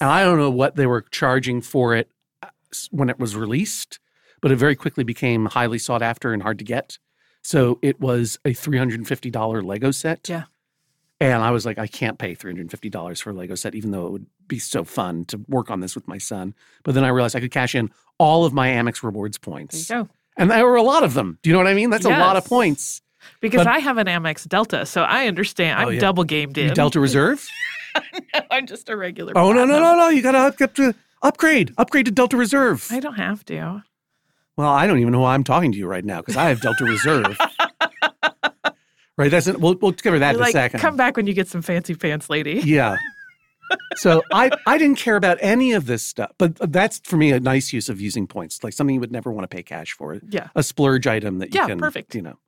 And 0.00 0.10
I 0.10 0.24
don't 0.24 0.38
know 0.38 0.50
what 0.50 0.76
they 0.76 0.86
were 0.86 1.02
charging 1.10 1.60
for 1.62 1.94
it 1.94 2.10
uh, 2.42 2.48
when 2.90 3.08
it 3.08 3.18
was 3.18 3.34
released, 3.36 3.98
but 4.42 4.50
it 4.50 4.56
very 4.56 4.76
quickly 4.76 5.04
became 5.04 5.46
highly 5.46 5.78
sought 5.78 6.02
after 6.02 6.32
and 6.34 6.42
hard 6.42 6.58
to 6.58 6.64
get. 6.64 6.98
So 7.46 7.78
it 7.80 8.00
was 8.00 8.40
a 8.44 8.50
$350 8.50 9.64
Lego 9.64 9.92
set. 9.92 10.28
Yeah. 10.28 10.44
And 11.20 11.44
I 11.44 11.52
was 11.52 11.64
like, 11.64 11.78
I 11.78 11.86
can't 11.86 12.18
pay 12.18 12.34
$350 12.34 13.22
for 13.22 13.30
a 13.30 13.32
Lego 13.32 13.54
set, 13.54 13.76
even 13.76 13.92
though 13.92 14.06
it 14.06 14.10
would 14.10 14.26
be 14.48 14.58
so 14.58 14.82
fun 14.82 15.24
to 15.26 15.40
work 15.46 15.70
on 15.70 15.78
this 15.78 15.94
with 15.94 16.08
my 16.08 16.18
son. 16.18 16.54
But 16.82 16.96
then 16.96 17.04
I 17.04 17.08
realized 17.08 17.36
I 17.36 17.40
could 17.40 17.52
cash 17.52 17.76
in 17.76 17.90
all 18.18 18.44
of 18.44 18.52
my 18.52 18.68
Amex 18.70 19.04
rewards 19.04 19.38
There 19.38 19.52
you 19.52 19.58
points. 19.58 19.86
go. 19.86 20.08
And 20.36 20.50
there 20.50 20.66
were 20.66 20.74
a 20.74 20.82
lot 20.82 21.04
of 21.04 21.14
them. 21.14 21.38
Do 21.42 21.48
you 21.48 21.54
know 21.54 21.60
what 21.60 21.68
I 21.68 21.74
mean? 21.74 21.88
That's 21.90 22.04
a 22.04 22.10
lot 22.10 22.36
of 22.36 22.44
points. 22.44 23.00
Because 23.40 23.60
But- 23.60 23.68
I 23.68 23.78
have 23.78 23.96
an 23.98 24.08
Amex 24.08 24.48
Delta, 24.48 24.84
so 24.84 25.02
I 25.02 25.28
understand. 25.28 25.78
I'm 25.78 25.86
Oh, 25.86 25.90
yeah. 25.90 26.00
double 26.00 26.24
gamed 26.24 26.58
in. 26.58 26.70
You 26.70 26.74
Delta 26.74 26.98
Reserve? 26.98 27.48
no, 28.34 28.40
I'm 28.50 28.66
just 28.66 28.88
a 28.88 28.96
regular. 28.96 29.32
oh, 29.36 29.52
no, 29.52 29.64
no, 29.64 29.78
no, 29.78 29.94
no. 29.96 30.08
You 30.08 30.20
got 30.20 30.32
to 30.32 30.64
up 30.64 30.74
to 30.74 30.94
upgrade. 31.22 31.72
Upgrade 31.78 32.06
to 32.06 32.12
Delta 32.12 32.36
Reserve. 32.36 32.88
I 32.90 32.98
don't 32.98 33.14
have 33.14 33.44
to. 33.46 33.84
Well, 34.56 34.70
I 34.70 34.86
don't 34.86 34.98
even 35.00 35.12
know 35.12 35.20
why 35.20 35.34
I'm 35.34 35.44
talking 35.44 35.72
to 35.72 35.78
you 35.78 35.86
right 35.86 36.04
now 36.04 36.18
because 36.20 36.36
I 36.36 36.48
have 36.48 36.60
Delta 36.60 36.84
Reserve. 36.84 37.38
right. 39.18 39.30
That's 39.30 39.46
it. 39.46 39.60
We'll, 39.60 39.74
we'll 39.80 39.92
cover 39.92 40.18
that 40.18 40.32
You're 40.32 40.40
in 40.40 40.40
like, 40.40 40.48
a 40.50 40.52
second. 40.52 40.80
come 40.80 40.96
back 40.96 41.16
when 41.16 41.26
you 41.26 41.34
get 41.34 41.48
some 41.48 41.62
fancy 41.62 41.94
pants, 41.94 42.30
lady. 42.30 42.60
Yeah. 42.64 42.96
So 43.96 44.22
I, 44.32 44.50
I 44.68 44.78
didn't 44.78 44.96
care 44.96 45.16
about 45.16 45.38
any 45.40 45.72
of 45.72 45.86
this 45.86 46.04
stuff, 46.04 46.30
but 46.38 46.54
that's 46.72 47.00
for 47.00 47.16
me 47.16 47.32
a 47.32 47.40
nice 47.40 47.72
use 47.72 47.88
of 47.88 48.00
using 48.00 48.28
points, 48.28 48.62
like 48.62 48.72
something 48.72 48.94
you 48.94 49.00
would 49.00 49.10
never 49.10 49.32
want 49.32 49.42
to 49.50 49.52
pay 49.54 49.64
cash 49.64 49.90
for, 49.92 50.20
Yeah. 50.30 50.50
a 50.54 50.62
splurge 50.62 51.08
item 51.08 51.40
that 51.40 51.52
you 51.52 51.60
Yeah, 51.60 51.66
can, 51.66 51.80
perfect. 51.80 52.14
you 52.14 52.22
know. 52.22 52.38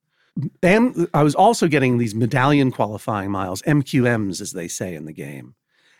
And 0.62 1.08
I 1.12 1.24
was 1.24 1.34
also 1.34 1.66
getting 1.66 1.98
these 1.98 2.14
medallion 2.14 2.70
qualifying 2.70 3.32
miles, 3.32 3.62
MQMs 3.62 4.40
as 4.40 4.52
they 4.52 4.68
say 4.68 4.94
in 4.94 5.06
the 5.06 5.12
game, 5.12 5.56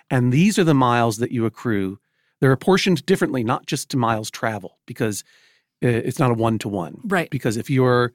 and 0.09 0.33
these 0.33 0.57
are 0.57 0.63
the 0.65 0.73
miles 0.75 1.17
that 1.19 1.33
you 1.33 1.47
accrue. 1.47 1.99
They're 2.41 2.53
apportioned 2.53 3.05
differently, 3.05 3.43
not 3.43 3.67
just 3.67 3.89
to 3.91 3.97
miles 3.97 4.31
travel, 4.31 4.79
because 4.87 5.25
it's 5.81 6.19
not 6.19 6.31
a 6.31 6.35
one 6.35 6.59
to 6.59 6.69
one 6.69 7.01
Right. 7.05 7.31
because 7.31 7.57
if 7.57 7.71
you're 7.71 8.13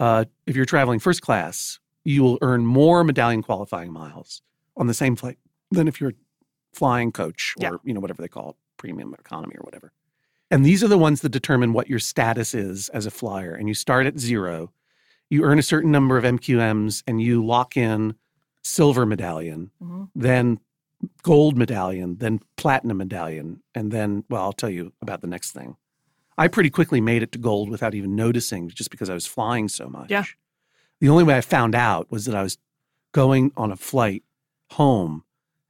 uh, 0.00 0.24
if 0.46 0.56
you're 0.56 0.64
traveling 0.64 0.98
first 0.98 1.22
class, 1.22 1.78
you 2.04 2.22
will 2.22 2.38
earn 2.42 2.66
more 2.66 3.04
medallion 3.04 3.42
qualifying 3.42 3.92
miles 3.92 4.42
on 4.76 4.86
the 4.88 4.94
same 4.94 5.14
flight 5.16 5.38
than 5.70 5.86
if 5.86 6.00
you're 6.00 6.14
flying 6.72 7.12
coach 7.12 7.54
or 7.58 7.62
Yeah. 7.62 7.70
you 7.84 7.94
know 7.94 8.00
whatever 8.00 8.20
they 8.20 8.28
call 8.28 8.50
it, 8.50 8.56
premium 8.76 9.14
economy 9.18 9.54
or 9.56 9.62
whatever. 9.62 9.92
And 10.50 10.64
these 10.66 10.82
are 10.84 10.88
the 10.88 10.98
ones 10.98 11.20
that 11.22 11.28
determine 11.30 11.72
what 11.72 11.88
your 11.88 11.98
status 12.00 12.54
is 12.54 12.88
as 12.90 13.06
a 13.06 13.10
flyer. 13.10 13.54
And 13.54 13.68
you 13.68 13.74
start 13.74 14.06
at 14.06 14.18
zero, 14.18 14.72
you 15.30 15.42
earn 15.44 15.58
a 15.58 15.62
certain 15.62 15.90
number 15.92 16.18
of 16.18 16.24
MQMs, 16.24 17.02
and 17.06 17.22
you 17.22 17.44
lock 17.44 17.76
in 17.76 18.14
silver 18.62 19.06
medallion, 19.06 19.70
Mhm. 19.82 20.10
then 20.14 20.58
gold 21.22 21.56
medallion, 21.56 22.16
then 22.18 22.40
platinum 22.56 22.96
medallion, 22.98 23.62
and 23.74 23.90
then, 23.92 24.24
well, 24.28 24.42
I'll 24.42 24.52
tell 24.52 24.70
you 24.70 24.92
about 25.00 25.20
the 25.20 25.26
next 25.26 25.52
thing. 25.52 25.76
I 26.36 26.48
pretty 26.48 26.70
quickly 26.70 27.00
made 27.00 27.22
it 27.22 27.32
to 27.32 27.38
gold 27.38 27.68
without 27.68 27.94
even 27.94 28.16
noticing 28.16 28.68
just 28.68 28.90
because 28.90 29.08
I 29.08 29.14
was 29.14 29.26
flying 29.26 29.68
so 29.68 29.88
much. 29.88 30.10
Yeah. 30.10 30.24
The 31.00 31.08
only 31.08 31.24
way 31.24 31.36
I 31.36 31.40
found 31.40 31.74
out 31.74 32.10
was 32.10 32.24
that 32.26 32.34
I 32.34 32.42
was 32.42 32.58
going 33.12 33.52
on 33.56 33.70
a 33.70 33.76
flight 33.76 34.24
home 34.72 35.24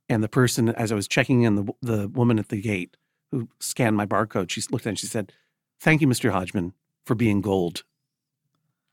and 0.08 0.22
the 0.22 0.28
person 0.28 0.68
as 0.70 0.92
I 0.92 0.94
was 0.94 1.08
checking 1.08 1.42
in 1.42 1.54
the 1.56 1.72
the 1.82 2.08
woman 2.08 2.38
at 2.38 2.48
the 2.48 2.60
gate 2.60 2.96
who 3.30 3.48
scanned 3.58 3.96
my 3.96 4.06
barcode, 4.06 4.50
she 4.50 4.62
looked 4.70 4.86
at 4.86 4.88
it 4.88 4.90
and 4.90 4.98
she 4.98 5.06
said, 5.06 5.32
"Thank 5.80 6.00
you, 6.00 6.06
Mr. 6.06 6.30
Hodgman, 6.30 6.72
for 7.04 7.14
being 7.14 7.40
gold." 7.40 7.84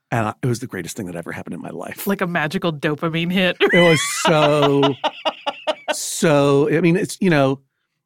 And 0.10 0.28
I, 0.28 0.34
it 0.42 0.48
was 0.48 0.60
the 0.60 0.68
greatest 0.68 0.98
thing 0.98 1.06
that 1.06 1.16
ever 1.16 1.32
happened 1.32 1.54
in 1.54 1.62
my 1.62 1.70
life. 1.70 2.06
Like 2.06 2.22
a 2.22 2.28
magical 2.28 2.74
dopamine 2.74 3.32
hit. 3.32 3.58
It 3.60 3.90
was 3.90 4.02
so 4.24 4.96
so 5.94 6.70
I 6.70 6.82
mean 6.82 6.98
it's 6.98 7.18
you 7.22 7.30
know 7.30 7.62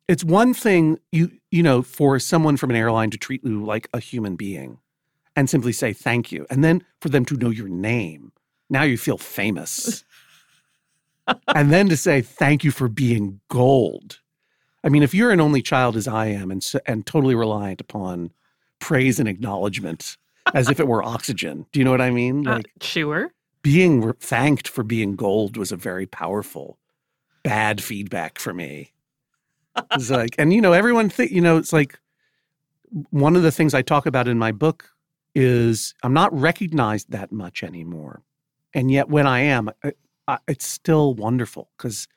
it's 0.08 0.24
one 0.24 0.54
thing 0.54 1.00
you 1.12 1.32
you 1.52 1.64
know 1.64 1.82
for 1.82 2.20
someone 2.20 2.58
from 2.58 2.70
an 2.70 2.76
airline 2.76 3.10
to 3.12 3.18
treat 3.18 3.44
you 3.44 3.64
like 3.64 3.88
a 3.94 4.00
human 4.00 4.36
being 4.36 4.80
and 5.36 5.50
simply 5.50 5.72
say 5.72 5.94
thank 5.94 6.32
you 6.32 6.46
and 6.50 6.64
then 6.64 6.84
for 7.02 7.10
them 7.10 7.26
to 7.26 7.36
know 7.36 7.50
your 7.50 7.68
name. 7.68 8.32
Now 8.70 8.84
you 8.84 8.98
feel 8.98 9.18
famous. 9.18 10.04
And 11.56 11.74
then 11.74 11.90
to 11.90 11.98
say 11.98 12.22
thank 12.22 12.64
you 12.64 12.70
for 12.70 12.88
being 12.88 13.40
gold. 13.50 14.20
I 14.84 14.90
mean 14.90 15.02
if 15.02 15.12
you're 15.16 15.32
an 15.32 15.42
only 15.42 15.64
child 15.64 15.96
as 15.96 16.08
I 16.08 16.28
am 16.28 16.52
and 16.52 16.64
and 16.86 17.04
totally 17.04 17.34
reliant 17.34 17.82
upon 17.82 18.32
praise 18.78 19.20
and 19.20 19.28
acknowledgement 19.28 20.18
as 20.54 20.70
if 20.70 20.80
it 20.80 20.88
were 20.88 21.04
oxygen 21.04 21.66
do 21.72 21.80
you 21.80 21.84
know 21.84 21.90
what 21.90 22.00
I 22.02 22.12
mean? 22.12 22.46
Uh, 22.46 22.62
sure. 22.80 23.32
being 23.64 24.02
re- 24.02 24.14
thanked 24.20 24.68
for 24.68 24.84
being 24.84 25.16
gold 25.16 25.58
was 25.58 25.72
a 25.72 25.76
very 25.76 26.06
powerful 26.06 26.78
bad 27.42 27.82
feedback 27.82 28.38
for 28.38 28.54
me 28.54 28.92
it's 29.92 30.10
like 30.10 30.36
and 30.38 30.54
you 30.54 30.62
know 30.62 30.74
everyone 30.74 31.10
think 31.10 31.32
you 31.32 31.42
know 31.42 31.58
it's 31.58 31.74
like 31.74 32.00
one 33.10 33.36
of 33.36 33.44
the 33.44 33.52
things 33.52 33.74
i 33.74 33.82
talk 33.82 34.06
about 34.06 34.28
in 34.28 34.38
my 34.38 34.52
book 34.52 34.90
is 35.34 35.94
i'm 36.04 36.14
not 36.14 36.34
recognized 36.38 37.12
that 37.12 37.32
much 37.32 37.64
anymore 37.64 38.22
and 38.74 38.92
yet 38.92 39.10
when 39.10 39.28
i 39.28 39.40
am 39.40 39.70
I, 39.84 39.94
I, 40.28 40.38
it's 40.48 40.68
still 40.68 41.14
wonderful 41.14 41.70
because 41.78 42.08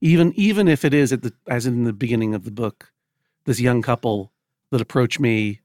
even 0.00 0.32
even 0.34 0.68
if 0.68 0.84
it 0.84 0.94
is 0.94 1.12
at 1.12 1.22
the 1.22 1.32
as 1.48 1.66
in 1.66 1.84
the 1.84 1.92
beginning 1.92 2.34
of 2.34 2.44
the 2.44 2.50
book 2.50 2.92
this 3.44 3.60
young 3.60 3.82
couple 3.82 4.32
that 4.70 4.80
approach 4.80 5.20
me 5.20 5.60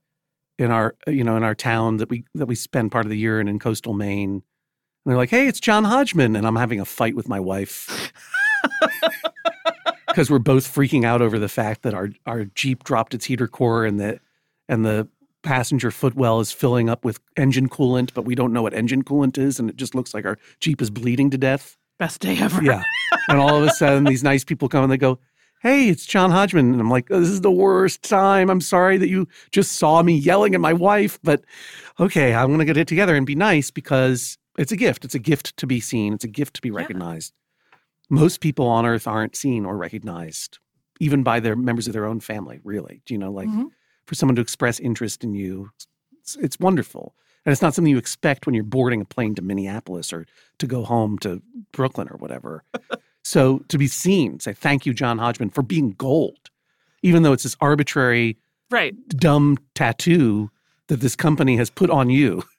in 0.58 0.72
our 0.72 0.96
you 1.08 1.24
know 1.24 1.38
in 1.38 1.44
our 1.44 1.56
town 1.56 1.98
that 1.98 2.10
we 2.10 2.26
that 2.36 2.48
we 2.48 2.56
spend 2.56 2.92
part 2.92 3.06
of 3.06 3.10
the 3.10 3.18
year 3.18 3.40
in 3.40 3.48
in 3.48 3.60
coastal 3.60 3.94
maine 3.94 4.44
and 5.06 5.12
they're 5.12 5.18
like, 5.18 5.30
hey, 5.30 5.48
it's 5.48 5.60
John 5.60 5.86
Hodgman. 5.86 6.36
And 6.36 6.46
I'm 6.46 6.56
having 6.56 6.80
a 6.80 6.86
fight 6.86 7.16
with 7.16 7.30
my 7.30 7.40
wife 7.40 8.12
because 10.10 10.30
we're 10.30 10.40
both 10.40 10.68
freaking 10.68 11.06
out 11.06 11.22
over 11.22 11.40
the 11.40 11.50
fact 11.50 11.84
that 11.84 11.94
our, 11.94 12.10
our 12.26 12.46
Jeep 12.46 12.84
dropped 12.84 13.14
its 13.14 13.26
heater 13.26 13.48
core 13.48 13.86
and 13.86 14.00
the, 14.00 14.20
and 14.68 14.86
the 14.86 15.08
passenger 15.42 15.92
footwell 15.92 16.40
is 16.40 16.52
filling 16.52 16.90
up 16.90 17.06
with 17.06 17.20
engine 17.38 17.70
coolant, 17.70 18.14
but 18.14 18.24
we 18.26 18.36
don't 18.36 18.54
know 18.54 18.62
what 18.62 18.74
engine 18.74 19.04
coolant 19.04 19.38
is. 19.38 19.60
And 19.60 19.70
it 19.70 19.78
just 19.78 19.96
looks 19.96 20.14
like 20.14 20.26
our 20.26 20.38
Jeep 20.60 20.82
is 20.82 20.90
bleeding 20.90 21.30
to 21.32 21.38
death. 21.38 21.78
Best 21.98 22.22
day 22.22 22.38
ever. 22.40 22.64
Yeah. 22.64 22.84
and 23.28 23.40
all 23.40 23.56
of 23.56 23.64
a 23.64 23.72
sudden, 23.72 24.06
these 24.06 24.24
nice 24.24 24.44
people 24.44 24.70
come 24.70 24.84
and 24.84 24.92
they 24.92 24.98
go, 24.98 25.20
Hey, 25.62 25.90
it's 25.90 26.06
John 26.06 26.32
Hodgman. 26.32 26.72
And 26.72 26.80
I'm 26.80 26.90
like, 26.90 27.08
oh, 27.12 27.20
This 27.20 27.30
is 27.30 27.42
the 27.42 27.52
worst 27.52 28.04
time. 28.04 28.50
I'm 28.50 28.62
sorry 28.62 28.98
that 28.98 29.10
you 29.10 29.28
just 29.52 29.74
saw 29.74 30.02
me 30.02 30.18
yelling 30.18 30.56
at 30.56 30.62
my 30.62 30.74
wife, 30.74 31.20
but 31.24 31.44
okay, 32.00 32.34
I'm 32.34 32.48
going 32.48 32.60
to 32.60 32.66
get 32.66 32.78
it 32.78 32.88
together 32.88 33.16
and 33.16 33.26
be 33.26 33.36
nice 33.36 33.70
because 33.70 34.38
it's 34.58 34.72
a 34.72 34.78
gift. 34.78 35.04
It's 35.04 35.16
a 35.16 35.20
gift 35.20 35.58
to 35.58 35.68
be 35.68 35.80
seen, 35.80 36.14
it's 36.14 36.24
a 36.24 36.30
gift 36.30 36.56
to 36.56 36.62
be 36.62 36.72
Yeah. 36.72 37.32
Most 38.10 38.42
people 38.42 38.68
on 38.68 38.86
earth 38.86 39.08
aren't 39.08 39.36
seen 39.36 39.66
or 39.66 39.78
recognized, 39.78 40.58
even 41.00 41.24
by 41.24 41.40
their 41.40 41.56
members 41.56 41.88
of 41.88 41.94
their 41.94 42.06
own 42.06 42.20
family, 42.20 42.60
really. 42.64 43.02
Do 43.06 43.14
you 43.14 43.18
know, 43.18 43.32
like 43.32 43.50
Mhm. 43.50 43.70
for 44.06 44.16
someone 44.16 44.36
to 44.36 44.42
express 44.42 44.80
interest 44.80 45.24
in 45.24 45.34
you, 45.36 45.70
it's, 46.22 46.36
it's 46.38 46.60
wonderful. 46.60 47.16
And 47.46 47.54
it's 47.54 47.62
not 47.62 47.74
something 47.74 47.90
you 47.92 47.98
expect 47.98 48.46
when 48.46 48.54
you're 48.56 48.64
boarding 48.64 49.00
a 49.02 49.06
plane 49.06 49.34
to 49.36 49.42
Minneapolis 49.42 50.12
or 50.12 50.26
to 50.58 50.68
go 50.68 50.84
home 50.84 51.18
to 51.20 51.42
Brooklyn 51.72 52.08
or 52.10 52.18
whatever. 52.18 52.64
so 53.24 53.60
to 53.70 53.78
be 53.78 53.88
seen, 53.88 54.40
say, 54.40 54.54
thank 54.54 54.86
you, 54.86 54.94
John 54.94 55.20
Hodgman, 55.20 55.52
for 55.52 55.62
being 55.62 55.92
gold, 55.92 56.50
even 57.04 57.24
though 57.24 57.34
it's 57.34 57.44
this 57.44 57.56
arbitrary, 57.62 58.38
Right. 58.72 58.94
dumb 59.10 59.58
tattoo 59.74 60.52
that 60.88 61.00
this 61.00 61.16
company 61.16 61.58
has 61.58 61.70
put 61.70 61.90
on 61.90 62.10
you. 62.10 62.44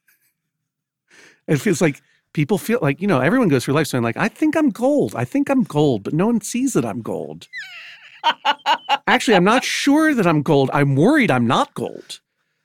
It 1.46 1.56
feels 1.60 1.80
like 1.80 2.00
people 2.32 2.58
feel 2.58 2.78
like, 2.82 3.00
you 3.00 3.06
know, 3.06 3.20
everyone 3.20 3.48
goes 3.48 3.64
through 3.64 3.74
life 3.74 3.86
saying, 3.86 4.04
like, 4.04 4.16
I 4.16 4.28
think 4.28 4.56
I'm 4.56 4.70
gold. 4.70 5.14
I 5.14 5.24
think 5.24 5.50
I'm 5.50 5.62
gold, 5.62 6.02
but 6.02 6.12
no 6.12 6.26
one 6.26 6.40
sees 6.40 6.72
that 6.74 6.84
I'm 6.84 7.02
gold. 7.02 7.48
Actually, 9.06 9.36
I'm 9.36 9.44
not 9.44 9.64
sure 9.64 10.14
that 10.14 10.26
I'm 10.26 10.42
gold. 10.42 10.70
I'm 10.72 10.94
worried 10.94 11.30
I'm 11.30 11.46
not 11.46 11.72
gold. 11.74 12.20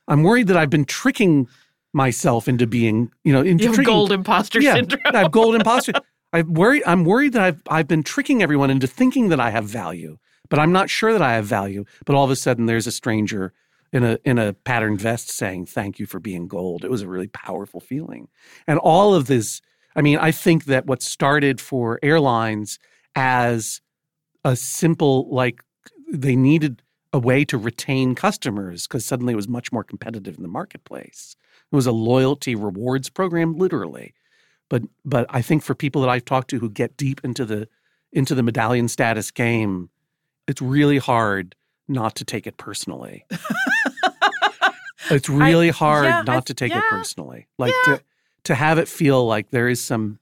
I'm 0.07 0.23
worried 0.23 0.47
that 0.47 0.57
I've 0.57 0.69
been 0.69 0.85
tricking 0.85 1.47
myself 1.93 2.47
into 2.47 2.67
being, 2.67 3.11
you 3.23 3.33
know, 3.33 3.41
into 3.41 3.63
You 3.63 3.69
have 3.69 3.75
tricking, 3.75 3.93
gold 3.93 4.11
imposter 4.11 4.61
yeah, 4.61 4.75
syndrome. 4.75 5.01
I 5.05 5.19
have 5.19 5.31
gold 5.31 5.55
imposter. 5.59 5.93
I'm 6.33 6.53
worried. 6.53 6.83
I'm 6.85 7.05
worried 7.05 7.33
that 7.33 7.41
I've 7.41 7.61
I've 7.69 7.87
been 7.87 8.03
tricking 8.03 8.43
everyone 8.43 8.69
into 8.69 8.87
thinking 8.87 9.29
that 9.29 9.39
I 9.39 9.49
have 9.49 9.65
value, 9.65 10.17
but 10.49 10.59
I'm 10.59 10.73
not 10.73 10.89
sure 10.89 11.13
that 11.13 11.21
I 11.21 11.33
have 11.33 11.45
value. 11.45 11.85
But 12.05 12.15
all 12.15 12.25
of 12.25 12.31
a 12.31 12.35
sudden, 12.35 12.65
there's 12.65 12.87
a 12.87 12.91
stranger 12.91 13.53
in 13.95 14.03
a 14.03 14.19
in 14.25 14.37
a 14.37 14.51
patterned 14.51 14.99
vest 14.99 15.29
saying 15.29 15.65
thank 15.65 15.99
you 15.99 16.05
for 16.05 16.19
being 16.19 16.49
gold. 16.49 16.83
It 16.83 16.91
was 16.91 17.01
a 17.01 17.07
really 17.07 17.29
powerful 17.29 17.79
feeling, 17.79 18.27
and 18.67 18.77
all 18.79 19.15
of 19.15 19.27
this. 19.27 19.61
I 19.95 20.01
mean, 20.01 20.17
I 20.17 20.31
think 20.31 20.65
that 20.65 20.85
what 20.85 21.01
started 21.01 21.61
for 21.61 21.97
airlines 22.03 22.77
as 23.15 23.79
a 24.43 24.57
simple 24.57 25.33
like 25.33 25.63
they 26.11 26.35
needed 26.35 26.81
a 27.13 27.19
way 27.19 27.45
to 27.45 27.57
retain 27.57 28.15
customers 28.15 28.85
because 28.85 29.05
suddenly 29.05 29.31
it 29.31 29.37
was 29.37 29.47
much 29.47 29.71
more 29.71 29.85
competitive 29.85 30.35
in 30.35 30.43
the 30.43 30.49
marketplace. 30.49 31.37
It 31.71 31.75
was 31.75 31.87
a 31.87 31.93
loyalty 31.93 32.53
rewards 32.53 33.09
program, 33.09 33.55
literally. 33.57 34.13
But 34.67 34.83
but 35.05 35.25
I 35.29 35.41
think 35.41 35.63
for 35.63 35.73
people 35.73 36.01
that 36.01 36.09
I've 36.09 36.25
talked 36.25 36.49
to 36.49 36.59
who 36.59 36.69
get 36.69 36.97
deep 36.97 37.21
into 37.23 37.45
the 37.45 37.69
into 38.11 38.35
the 38.35 38.43
medallion 38.43 38.89
status 38.89 39.31
game, 39.31 39.89
it's 40.49 40.61
really 40.61 40.97
hard 40.97 41.55
not 41.87 42.15
to 42.15 42.25
take 42.25 42.47
it 42.47 42.57
personally. 42.57 43.25
it's 45.09 45.29
really 45.29 45.69
hard 45.69 46.05
yeah, 46.05 46.21
not 46.21 46.37
I- 46.37 46.39
to 46.41 46.53
take 46.53 46.71
yeah, 46.71 46.79
it 46.79 46.83
personally. 46.89 47.47
Like 47.57 47.73
yeah. 47.87 47.95
to 47.95 48.03
to 48.45 48.55
have 48.55 48.77
it 48.77 48.87
feel 48.87 49.25
like 49.25 49.49
there 49.49 49.67
is 49.67 49.83
some 49.83 50.19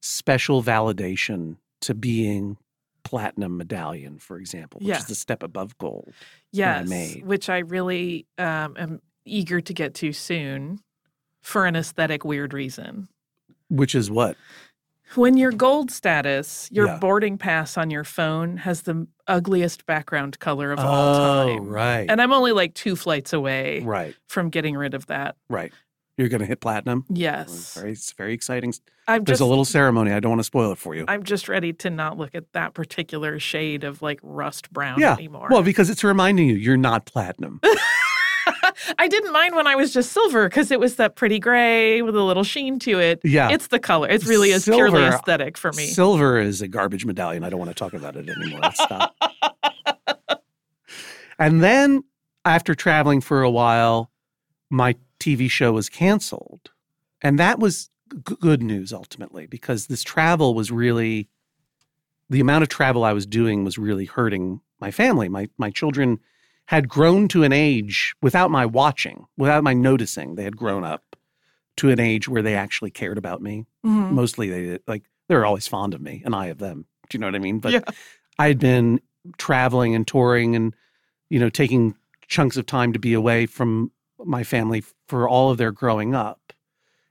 special 0.00 0.62
validation 0.62 1.56
to 1.80 1.94
being 1.94 2.58
platinum 3.02 3.56
medallion, 3.56 4.18
for 4.18 4.38
example, 4.38 4.80
which 4.80 4.96
is 4.96 5.06
the 5.06 5.14
step 5.14 5.42
above 5.42 5.76
gold. 5.78 6.08
I 6.08 6.12
yes. 6.52 6.88
made. 6.88 7.26
Which 7.26 7.48
I 7.48 7.58
really 7.58 8.26
um, 8.38 8.76
am 8.78 9.00
eager 9.24 9.60
to 9.60 9.72
get 9.72 9.94
to 9.94 10.12
soon 10.12 10.80
for 11.40 11.66
an 11.66 11.76
aesthetic 11.76 12.24
weird 12.24 12.52
reason. 12.52 13.08
Which 13.68 13.94
is 13.94 14.10
what? 14.10 14.36
When 15.14 15.36
you're 15.36 15.52
gold 15.52 15.90
status, 15.90 16.68
your 16.72 16.86
Yeah. 16.86 16.96
boarding 16.98 17.36
pass 17.38 17.76
on 17.76 17.90
your 17.90 18.04
phone 18.04 18.56
has 18.58 18.82
the 18.82 19.06
ugliest 19.26 19.84
background 19.86 20.38
color 20.38 20.72
of 20.72 20.78
all 20.80 21.14
Oh, 21.14 21.48
time. 21.48 21.68
right. 21.68 22.06
And 22.08 22.20
I'm 22.20 22.32
only 22.32 22.52
like 22.52 22.74
two 22.74 22.96
flights 22.96 23.32
away 23.32 23.80
right, 23.80 24.14
from 24.28 24.48
getting 24.48 24.76
rid 24.76 24.94
of 24.94 25.06
that. 25.06 25.36
right. 25.48 25.72
You're 26.18 26.28
going 26.28 26.40
to 26.40 26.46
hit 26.46 26.60
platinum. 26.60 27.06
Yes. 27.08 27.72
Very, 27.74 27.92
it's 27.92 28.12
very 28.12 28.34
exciting. 28.34 28.74
I'm 29.08 29.24
There's 29.24 29.38
just 29.38 29.46
a 29.46 29.46
little 29.48 29.64
ceremony. 29.64 30.12
I 30.12 30.20
don't 30.20 30.30
want 30.32 30.40
to 30.40 30.44
spoil 30.44 30.70
it 30.72 30.76
for 30.78 30.94
you. 30.94 31.06
I'm 31.08 31.22
just 31.22 31.48
ready 31.48 31.72
to 31.72 31.88
not 31.90 32.18
look 32.18 32.34
at 32.34 32.52
that 32.52 32.74
particular 32.74 33.40
shade 33.40 33.82
of 33.82 34.02
like 34.02 34.20
rust 34.22 34.70
brown 34.72 35.00
Yeah. 35.00 35.14
anymore. 35.14 35.48
Well, 35.50 35.62
because 35.62 35.88
it's 35.88 36.04
reminding 36.04 36.48
you 36.48 36.54
you're 36.54 36.76
not 36.76 37.06
platinum. 37.06 37.60
I 38.98 39.08
didn't 39.08 39.32
mind 39.32 39.54
when 39.54 39.66
I 39.66 39.74
was 39.74 39.92
just 39.92 40.12
silver 40.12 40.48
because 40.48 40.70
it 40.70 40.80
was 40.80 40.96
that 40.96 41.16
pretty 41.16 41.38
gray 41.38 42.02
with 42.02 42.16
a 42.16 42.22
little 42.22 42.44
sheen 42.44 42.78
to 42.80 42.98
it. 42.98 43.20
Yeah. 43.24 43.50
It's 43.50 43.68
the 43.68 43.78
color. 43.78 44.08
It 44.08 44.24
really 44.26 44.50
is 44.50 44.64
purely 44.64 45.02
aesthetic 45.02 45.56
for 45.56 45.72
me. 45.72 45.86
Silver 45.86 46.38
is 46.40 46.62
a 46.62 46.68
garbage 46.68 47.04
medallion. 47.04 47.44
I 47.44 47.50
don't 47.50 47.58
want 47.58 47.70
to 47.70 47.74
talk 47.74 47.92
about 47.92 48.16
it 48.16 48.28
anymore. 48.28 48.70
Stop. 48.74 49.14
and 51.38 51.62
then 51.62 52.04
after 52.44 52.74
traveling 52.74 53.20
for 53.20 53.42
a 53.42 53.50
while, 53.50 54.10
my 54.70 54.96
TV 55.20 55.50
show 55.50 55.72
was 55.72 55.88
canceled. 55.88 56.70
And 57.20 57.38
that 57.38 57.58
was 57.58 57.90
g- 58.28 58.36
good 58.40 58.62
news 58.62 58.92
ultimately 58.92 59.46
because 59.46 59.86
this 59.86 60.02
travel 60.02 60.54
was 60.54 60.70
really 60.70 61.28
the 62.28 62.40
amount 62.40 62.62
of 62.62 62.68
travel 62.68 63.04
I 63.04 63.12
was 63.12 63.26
doing 63.26 63.62
was 63.62 63.78
really 63.78 64.06
hurting 64.06 64.60
my 64.80 64.90
family. 64.90 65.28
My 65.28 65.48
my 65.58 65.70
children 65.70 66.18
had 66.66 66.88
grown 66.88 67.28
to 67.28 67.42
an 67.42 67.52
age 67.52 68.14
without 68.22 68.50
my 68.50 68.64
watching, 68.64 69.26
without 69.36 69.64
my 69.64 69.72
noticing. 69.74 70.34
They 70.36 70.44
had 70.44 70.56
grown 70.56 70.84
up 70.84 71.16
to 71.78 71.90
an 71.90 72.00
age 72.00 72.28
where 72.28 72.42
they 72.42 72.54
actually 72.54 72.90
cared 72.90 73.18
about 73.18 73.40
me 73.42 73.66
Mhm. 73.84 74.10
mostly 74.12 74.48
they 74.50 74.78
like 74.86 75.02
they 75.28 75.34
were 75.34 75.46
always 75.46 75.66
fond 75.66 75.94
of 75.94 76.00
me 76.00 76.22
and 76.24 76.34
I 76.34 76.46
of 76.46 76.58
them. 76.58 76.86
Do 77.08 77.16
you 77.16 77.20
know 77.20 77.26
what 77.26 77.34
I 77.34 77.38
mean? 77.38 77.58
But 77.58 77.72
Yeah. 77.72 77.80
I 78.38 78.48
had 78.48 78.58
been 78.58 79.00
traveling 79.38 79.94
and 79.94 80.06
touring 80.06 80.54
and 80.54 80.74
you 81.30 81.40
know 81.40 81.48
taking 81.48 81.94
chunks 82.28 82.56
of 82.56 82.66
time 82.66 82.92
to 82.92 82.98
be 82.98 83.12
away 83.14 83.46
from 83.46 83.90
my 84.24 84.44
family 84.44 84.84
for 85.08 85.28
all 85.28 85.50
of 85.50 85.58
their 85.58 85.72
growing 85.72 86.14
up. 86.14 86.52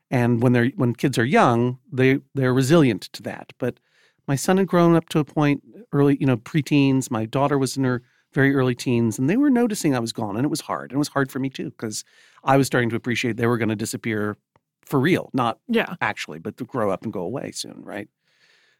And 0.09 0.41
when 0.41 0.53
they're 0.53 0.69
when 0.75 0.93
kids 0.93 1.17
are 1.17 1.25
young, 1.25 1.79
they 1.91 2.19
they're 2.35 2.53
resilient 2.53 3.03
to 3.13 3.23
that. 3.23 3.53
But 3.57 3.79
my 4.27 4.35
son 4.35 4.57
had 4.57 4.67
grown 4.67 4.95
up 4.95 5.09
to 5.09 5.19
a 5.19 5.25
point 5.25 5.63
early, 5.91 6.17
you 6.19 6.25
know, 6.27 6.37
preteens. 6.37 7.09
My 7.11 7.25
daughter 7.25 7.57
was 7.57 7.75
in 7.77 7.83
her 7.83 8.03
very 8.33 8.55
early 8.55 8.75
teens, 8.75 9.19
and 9.19 9.29
they 9.29 9.37
were 9.37 9.49
noticing 9.49 9.95
I 9.95 9.99
was 9.99 10.13
gone, 10.13 10.35
and 10.37 10.45
it 10.45 10.49
was 10.49 10.61
hard. 10.61 10.91
And 10.91 10.95
it 10.95 10.99
was 10.99 11.09
hard 11.09 11.31
for 11.31 11.39
me 11.39 11.49
too 11.49 11.71
because 11.71 12.03
I 12.43 12.57
was 12.57 12.67
starting 12.67 12.89
to 12.91 12.95
appreciate 12.95 13.37
they 13.37 13.47
were 13.47 13.57
going 13.57 13.69
to 13.69 13.75
disappear 13.75 14.37
for 14.85 14.99
real, 14.99 15.29
not 15.33 15.59
Yeah. 15.67 15.95
actually, 16.01 16.39
but 16.39 16.57
to 16.57 16.65
grow 16.65 16.89
up 16.91 17.03
and 17.03 17.13
go 17.13 17.21
away 17.21 17.51
soon, 17.51 17.81
right? 17.83 18.09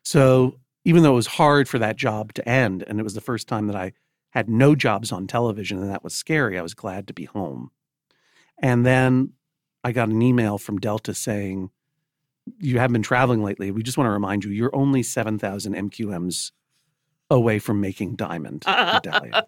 So 0.03 0.55
even 0.85 1.03
though 1.03 1.11
it 1.11 1.15
was 1.15 1.27
hard 1.27 1.69
for 1.69 1.77
that 1.79 1.95
job 1.95 2.33
to 2.33 2.49
end, 2.49 2.83
and 2.87 2.99
it 2.99 3.03
was 3.03 3.13
the 3.13 3.21
first 3.21 3.47
time 3.47 3.67
that 3.67 3.75
I 3.75 3.93
had 4.31 4.49
no 4.49 4.73
jobs 4.75 5.11
on 5.11 5.27
television, 5.27 5.77
and 5.79 5.89
that 5.91 6.03
was 6.03 6.13
scary, 6.15 6.57
I 6.57 6.61
was 6.61 6.73
glad 6.73 7.07
to 7.07 7.13
be 7.13 7.25
home. 7.25 7.69
And 8.57 8.85
then 8.85 9.33
I 9.83 9.91
got 9.91 10.09
an 10.09 10.21
email 10.21 10.57
from 10.57 10.77
Delta 10.79 11.13
saying, 11.13 11.69
You 12.59 12.79
haven't 12.79 12.93
been 12.93 13.03
traveling 13.03 13.43
lately. 13.43 13.71
We 13.71 13.83
just 13.83 13.97
want 13.97 14.07
to 14.07 14.11
remind 14.11 14.43
you, 14.43 14.51
you're 14.51 14.75
only 14.75 15.03
7,000 15.03 15.73
MQMs 15.75 16.51
away 17.31 17.57
from 17.57 17.81
making 17.81 18.15
Diamond 18.15 18.63
Medallion. 18.67 19.33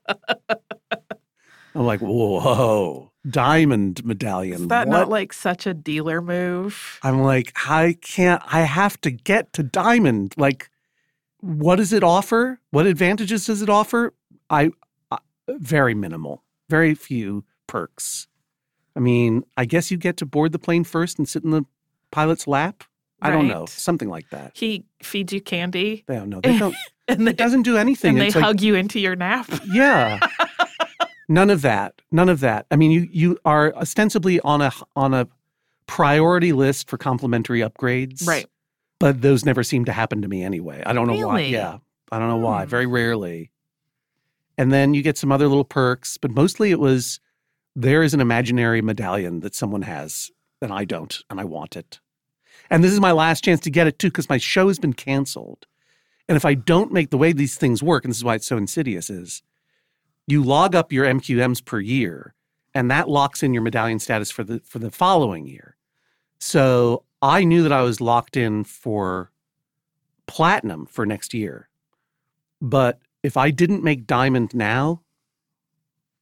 I'm 1.76 1.86
like, 1.86 2.02
Whoa, 2.02 3.12
Diamond 3.30 4.06
Medallion. 4.06 4.62
Is 4.62 4.68
that 4.68 4.88
what? 4.88 4.94
not 4.94 5.10
like 5.10 5.34
such 5.34 5.68
a 5.68 5.74
dealer 5.74 6.22
move? 6.22 7.00
I'm 7.04 7.22
like, 7.22 7.52
I 7.68 7.98
can't, 8.02 8.42
I 8.46 8.62
have 8.62 9.00
to 9.02 9.12
get 9.12 9.54
to 9.54 9.64
Diamond. 9.64 10.34
Like, 10.38 10.70
what 11.40 11.78
does 11.78 11.92
it 11.94 12.04
offer? 12.04 12.60
What 12.72 12.86
advantages 12.86 13.46
does 13.48 13.62
it 13.62 13.70
offer? 13.70 14.14
I, 14.50 14.72
I 15.12 15.18
very 15.50 15.94
minimal, 15.94 16.44
very 16.70 16.96
few 16.96 17.44
perks. 17.68 18.28
I 18.96 19.00
mean, 19.00 19.44
I 19.58 19.66
guess 19.66 19.90
you 19.90 19.98
get 19.98 20.18
to 20.18 20.26
board 20.26 20.52
the 20.52 20.60
plane 20.60 20.84
first 20.84 21.18
and 21.18 21.28
sit 21.28 21.44
in 21.44 21.50
the 21.50 21.66
pilot's 22.12 22.48
lap. 22.48 22.84
I 23.22 23.32
don't 23.32 23.48
know, 23.48 23.66
something 23.68 24.10
like 24.10 24.30
that. 24.32 24.52
He 24.54 24.84
feeds 25.02 25.32
you 25.32 25.40
candy 25.40 26.04
They 26.08 26.16
don't 26.16 26.30
know. 26.30 26.42
They 26.42 26.58
don't. 26.58 26.76
and 27.08 27.28
they, 27.28 27.32
It 27.32 27.38
doesn't 27.38 27.64
do 27.64 27.78
anything. 27.78 28.12
and 28.12 28.22
they 28.22 28.28
It's 28.28 28.36
like, 28.36 28.46
hug 28.46 28.62
you 28.62 28.76
into 28.76 29.00
your 29.00 29.16
nap. 29.16 29.48
yeah. 29.72 30.20
None 31.30 31.50
of 31.50 31.62
that. 31.62 32.02
None 32.12 32.30
of 32.30 32.42
that. 32.42 32.66
I 32.70 32.76
mean, 32.76 32.92
you 32.92 33.08
you 33.12 33.40
are 33.46 33.74
ostensibly 33.76 34.40
on 34.42 34.62
a 34.62 34.72
on 34.96 35.14
a 35.14 35.28
priority 35.88 36.54
list 36.54 36.90
for 36.90 36.98
complimentary 36.98 37.62
upgrades. 37.62 38.28
Right. 38.28 38.48
But 39.00 39.22
those 39.22 39.46
never 39.46 39.64
seem 39.64 39.86
to 39.86 39.92
happen 39.94 40.22
to 40.22 40.28
me 40.28 40.44
anyway. 40.44 40.84
I 40.86 40.94
don't 40.94 41.08
know 41.08 41.28
why. 41.28 41.42
Yeah. 41.42 41.78
I 42.12 42.20
don't 42.20 42.30
know 42.30 42.38
why. 42.38 42.64
Hmm. 42.64 42.70
Very 42.70 42.86
rarely. 42.86 43.52
And 44.58 44.72
then 44.72 44.94
you 44.94 45.02
get 45.02 45.18
some 45.18 45.32
other 45.32 45.48
little 45.48 45.64
perks, 45.66 46.18
but 46.18 46.30
mostly 46.32 46.72
it 46.72 46.80
was 46.80 47.20
there 47.76 48.04
is 48.04 48.14
an 48.14 48.22
imaginary 48.22 48.82
medallion 48.82 49.40
that 49.40 49.56
someone 49.56 49.82
has 49.82 50.30
and 50.62 50.72
I 50.72 50.86
don't, 50.86 51.20
and 51.30 51.40
I 51.40 51.44
want 51.44 51.76
it. 51.76 52.00
And 52.70 52.84
this 52.84 52.94
is 52.94 53.00
my 53.00 53.12
last 53.12 53.44
chance 53.44 53.60
to 53.62 53.70
get 53.72 53.88
it 53.88 54.00
too, 54.00 54.08
because 54.08 54.30
my 54.30 54.38
show 54.38 54.68
has 54.70 54.80
been 54.80 54.94
canceled. 54.94 55.66
And 56.34 56.38
if 56.38 56.46
I 56.46 56.56
don't 56.56 56.92
make 56.92 57.12
the 57.12 57.18
way 57.20 57.32
these 57.32 57.58
things 57.58 57.84
work, 57.84 58.04
and 58.04 58.10
this 58.10 58.18
is 58.18 58.24
why 58.24 58.34
it's 58.34 58.48
so 58.48 58.58
insidious, 58.58 59.08
is 59.12 59.44
you 60.26 60.44
log 60.44 60.74
up 60.74 60.92
your 60.92 61.06
MQMs 61.06 61.64
per 61.64 61.80
year, 61.80 62.34
and 62.74 62.90
that 62.90 63.08
locks 63.08 63.44
in 63.44 63.54
your 63.54 63.62
medallion 63.62 64.00
status 64.00 64.32
for 64.32 64.44
the 64.44 64.60
for 64.66 64.80
the 64.80 64.90
following 64.90 65.46
year. 65.46 65.76
So 66.40 67.04
I 67.22 67.44
knew 67.44 67.62
that 67.62 67.72
I 67.72 67.84
was 67.84 68.02
locked 68.02 68.36
in 68.36 68.64
for 68.64 69.32
platinum 70.26 70.88
for 70.88 71.06
next 71.06 71.36
year. 71.36 71.70
But 72.60 72.98
if 73.22 73.38
I 73.38 73.52
didn't 73.52 73.84
make 73.84 74.08
diamond 74.08 74.56
now, 74.56 75.04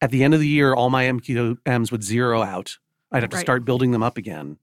at 0.02 0.12
the 0.12 0.26
end 0.26 0.34
of 0.34 0.42
the 0.42 0.48
year, 0.50 0.74
all 0.74 0.90
my 0.90 1.06
MQMs 1.06 1.90
would 1.90 2.04
zero 2.04 2.42
out. 2.42 2.80
I'd 3.14 3.24
have 3.24 3.30
to 3.30 3.38
Right. 3.38 3.46
start 3.46 3.64
building 3.64 3.92
them 3.92 4.04
up 4.04 4.18
again. 4.18 4.58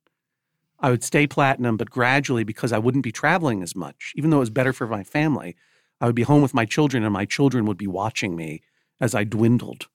I 0.81 0.91
would 0.91 1.03
stay 1.03 1.27
platinum, 1.27 1.77
but 1.77 1.91
gradually, 1.91 2.45
because 2.45 2.73
I 2.73 2.79
wouldn't 2.79 3.05
be 3.05 3.13
traveling 3.13 3.63
as 3.63 3.75
much, 3.75 4.13
even 4.17 4.31
though 4.31 4.37
it 4.39 4.41
was 4.41 4.51
better 4.51 4.73
for 4.73 4.87
my 4.87 5.03
family, 5.03 5.57
I 6.01 6.07
would 6.07 6.15
be 6.15 6.23
home 6.23 6.43
with 6.43 6.55
my 6.55 6.65
children, 6.65 7.03
and 7.03 7.13
my 7.13 7.25
children 7.25 7.65
would 7.67 7.79
be 7.79 7.89
watching 7.89 8.37
me 8.37 8.63
as 9.01 9.15
I 9.15 9.25
dwindled 9.25 9.89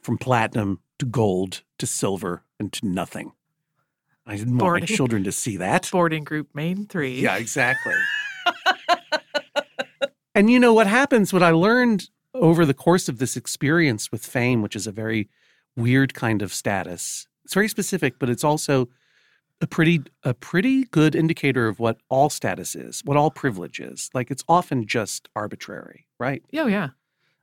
from 0.00 0.18
platinum 0.18 0.80
to 0.98 1.06
gold 1.06 1.62
to 1.78 1.86
silver 1.86 2.44
and 2.58 2.72
to 2.72 2.86
nothing. 2.86 3.32
I 4.26 4.36
didn't 4.36 4.58
want 4.58 4.80
my 4.80 4.86
children 4.86 5.24
to 5.24 5.32
see 5.32 5.56
that. 5.56 5.90
Boarding 5.90 6.24
group 6.24 6.48
main 6.54 6.86
three. 6.86 7.20
Yeah, 7.20 7.36
exactly. 7.36 7.94
and 10.34 10.48
you 10.48 10.60
know 10.60 10.72
what 10.72 10.86
happens? 10.86 11.32
What 11.32 11.42
I 11.42 11.50
learned 11.50 12.08
over 12.34 12.64
the 12.64 12.74
course 12.74 13.08
of 13.08 13.18
this 13.18 13.36
experience 13.36 14.12
with 14.12 14.24
fame, 14.24 14.62
which 14.62 14.76
is 14.76 14.86
a 14.86 14.92
very 14.92 15.28
weird 15.76 16.14
kind 16.14 16.40
of 16.40 16.52
status. 16.52 17.26
It's 17.44 17.54
very 17.54 17.68
specific, 17.68 18.18
but 18.18 18.30
it's 18.30 18.44
also 18.44 18.88
a 19.62 19.66
pretty 19.66 20.02
a 20.24 20.34
pretty 20.34 20.84
good 20.84 21.14
indicator 21.14 21.68
of 21.68 21.78
what 21.78 21.96
all 22.10 22.28
status 22.28 22.74
is, 22.74 23.00
what 23.04 23.16
all 23.16 23.30
privilege 23.30 23.80
is. 23.80 24.10
Like 24.12 24.30
it's 24.30 24.44
often 24.48 24.86
just 24.86 25.28
arbitrary, 25.34 26.06
right? 26.18 26.42
Oh 26.54 26.66
yeah. 26.66 26.90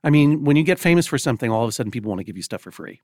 I 0.04 0.10
mean, 0.10 0.44
when 0.44 0.56
you 0.56 0.62
get 0.62 0.78
famous 0.78 1.06
for 1.06 1.18
something, 1.18 1.50
all 1.50 1.64
of 1.64 1.68
a 1.68 1.72
sudden 1.72 1.90
people 1.90 2.10
want 2.10 2.20
to 2.20 2.24
give 2.24 2.36
you 2.36 2.42
stuff 2.42 2.60
for 2.62 2.70
free. 2.70 3.00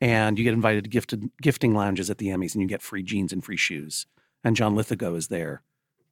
And 0.00 0.38
you 0.38 0.44
get 0.44 0.54
invited 0.54 0.84
to 0.84 0.90
gifted 0.90 1.30
gifting 1.40 1.74
lounges 1.74 2.10
at 2.10 2.18
the 2.18 2.28
Emmys 2.28 2.54
and 2.54 2.62
you 2.62 2.66
get 2.68 2.82
free 2.82 3.02
jeans 3.02 3.32
and 3.32 3.44
free 3.44 3.56
shoes. 3.56 4.06
And 4.42 4.56
John 4.56 4.74
Lithgow 4.74 5.14
is 5.14 5.28
there 5.28 5.62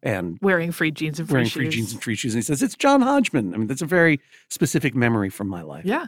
and 0.03 0.39
Wearing 0.43 0.73
free 0.73 0.91
jeans 0.91 1.19
and 1.19 1.29
free 1.29 1.29
shoes. 1.29 1.33
wearing 1.35 1.47
shoes. 1.47 1.55
free 1.55 1.69
jeans 1.69 1.93
and 1.93 2.03
free 2.03 2.15
shoes. 2.15 2.35
And 2.35 2.39
he 2.43 2.47
says, 2.47 2.63
It's 2.63 2.77
John 2.77 3.01
Hodgman. 3.03 3.55
I 3.55 3.57
mean, 3.57 3.67
that's 3.67 3.83
a 3.83 3.87
very 3.87 4.21
specific 4.49 4.95
memory 4.95 5.31
from 5.31 5.49
my 5.49 5.63
life. 5.63 5.85
Yeah. 5.85 6.07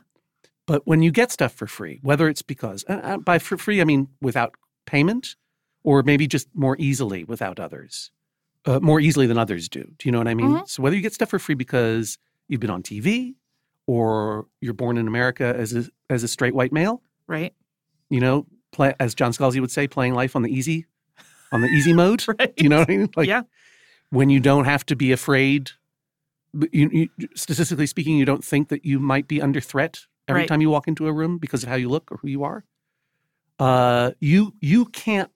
But 0.67 0.87
when 0.87 1.03
you 1.03 1.11
get 1.11 1.31
stuff 1.31 1.53
for 1.53 1.67
free, 1.67 2.01
whether 2.03 2.29
it's 2.29 2.43
because, 2.43 2.85
uh, 2.89 3.01
uh, 3.03 3.17
by 3.19 3.39
for 3.39 3.57
free, 3.59 3.81
I 3.81 3.85
mean 3.85 4.09
without 4.21 4.55
payment 4.87 5.37
or 5.85 6.03
maybe 6.03 6.27
just 6.27 6.49
more 6.55 6.77
easily 6.81 7.23
without 7.25 7.61
others, 7.61 8.11
uh, 8.67 8.81
more 8.81 8.99
easily 9.01 9.27
than 9.27 9.39
others 9.39 9.69
do. 9.69 9.85
Do 9.99 10.09
you 10.09 10.11
know 10.13 10.19
what 10.19 10.27
I 10.29 10.35
mean? 10.35 10.49
Mhm. 10.51 10.69
So 10.69 10.83
whether 10.83 10.97
you 10.97 11.03
get 11.03 11.15
stuff 11.15 11.29
for 11.31 11.39
free 11.39 11.55
because 11.55 12.19
you've 12.49 12.61
been 12.61 12.71
on 12.71 12.83
TV 12.83 13.35
or 13.87 14.47
you're 14.61 14.75
born 14.75 14.97
in 14.99 15.07
America 15.07 15.55
as 15.57 15.73
a, 15.75 15.85
as 16.11 16.23
a 16.25 16.29
straight 16.29 16.55
white 16.55 16.73
male, 16.73 17.03
Right. 17.29 17.55
you 18.11 18.19
know, 18.21 18.47
play, 18.73 18.95
as 18.99 19.15
John 19.15 19.33
Scalzi 19.33 19.61
would 19.61 19.71
say, 19.71 19.87
playing 19.87 20.15
life 20.15 20.35
on 20.35 20.43
the 20.43 20.51
easy, 20.51 20.87
on 21.53 21.61
the 21.61 21.69
easy 21.69 21.93
mode. 21.93 22.25
Right. 22.39 22.57
Do 22.57 22.65
you 22.65 22.69
know 22.71 22.79
what 22.81 22.91
I 22.91 22.97
mean? 22.97 23.11
Like 23.15 23.29
Yeah. 23.29 23.43
when 24.11 24.31
you 24.31 24.41
don't 24.41 24.65
have 24.65 24.85
to 24.87 24.97
be 24.97 25.13
afraid. 25.13 25.71
You, 26.73 26.89
you, 27.19 27.29
statistically 27.35 27.87
speaking, 27.87 28.17
you 28.17 28.25
don't 28.25 28.45
think 28.45 28.69
that 28.69 28.85
you 28.85 29.01
might 29.01 29.27
be 29.29 29.43
under 29.43 29.61
threat 29.61 30.07
every 30.29 30.43
Right. 30.43 30.49
time 30.49 30.61
you 30.61 30.71
walk 30.71 30.87
into 30.89 31.07
a 31.09 31.13
room 31.13 31.37
because 31.39 31.63
of 31.65 31.69
how 31.69 31.75
you 31.75 31.89
look 31.89 32.11
or 32.13 32.17
who 32.19 32.29
you 32.29 32.45
are. 32.45 32.65
Uh, 33.59 34.13
you 34.21 34.55
you 34.61 34.85
can't. 34.87 35.31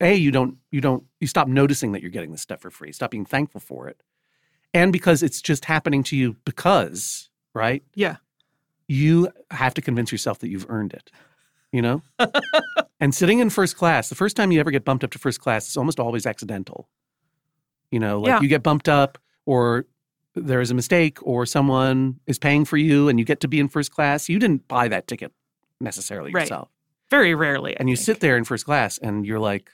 A 0.00 0.14
you 0.14 0.30
don't 0.30 0.56
you 0.70 0.80
don't 0.80 1.04
you 1.20 1.26
stop 1.26 1.48
noticing 1.48 1.92
that 1.92 2.02
you're 2.02 2.10
getting 2.10 2.32
this 2.32 2.40
stuff 2.42 2.60
for 2.60 2.70
free. 2.70 2.92
Stop 2.92 3.10
being 3.10 3.26
thankful 3.26 3.60
for 3.60 3.88
it, 3.88 4.02
and 4.74 4.92
because 4.92 5.22
it's 5.22 5.40
just 5.42 5.66
happening 5.66 6.02
to 6.04 6.16
you 6.16 6.36
because 6.44 7.28
right. 7.54 7.82
Yeah. 7.94 8.16
You 8.88 9.30
have 9.50 9.74
to 9.74 9.82
convince 9.82 10.12
yourself 10.12 10.38
that 10.40 10.48
you've 10.48 10.66
earned 10.68 10.92
it. 10.92 11.10
You 11.72 11.82
know. 11.82 12.02
and 13.00 13.14
sitting 13.14 13.40
in 13.40 13.50
first 13.50 13.76
class, 13.76 14.08
the 14.08 14.14
first 14.14 14.36
time 14.36 14.52
you 14.52 14.60
ever 14.60 14.70
get 14.70 14.84
bumped 14.84 15.02
up 15.04 15.10
to 15.10 15.18
first 15.18 15.40
class, 15.40 15.66
it's 15.66 15.76
almost 15.76 15.98
always 16.00 16.24
accidental. 16.26 16.88
You 17.90 17.98
know, 18.00 18.20
like 18.20 18.28
Yeah. 18.28 18.40
you 18.40 18.48
get 18.48 18.62
bumped 18.62 18.88
up, 18.88 19.18
or 19.44 19.86
there 20.34 20.60
is 20.60 20.70
a 20.70 20.74
mistake, 20.74 21.18
or 21.22 21.44
someone 21.46 22.20
is 22.26 22.38
paying 22.38 22.64
for 22.64 22.76
you, 22.76 23.08
and 23.08 23.18
you 23.18 23.24
get 23.24 23.40
to 23.40 23.48
be 23.48 23.58
in 23.60 23.68
first 23.68 23.90
class. 23.90 24.28
You 24.28 24.38
didn't 24.38 24.68
buy 24.68 24.88
that 24.88 25.06
ticket 25.08 25.32
necessarily 25.80 26.30
Right. 26.32 26.42
yourself, 26.42 26.70
Very 27.10 27.34
rarely. 27.34 27.76
And 27.76 27.88
you 27.88 27.96
sit 27.96 28.20
there 28.20 28.36
in 28.36 28.44
first 28.44 28.64
class, 28.64 28.98
and 28.98 29.26
you're 29.26 29.38
like, 29.38 29.70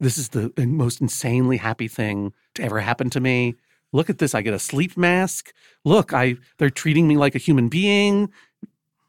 "This 0.00 0.18
is 0.18 0.28
the 0.30 0.52
most 0.58 1.00
insanely 1.00 1.56
happy 1.56 1.88
thing 1.88 2.32
to 2.54 2.62
ever 2.62 2.80
happen 2.80 3.10
to 3.10 3.20
me." 3.20 3.56
Look 3.92 4.10
at 4.10 4.18
this! 4.18 4.34
I 4.34 4.42
get 4.42 4.54
a 4.54 4.58
sleep 4.58 4.96
mask. 4.96 5.52
Look, 5.84 6.12
I 6.12 6.36
they're 6.58 6.70
treating 6.70 7.08
me 7.08 7.16
like 7.16 7.34
a 7.34 7.38
human 7.38 7.68
being. 7.68 8.30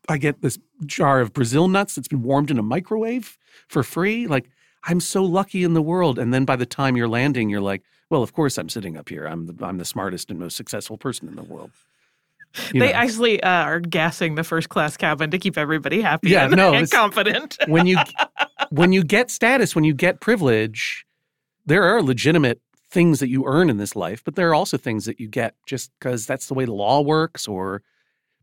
I 0.10 0.18
get 0.18 0.42
this 0.42 0.60
jar 0.86 1.20
of 1.22 1.34
Brazil 1.34 1.68
nuts 1.68 1.96
that's 1.96 2.08
been 2.08 2.24
warmed 2.24 2.52
in 2.52 2.60
a 2.60 2.64
microwave 2.64 3.38
for 3.68 3.84
free. 3.84 4.28
Like 4.28 4.50
I'm 4.84 5.00
so 5.00 5.24
lucky 5.24 5.64
in 5.64 5.74
the 5.74 5.82
world. 5.82 6.20
And 6.20 6.34
then 6.34 6.46
by 6.46 6.56
the 6.56 6.66
time 6.66 6.96
you're 6.96 7.08
landing, 7.08 7.50
you're 7.50 7.62
like, 7.62 7.84
well, 8.10 8.22
of 8.22 8.34
course 8.34 8.58
I'm 8.58 8.70
sitting 8.70 8.98
up 8.98 9.10
here. 9.10 9.26
I'm 9.26 9.48
the 9.48 9.66
I'm 9.66 9.78
the 9.78 9.86
smartest 9.86 10.30
and 10.30 10.40
most 10.40 10.56
successful 10.56 10.98
person 10.98 11.28
in 11.28 11.36
the 11.36 11.44
world. 11.44 11.72
You 12.74 12.80
They 12.80 12.88
know, 12.92 12.94
actually 12.94 13.42
uh, 13.44 13.50
are 13.50 13.80
gassing 13.80 14.36
the 14.36 14.44
first 14.44 14.70
class 14.70 14.98
cabin 14.98 15.32
to 15.32 15.38
keep 15.38 15.58
everybody 15.58 16.02
happy 16.02 16.30
Yeah, 16.30 16.46
and, 16.46 16.56
no, 16.56 16.74
and 16.74 16.90
confident. 16.90 17.58
when 17.68 17.86
you 17.88 17.98
when 18.70 18.92
you 18.94 19.04
get 19.04 19.30
status, 19.32 19.76
when 19.76 19.84
you 19.84 19.94
get 19.94 20.22
privilege, 20.22 21.06
there 21.66 21.84
are 21.84 22.02
legitimate 22.02 22.62
things 22.90 23.20
that 23.20 23.30
you 23.30 23.44
earn 23.46 23.70
in 23.70 23.78
this 23.78 23.96
life, 23.96 24.24
but 24.24 24.36
there 24.36 24.50
are 24.50 24.56
also 24.56 24.78
things 24.78 25.06
that 25.06 25.20
you 25.20 25.28
get 25.28 25.56
just 25.66 25.92
because 26.00 26.26
that's 26.26 26.48
the 26.48 26.54
way 26.54 26.66
the 26.66 26.74
law 26.74 27.02
works 27.02 27.48
or 27.48 27.82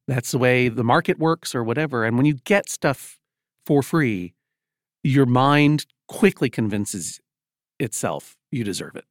that's 0.07 0.33
the 0.33 0.39
way 0.39 0.69
the 0.69 0.85
market 0.85 1.19
works 1.19 1.55
or 1.55 1.63
whatever. 1.65 2.05
And 2.05 2.17
when 2.17 2.27
you 2.27 2.35
get 2.35 2.69
stuff 2.69 3.19
for 3.65 3.83
free, 3.83 4.35
your 5.03 5.27
mind 5.27 5.87
quickly 6.09 6.51
convinces 6.51 7.21
itself 7.79 8.37
you 8.51 8.65
deserve 8.65 8.97
it. 8.97 9.05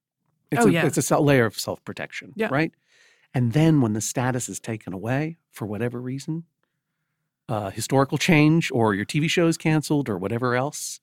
It's 0.52 0.66
Oh, 0.66 0.68
a, 0.68 0.72
yeah. 0.72 0.86
it's 0.86 1.10
a 1.12 1.20
layer 1.20 1.46
of 1.46 1.58
self 1.58 1.84
protection, 1.86 2.34
Yeah. 2.36 2.50
right? 2.52 2.72
And 3.34 3.54
then 3.54 3.82
when 3.82 3.94
the 3.94 4.02
status 4.02 4.50
is 4.50 4.60
taken 4.60 4.94
away 4.94 5.38
for 5.52 5.66
whatever 5.66 6.02
reason, 6.02 6.44
uh, 7.48 7.70
historical 7.70 8.18
change 8.18 8.72
or 8.72 8.94
your 8.94 9.06
TV 9.06 9.30
show 9.30 9.48
is 9.48 9.58
canceled 9.58 10.10
or 10.10 10.18
whatever 10.18 10.56
else, 10.56 11.00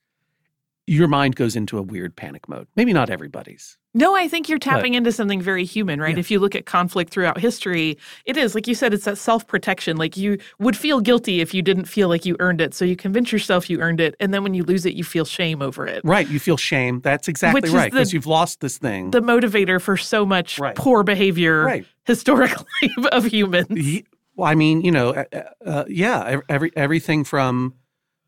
your 0.89 1.09
mind 1.09 1.37
goes 1.37 1.55
into 1.55 1.79
a 1.79 1.83
weird 1.83 2.17
panic 2.17 2.49
mode. 2.49 2.67
Maybe 2.77 2.93
not 2.93 3.11
everybody's. 3.11 3.77
No, 3.95 4.15
I 4.15 4.29
think 4.29 4.49
you're 4.49 4.59
tapping 4.59 4.95
into 4.95 5.11
something 5.11 5.41
very 5.41 5.65
human, 5.65 6.01
right? 6.01 6.15
Yeah. 6.15 6.21
If 6.21 6.31
you 6.31 6.39
look 6.39 6.55
at 6.55 6.67
conflict 6.67 7.11
throughout 7.11 7.39
history, 7.41 7.99
it 8.27 8.37
is, 8.37 8.55
like 8.55 8.69
you 8.69 8.75
said, 8.75 8.95
it's 8.95 9.07
that 9.07 9.19
self 9.19 9.47
protection. 9.47 9.97
Like 9.97 10.17
you 10.17 10.39
would 10.59 10.77
feel 10.77 11.01
guilty 11.01 11.41
if 11.41 11.53
you 11.53 11.63
didn't 11.63 11.87
feel 11.87 12.09
like 12.09 12.25
you 12.25 12.37
earned 12.39 12.61
it. 12.61 12.75
So 12.75 12.85
you 12.85 12.97
convince 12.97 13.33
yourself 13.33 13.69
you 13.69 13.81
earned 13.81 14.01
it. 14.01 14.15
And 14.21 14.33
then 14.33 14.43
when 14.43 14.55
you 14.55 14.63
lose 14.63 14.87
it, 14.87 14.95
you 14.95 15.05
feel 15.05 15.25
shame 15.25 15.63
over 15.63 15.87
it. 15.87 16.03
Right. 16.05 16.29
You 16.29 16.39
feel 16.39 16.57
shame. 16.57 17.01
That's 17.01 17.29
exactly 17.29 17.63
Which 17.63 17.71
right. 17.73 17.91
Because 17.91 18.13
you've 18.13 18.27
lost 18.27 18.61
this 18.61 18.79
thing. 18.79 19.11
The 19.11 19.23
motivator 19.23 19.81
for 19.81 19.97
so 19.97 20.25
much 20.25 20.59
Right. 20.59 20.77
poor 20.77 21.03
behavior 21.03 21.65
right. 21.65 21.87
historically 22.05 22.91
of 23.13 23.25
humans. 23.25 24.03
Well, 24.37 24.49
I 24.49 24.55
mean, 24.55 24.83
you 24.83 24.93
know, 24.93 25.11
uh, 25.11 25.25
uh, 25.67 25.85
yeah, 25.89 26.41
every 26.49 26.71
everything 26.77 27.25
from 27.25 27.75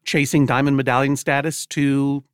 chasing 0.04 0.46
diamond 0.46 0.76
medallion 0.76 1.14
status 1.16 1.66
to 1.66 2.24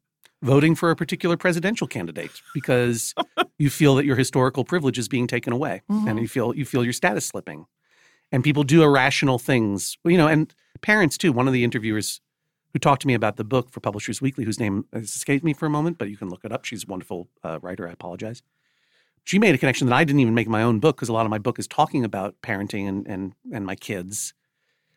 voting 0.43 0.75
for 0.75 0.91
a 0.91 0.97
particular 0.97 1.37
presidential 1.37 1.87
candidate 1.87 2.43
because 2.55 3.15
you 3.59 3.71
feel 3.71 3.95
that 3.97 4.05
your 4.05 4.17
historical 4.17 4.65
privilege 4.65 4.99
is 4.99 5.09
being 5.09 5.27
taken 5.27 5.53
away, 5.53 5.83
and 5.89 6.07
Mhm. 6.07 6.21
you 6.23 6.29
feel 6.29 6.55
you 6.55 6.65
feel 6.65 6.85
your 6.85 6.93
status 6.93 7.27
slipping. 7.27 7.67
And 8.33 8.43
people 8.43 8.65
do 8.65 8.83
irrational 8.83 9.39
things, 9.39 9.97
you 10.05 10.17
know, 10.19 10.27
and 10.29 10.53
parents 10.83 11.17
too. 11.17 11.33
One 11.33 11.47
of 11.47 11.53
the 11.55 11.65
interviewers 11.65 12.21
who 12.73 12.79
talked 12.79 13.01
to 13.03 13.07
me 13.09 13.15
about 13.15 13.37
the 13.37 13.45
book 13.45 13.71
for 13.71 13.81
Publishers 13.81 14.21
Weekly, 14.21 14.45
whose 14.45 14.61
name 14.61 14.85
has 14.93 15.15
escaped 15.17 15.45
me 15.45 15.55
for 15.55 15.67
a 15.67 15.71
moment, 15.71 15.97
but 15.99 16.11
you 16.11 16.17
can 16.17 16.29
look 16.29 16.45
it 16.45 16.53
up. 16.53 16.65
She's 16.65 16.85
a 16.85 16.87
wonderful 16.87 17.29
uh, 17.45 17.59
writer. 17.63 17.89
I 17.89 17.93
apologize 17.93 18.43
she 19.25 19.41
made 19.41 19.53
a 19.57 19.59
connection 19.59 19.89
that 19.89 19.95
I 19.97 20.05
didn't 20.05 20.21
even 20.21 20.35
make 20.35 20.47
in 20.47 20.53
my 20.53 20.63
own 20.63 20.79
book 20.79 20.95
because 20.97 21.09
a 21.09 21.13
lot 21.13 21.27
of 21.27 21.31
my 21.31 21.39
book 21.39 21.59
is 21.59 21.67
talking 21.67 22.05
about 22.05 22.37
parenting 22.43 22.87
and 22.89 23.07
and 23.09 23.33
and 23.53 23.67
my 23.67 23.75
kids. 23.75 24.35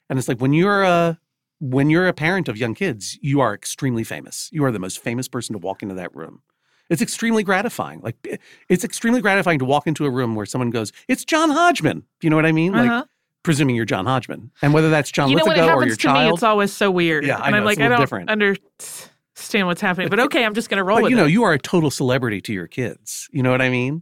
And 0.08 0.20
it's 0.20 0.28
like 0.28 0.40
when 0.40 0.54
you're 0.54 0.84
a 0.84 1.20
when 1.60 1.90
you're 1.90 2.08
a 2.08 2.14
parent 2.14 2.48
of 2.48 2.58
young 2.58 2.74
kids, 2.74 3.18
you 3.22 3.42
are 3.42 3.54
extremely 3.54 4.04
famous. 4.04 4.50
You 4.52 4.64
are 4.66 4.72
the 4.72 4.80
most 4.80 5.00
famous 5.00 5.28
person 5.28 5.54
to 5.54 5.60
walk 5.60 5.82
into 5.84 5.96
that 5.96 6.16
room. 6.16 6.42
It's 6.90 7.02
extremely 7.02 7.44
gratifying. 7.44 8.00
Like 8.02 8.40
it's 8.68 8.84
extremely 8.84 9.22
gratifying 9.22 9.60
to 9.60 9.66
walk 9.66 9.86
into 9.86 10.06
a 10.06 10.10
room 10.10 10.36
where 10.36 10.46
someone 10.46 10.72
goes, 10.72 10.92
"It's 11.08 11.24
John 11.24 11.50
Hodgman." 11.52 12.00
Do 12.00 12.26
You 12.26 12.30
know 12.32 12.36
what 12.36 12.46
I 12.48 12.52
mean? 12.52 12.72
Like 12.74 12.90
Uh-huh. 12.90 13.06
presuming 13.44 13.76
you're 13.76 13.86
John 13.86 14.06
Hodgman, 14.06 14.52
and 14.62 14.74
whether 14.74 14.90
that's 14.90 15.12
John 15.12 15.30
you 15.30 15.36
know 15.36 15.44
or 15.44 15.86
your 15.86 15.96
to 15.96 16.08
me, 16.08 16.14
child. 16.14 16.34
it's 16.34 16.44
always 16.44 16.74
so 16.74 16.90
weird. 16.90 17.26
Yeah, 17.26 17.38
I 17.38 17.48
and 17.48 17.52
know, 17.52 17.58
I'm 17.58 17.64
it's 17.68 17.78
like, 17.78 17.86
I 17.86 17.90
don't 17.90 18.00
different. 18.00 18.30
understand 18.30 19.68
what's 19.68 19.82
happening. 19.82 20.10
But 20.10 20.20
okay, 20.22 20.44
I'm 20.44 20.54
just 20.56 20.70
gonna 20.70 20.84
roll 20.84 20.98
but 20.98 21.04
with 21.04 21.12
you 21.12 21.18
know, 21.18 21.26
it. 21.26 21.32
you 21.32 21.44
are 21.44 21.54
a 21.54 21.60
total 21.60 21.92
celebrity 21.92 22.42
to 22.42 22.54
your 22.54 22.68
kids. 22.68 23.30
You 23.32 23.44
know 23.44 23.52
what 23.52 23.62
I 23.62 23.70
mean? 23.70 24.02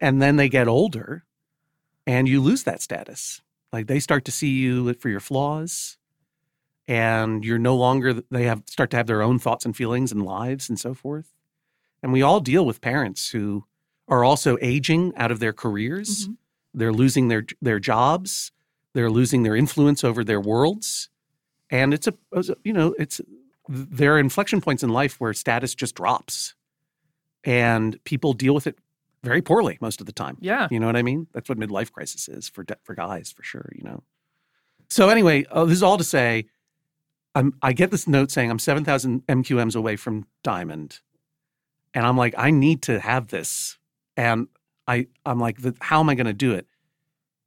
And 0.00 0.22
then 0.22 0.36
they 0.36 0.48
get 0.48 0.68
older 0.68 1.24
and 2.06 2.28
you 2.28 2.40
lose 2.40 2.62
that 2.64 2.80
status. 2.80 3.42
Like 3.72 3.86
they 3.88 4.00
start 4.00 4.24
to 4.24 4.32
see 4.32 4.48
you 4.50 4.94
for 4.94 5.08
your 5.10 5.20
flaws 5.20 5.98
and 6.88 7.44
you're 7.44 7.58
no 7.58 7.76
longer 7.76 8.14
they 8.30 8.44
have 8.44 8.62
start 8.66 8.90
to 8.90 8.96
have 8.96 9.06
their 9.06 9.22
own 9.22 9.38
thoughts 9.38 9.64
and 9.64 9.76
feelings 9.76 10.12
and 10.12 10.24
lives 10.24 10.68
and 10.68 10.78
so 10.78 10.94
forth. 10.94 11.32
And 12.02 12.12
we 12.12 12.22
all 12.22 12.40
deal 12.40 12.64
with 12.66 12.80
parents 12.80 13.30
who 13.30 13.64
are 14.08 14.24
also 14.24 14.58
aging 14.60 15.12
out 15.16 15.30
of 15.30 15.38
their 15.40 15.52
careers. 15.52 16.28
Mhm. 16.28 16.36
They're 16.74 16.92
losing 16.92 17.28
their 17.28 17.46
their 17.60 17.78
jobs. 17.78 18.50
They're 18.94 19.10
losing 19.10 19.42
their 19.42 19.56
influence 19.56 20.02
over 20.04 20.24
their 20.24 20.40
worlds. 20.40 21.08
And 21.70 21.94
it's 21.94 22.06
a 22.08 22.14
you 22.64 22.72
know, 22.72 22.94
it's 22.98 23.20
there 23.68 24.14
are 24.16 24.18
inflection 24.18 24.60
points 24.60 24.82
in 24.82 24.90
life 24.90 25.20
where 25.20 25.32
status 25.32 25.74
just 25.74 25.94
drops. 25.94 26.54
And 27.44 28.02
people 28.04 28.32
deal 28.34 28.54
with 28.54 28.66
it 28.66 28.78
very 29.22 29.40
poorly 29.42 29.78
most 29.80 30.00
of 30.00 30.06
the 30.06 30.12
time. 30.12 30.36
yeah. 30.40 30.66
You 30.70 30.80
know 30.80 30.86
what 30.86 30.96
I 30.96 31.02
mean? 31.02 31.28
That's 31.32 31.48
what 31.48 31.58
midlife 31.58 31.92
crisis 31.92 32.28
is 32.28 32.48
for 32.48 32.64
for 32.82 32.94
guys, 32.94 33.30
for 33.32 33.42
sure. 33.44 33.68
You 33.74 33.84
know. 33.84 34.02
So 34.90 35.08
anyway, 35.08 35.44
uh, 35.50 35.64
this 35.64 35.76
is 35.76 35.82
all 35.82 35.96
to 35.96 36.04
say, 36.04 36.46
I'm 37.34 37.54
I 37.62 37.72
get 37.72 37.90
this 37.90 38.06
note 38.06 38.30
saying 38.30 38.50
I'm 38.50 38.58
seven 38.58 38.84
thousand 38.84 39.26
MQMs 39.26 39.76
away 39.76 39.96
from 39.96 40.26
diamond, 40.42 41.00
and 41.94 42.06
I'm 42.06 42.16
like, 42.16 42.34
I 42.36 42.50
need 42.50 42.82
to 42.82 43.00
have 43.00 43.28
this, 43.28 43.78
and 44.16 44.48
I 44.86 45.06
I'm 45.24 45.38
like, 45.38 45.58
how 45.80 46.00
am 46.00 46.08
I 46.08 46.14
going 46.14 46.26
to 46.26 46.32
do 46.32 46.52
it? 46.52 46.66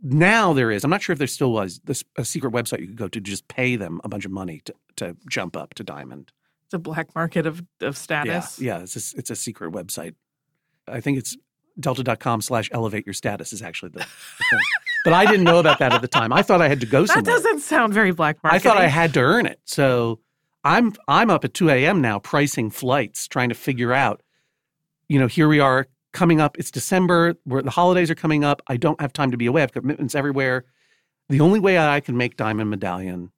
Now 0.01 0.53
there 0.53 0.71
is. 0.71 0.83
I'm 0.83 0.89
not 0.89 1.01
sure 1.01 1.13
if 1.13 1.19
there 1.19 1.27
still 1.27 1.51
was 1.51 1.79
this 1.85 2.03
a 2.15 2.25
secret 2.25 2.53
website 2.53 2.79
you 2.79 2.87
could 2.87 2.97
go 2.97 3.07
to 3.07 3.19
to 3.19 3.21
just 3.21 3.47
pay 3.47 3.75
them 3.75 4.01
a 4.03 4.09
bunch 4.09 4.25
of 4.25 4.31
money 4.31 4.61
to 4.65 4.73
to 4.97 5.17
jump 5.29 5.55
up 5.55 5.73
to 5.75 5.83
diamond. 5.83 6.31
It's 6.65 6.73
a 6.73 6.79
black 6.79 7.13
market 7.13 7.45
of, 7.45 7.63
of 7.81 7.95
status. 7.95 8.59
Yeah, 8.59 8.77
yeah, 8.77 8.83
it's 8.83 9.13
a, 9.13 9.19
it's 9.19 9.29
a 9.29 9.35
secret 9.35 9.71
website. 9.71 10.15
I 10.87 10.99
think 10.99 11.19
it's 11.19 11.37
delta.com 11.79 12.41
slash 12.41 12.69
elevate 12.71 13.05
your 13.05 13.13
status 13.13 13.53
is 13.53 13.61
actually 13.61 13.89
the, 13.89 13.99
the. 13.99 14.61
But 15.05 15.13
I 15.13 15.25
didn't 15.25 15.43
know 15.43 15.59
about 15.59 15.79
that 15.79 15.93
at 15.93 16.01
the 16.01 16.07
time. 16.07 16.33
I 16.33 16.41
thought 16.41 16.61
I 16.61 16.67
had 16.67 16.81
to 16.81 16.85
go 16.87 17.05
somewhere. 17.05 17.21
That 17.21 17.31
doesn't 17.31 17.59
sound 17.59 17.93
very 17.93 18.11
black 18.11 18.43
market. 18.43 18.55
I 18.55 18.59
thought 18.59 18.77
I 18.77 18.87
had 18.87 19.13
to 19.13 19.21
earn 19.21 19.45
it. 19.45 19.59
So 19.63 20.19
I'm 20.63 20.93
I'm 21.07 21.29
up 21.29 21.45
at 21.45 21.53
2 21.53 21.69
a.m. 21.69 22.01
now 22.01 22.17
pricing 22.17 22.71
flights, 22.71 23.27
trying 23.27 23.49
to 23.49 23.55
figure 23.55 23.93
out, 23.93 24.23
you 25.07 25.19
know, 25.19 25.27
here 25.27 25.47
we 25.47 25.59
are 25.59 25.87
coming 26.11 26.41
up. 26.41 26.57
It's 26.57 26.71
December, 26.71 27.35
where 27.43 27.61
the 27.61 27.69
holidays 27.69 28.09
are 28.09 28.15
coming 28.15 28.43
up. 28.43 28.63
I 28.67 28.77
don't 28.77 28.99
have 28.99 29.13
time 29.13 29.29
to 29.29 29.37
be 29.37 29.45
away. 29.45 29.61
I 29.61 29.63
have 29.63 29.73
commitments 29.73 30.15
everywhere. 30.15 30.65
The 31.29 31.39
only 31.39 31.59
way 31.59 31.77
I 31.77 31.99
can 31.99 32.17
make 32.17 32.35
Diamond 32.35 32.71
Medallion 32.71 33.31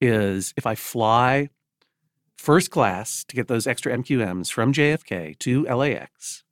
is 0.00 0.52
if 0.56 0.66
I 0.66 0.74
fly 0.74 1.50
first 2.36 2.72
class 2.72 3.24
to 3.24 3.36
get 3.36 3.46
those 3.46 3.68
extra 3.68 3.96
MQMs 3.96 4.50
from 4.50 4.72
JFK 4.72 5.38
to 5.38 5.62
LAX 5.64 6.42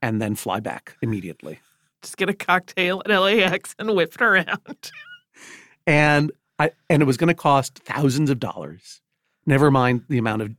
and 0.00 0.20
then 0.20 0.34
fly 0.34 0.60
back 0.60 0.96
immediately. 1.02 1.60
Just 2.02 2.16
get 2.16 2.28
a 2.30 2.34
cocktail 2.34 3.02
at 3.04 3.10
LAX 3.16 3.74
and 3.78 3.94
whip 3.94 4.14
it 4.14 4.20
around. 4.22 4.90
and 5.86 6.32
I 6.58 6.70
and 6.88 7.02
it 7.02 7.04
was 7.06 7.16
going 7.16 7.28
to 7.28 7.34
cost 7.34 7.78
thousands 7.80 8.30
of 8.30 8.38
dollars. 8.40 9.00
Never 9.46 9.70
mind 9.70 10.04
the 10.08 10.18
amount 10.18 10.42
of 10.42 10.50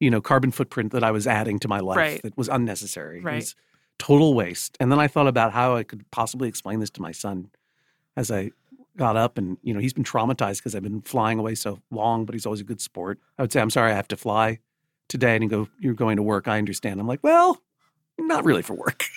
you 0.00 0.10
know 0.10 0.20
carbon 0.20 0.50
footprint 0.50 0.92
that 0.92 1.02
I 1.04 1.10
was 1.10 1.26
adding 1.26 1.58
to 1.60 1.68
my 1.68 1.80
life 1.80 1.96
Right. 1.96 2.22
that 2.22 2.36
was 2.36 2.48
unnecessary. 2.48 3.18
It 3.18 3.24
Right. 3.24 3.34
was 3.36 3.54
total 3.98 4.34
waste. 4.34 4.76
And 4.80 4.90
then 4.92 4.98
I 4.98 5.06
thought 5.08 5.26
about 5.28 5.52
how 5.52 5.76
I 5.76 5.84
could 5.84 6.10
possibly 6.10 6.48
explain 6.48 6.80
this 6.80 6.90
to 6.90 7.02
my 7.02 7.12
son 7.12 7.50
as 8.16 8.30
I 8.30 8.50
got 8.96 9.16
up 9.16 9.38
and 9.38 9.56
you 9.62 9.72
know 9.74 9.80
he's 9.80 9.92
been 9.92 10.04
traumatized 10.04 10.58
because 10.58 10.74
I've 10.74 10.82
been 10.82 11.00
flying 11.02 11.38
away 11.38 11.54
so 11.54 11.78
long, 11.90 12.26
but 12.26 12.34
he's 12.34 12.44
always 12.46 12.60
a 12.60 12.64
good 12.64 12.80
sport. 12.80 13.18
I 13.38 13.42
would 13.42 13.52
say, 13.52 13.60
"I'm 13.60 13.70
sorry, 13.70 13.92
I 13.92 13.94
have 13.94 14.08
to 14.08 14.16
fly 14.16 14.58
today," 15.08 15.34
and 15.34 15.42
he 15.42 15.48
go, 15.48 15.68
"You're 15.78 15.94
going 15.94 16.16
to 16.16 16.22
work. 16.22 16.46
I 16.46 16.58
understand." 16.58 17.00
I'm 17.00 17.06
like, 17.06 17.22
"Well, 17.22 17.60
not 18.18 18.44
really 18.44 18.62
for 18.62 18.74
work." 18.74 19.04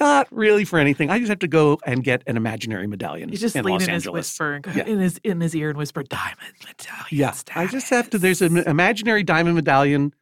Not 0.00 0.28
really 0.30 0.64
for 0.64 0.78
anything. 0.78 1.10
I 1.10 1.18
just 1.18 1.28
have 1.28 1.40
to 1.40 1.48
go 1.48 1.78
and 1.84 2.02
get 2.02 2.22
an 2.26 2.36
imaginary 2.38 2.86
medallion 2.86 3.28
You 3.28 3.36
just 3.36 3.54
in 3.54 3.64
lean 3.64 3.74
Los 3.74 3.86
in 3.86 3.92
his 3.94 4.08
whisper 4.08 4.60
Yeah. 4.74 4.86
in 4.86 4.98
his 4.98 5.20
in 5.22 5.40
his 5.40 5.54
ear 5.54 5.68
and 5.68 5.78
whisper, 5.78 6.02
"Diamond 6.02 6.54
medallion." 6.66 7.06
Yeah, 7.10 7.34
I 7.54 7.66
just 7.66 7.90
have 7.90 8.08
to. 8.10 8.18
There's 8.18 8.40
an 8.40 8.56
imaginary 8.58 9.22
diamond 9.22 9.56
medallion 9.56 10.14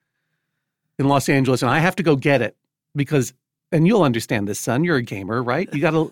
in 0.98 1.06
Los 1.06 1.28
Angeles, 1.28 1.62
and 1.62 1.70
I 1.70 1.78
have 1.78 1.94
to 1.96 2.02
go 2.02 2.16
get 2.16 2.42
it 2.42 2.56
because. 2.94 3.32
And 3.70 3.86
you'll 3.86 4.02
understand 4.02 4.48
this, 4.48 4.58
son. 4.58 4.82
You're 4.82 4.96
a 4.96 5.02
gamer, 5.02 5.42
right? 5.42 5.68
You 5.74 5.80
gotta, 5.82 6.10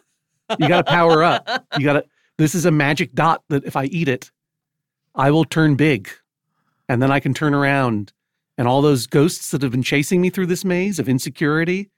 you 0.59 0.69
gotta 0.69 0.85
power 0.85 1.25
up. 1.25 1.49
You 1.79 1.85
gotta. 1.87 2.05
This 2.37 2.55
is 2.55 2.67
a 2.67 2.71
magic 2.71 3.15
dot 3.15 3.43
that 3.49 3.65
if 3.65 3.77
I 3.77 3.85
eat 3.85 4.09
it, 4.09 4.31
I 5.15 5.31
will 5.31 5.47
turn 5.47 5.75
big, 5.75 6.11
and 6.87 7.01
then 7.03 7.11
I 7.11 7.19
can 7.19 7.33
turn 7.33 7.55
around, 7.55 8.13
and 8.59 8.69
all 8.69 8.83
those 8.83 9.07
ghosts 9.07 9.51
that 9.53 9.63
have 9.63 9.71
been 9.71 9.83
chasing 9.83 10.21
me 10.21 10.29
through 10.29 10.47
this 10.49 10.67
maze 10.67 10.99
of 10.99 11.09
insecurity 11.09 11.89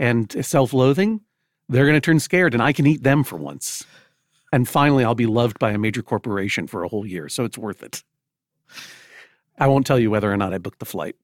and 0.00 0.44
self-loathing, 0.44 1.20
they're 1.68 1.86
gonna 1.86 2.00
turn 2.00 2.18
scared, 2.18 2.54
and 2.54 2.62
I 2.62 2.72
can 2.72 2.86
eat 2.86 3.02
them 3.02 3.22
for 3.22 3.36
once. 3.36 3.84
And 4.52 4.68
finally, 4.68 5.04
I'll 5.04 5.14
be 5.14 5.26
loved 5.26 5.58
by 5.60 5.70
a 5.70 5.78
major 5.78 6.02
corporation 6.02 6.66
for 6.66 6.82
a 6.82 6.88
whole 6.88 7.06
year, 7.06 7.28
so 7.28 7.44
it's 7.44 7.58
worth 7.58 7.82
it. 7.82 8.02
I 9.58 9.68
won't 9.68 9.86
tell 9.86 9.98
you 9.98 10.10
whether 10.10 10.32
or 10.32 10.36
not 10.38 10.54
I 10.54 10.58
booked 10.58 10.78
the 10.78 10.86
flight. 10.86 11.16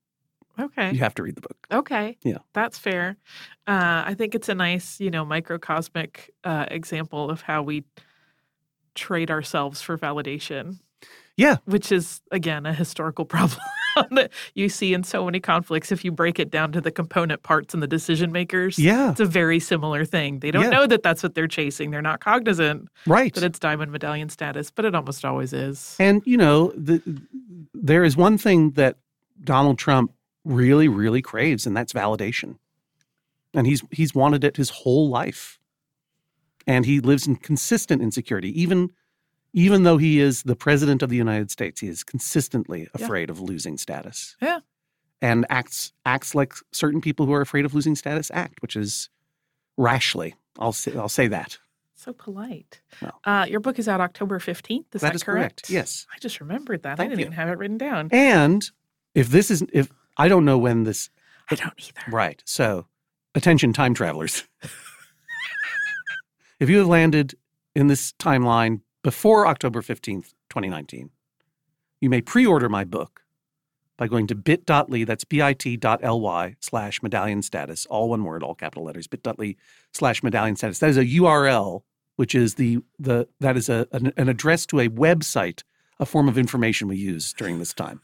Okay. 0.59 0.93
You 0.93 0.99
have 1.01 1.15
to 1.15 1.23
read 1.23 1.37
the 1.37 1.41
book. 1.41 1.67
Okay. 1.73 2.17
Yeah. 2.23 2.39
That's 2.53 2.79
fair. 2.79 3.17
Uh, 3.67 4.05
I 4.07 4.15
think 4.15 4.35
it's 4.35 4.49
a 4.49 4.55
nice, 4.55 5.01
you 5.01 5.11
know, 5.11 5.25
microcosmic 5.25 6.31
uh, 6.45 6.67
example 6.71 7.31
of 7.31 7.43
how 7.43 7.63
we 7.63 7.85
trade 8.95 9.31
ourselves 9.31 9.83
for 9.83 9.99
validation. 9.99 10.81
Yeah. 11.37 11.57
Which 11.65 11.93
is, 11.93 12.21
again, 12.31 12.65
a 12.65 12.73
historical 12.73 13.25
problem 13.37 13.61
that 14.11 14.31
you 14.55 14.69
see 14.69 14.95
in 14.95 15.03
so 15.05 15.25
many 15.25 15.41
conflicts. 15.41 15.91
If 15.93 16.05
you 16.05 16.13
break 16.13 16.39
it 16.39 16.51
down 16.51 16.73
to 16.73 16.81
the 16.81 16.91
component 16.91 17.43
parts 17.43 17.75
and 17.75 17.83
the 17.83 17.87
decision 17.87 18.33
makers, 18.33 18.79
Yeah, 18.79 19.11
it's 19.11 19.21
a 19.21 19.25
very 19.25 19.59
similar 19.61 20.05
thing. 20.05 20.41
They 20.41 20.51
don't 20.51 20.65
Yeah. 20.65 20.71
know 20.71 20.87
that 20.87 21.03
that's 21.03 21.23
what 21.23 21.35
they're 21.35 21.49
chasing. 21.49 21.91
They're 21.91 22.03
not 22.03 22.21
cognizant 22.21 22.89
right. 23.07 23.33
that 23.35 23.43
it's 23.45 23.59
diamond 23.59 23.93
medallion 23.93 24.29
status, 24.29 24.71
but 24.71 24.85
it 24.85 24.95
almost 24.95 25.25
always 25.25 25.53
is. 25.53 25.97
And 25.99 26.23
you 26.27 26.37
know, 26.37 26.73
the, 26.77 27.03
there 27.75 28.05
is 28.05 28.17
one 28.17 28.39
thing 28.39 28.73
that 28.73 28.97
Donald 29.43 29.79
Trump 29.79 30.13
really, 30.45 30.89
really 30.89 31.23
craves, 31.23 31.67
and 31.67 31.77
that's 31.77 31.93
validation. 31.93 32.57
And 33.55 33.67
he's 33.67 33.83
he's 33.91 34.15
wanted 34.15 34.45
it 34.45 34.57
his 34.57 34.71
whole 34.71 35.09
life, 35.09 35.59
and 36.67 36.85
he 36.85 37.01
lives 37.01 37.27
in 37.27 37.37
consistent 37.37 38.03
insecurity. 38.03 38.61
Even 38.61 38.91
even 39.53 39.83
though 39.85 39.97
he 39.97 40.21
is 40.21 40.43
the 40.43 40.57
president 40.57 41.03
of 41.03 41.09
the 41.11 41.17
United 41.17 41.51
States, 41.51 41.81
he 41.81 41.89
is 41.89 42.05
consistently 42.05 42.83
Yeah. 42.99 43.05
afraid 43.05 43.31
of 43.31 43.41
losing 43.41 43.79
status. 43.79 44.37
Yeah. 44.41 44.61
and 45.23 45.47
acts 45.49 45.93
acts 46.05 46.35
like 46.35 46.53
certain 46.73 47.01
people 47.01 47.25
who 47.25 47.33
are 47.33 47.41
afraid 47.41 47.65
of 47.65 47.75
losing 47.75 47.95
status 47.97 48.31
act, 48.35 48.61
which 48.61 48.77
is 48.77 49.09
rashly. 49.79 50.35
I'll 50.59 50.73
say 50.75 50.95
I'll 50.95 51.09
say 51.09 51.27
that. 51.29 51.59
So 51.95 52.13
polite. 52.13 52.83
Well. 53.01 53.19
uh, 53.25 53.47
your 53.49 53.61
book 53.61 53.79
is 53.79 53.89
out 53.89 54.03
October 54.03 54.39
15th. 54.39 54.85
Is 54.95 55.01
that, 55.01 55.09
that 55.09 55.15
is 55.15 55.23
correct? 55.23 55.63
correct. 55.63 55.71
Yes. 55.71 56.07
I 56.15 56.19
just 56.19 56.41
remembered 56.41 56.83
that. 56.83 56.99
Thank 56.99 57.07
I 57.07 57.09
didn't 57.11 57.21
you. 57.21 57.25
even 57.27 57.33
have 57.33 57.49
it 57.49 57.57
written 57.57 57.79
down. 57.79 58.11
And 58.13 58.71
if 59.15 59.31
this 59.31 59.51
is 59.51 59.65
if 59.73 59.91
I 60.19 60.29
don't 60.29 60.45
know 60.45 60.59
when 60.59 60.85
this. 60.85 61.09
I 61.51 61.55
don't 61.55 61.73
either. 61.79 62.03
Right. 62.11 62.43
So, 62.45 62.87
attention, 63.35 63.73
time 63.73 63.95
travelers. 63.95 64.45
if 66.61 66.69
you 66.69 66.79
have 66.79 66.87
landed 66.89 67.35
in 67.75 67.87
this 67.87 68.13
timeline 68.19 68.81
before 69.07 69.47
October 69.47 69.83
15th, 69.83 70.35
2019, 70.51 71.11
you 72.01 72.11
may 72.11 72.21
pre 72.21 72.45
order 72.45 72.69
my 72.69 72.83
book 72.83 73.23
by 73.97 74.09
going 74.09 74.27
to 74.27 74.35
bit.ly, 74.35 75.05
that's 75.05 75.23
bit.ly 75.23 76.57
slash 76.59 77.03
medallion 77.05 77.41
status, 77.41 77.87
all 77.87 78.09
one 78.09 78.25
word, 78.25 78.43
all 78.43 78.57
capital 78.57 78.83
letters, 78.83 79.07
bit.ly 79.07 79.55
slash 79.93 80.25
medallion 80.25 80.57
status. 80.57 80.81
That 80.81 80.91
is 80.91 80.97
a 80.97 81.05
URL, 81.05 81.83
which 82.17 82.35
is 82.35 82.57
the, 82.57 82.79
the 82.99 83.29
that 83.39 83.57
is 83.57 83.69
a, 83.69 83.87
an, 83.93 84.13
an 84.17 84.29
address 84.29 84.67
to 84.67 84.81
a 84.81 84.89
website, 84.89 85.63
a 86.01 86.05
form 86.05 86.29
of 86.29 86.37
information 86.37 86.89
we 86.89 86.97
use 86.97 87.33
during 87.33 87.61
this 87.61 87.73
time. 87.73 88.01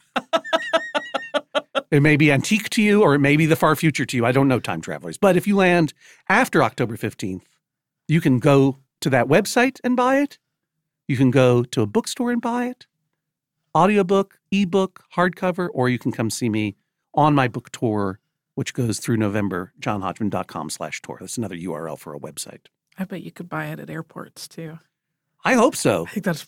it 1.90 2.00
may 2.00 2.16
be 2.16 2.30
antique 2.30 2.70
to 2.70 2.80
you 2.80 3.02
or 3.02 3.16
it 3.16 3.18
may 3.18 3.36
be 3.36 3.46
the 3.46 3.56
far 3.56 3.74
future 3.74 4.06
to 4.06 4.16
you. 4.16 4.24
I 4.24 4.30
don't 4.30 4.46
know, 4.46 4.60
time 4.60 4.80
travelers. 4.80 5.18
But 5.18 5.36
if 5.36 5.48
you 5.48 5.56
land 5.56 5.94
after 6.28 6.62
October 6.62 6.96
15th, 6.96 7.42
you 8.06 8.20
can 8.20 8.38
go 8.38 8.78
to 9.00 9.10
that 9.10 9.26
website 9.26 9.80
and 9.82 9.96
buy 9.96 10.18
it. 10.18 10.38
You 11.08 11.16
can 11.16 11.30
go 11.30 11.62
to 11.64 11.82
a 11.82 11.86
bookstore 11.86 12.30
and 12.30 12.40
buy 12.40 12.66
it 12.66 12.86
audiobook, 13.74 14.38
ebook, 14.50 15.04
hardcover, 15.16 15.68
or 15.72 15.88
you 15.88 15.98
can 15.98 16.12
come 16.12 16.30
see 16.30 16.48
me 16.48 16.76
on 17.14 17.34
my 17.34 17.48
book 17.48 17.70
tour, 17.70 18.18
which 18.54 18.74
goes 18.74 18.98
through 18.98 19.16
November, 19.16 19.72
johnhodgman.com 19.80 20.70
slash 20.70 21.00
tour. 21.02 21.18
That's 21.20 21.38
another 21.38 21.56
URL 21.56 21.98
for 21.98 22.14
a 22.14 22.18
website. 22.20 22.66
I 22.98 23.04
bet 23.04 23.22
you 23.22 23.32
could 23.32 23.48
buy 23.48 23.66
it 23.66 23.80
at 23.80 23.88
airports 23.88 24.46
too. 24.46 24.78
I 25.44 25.54
hope 25.54 25.74
so. 25.74 26.06
I 26.06 26.10
think 26.10 26.24
that's 26.24 26.46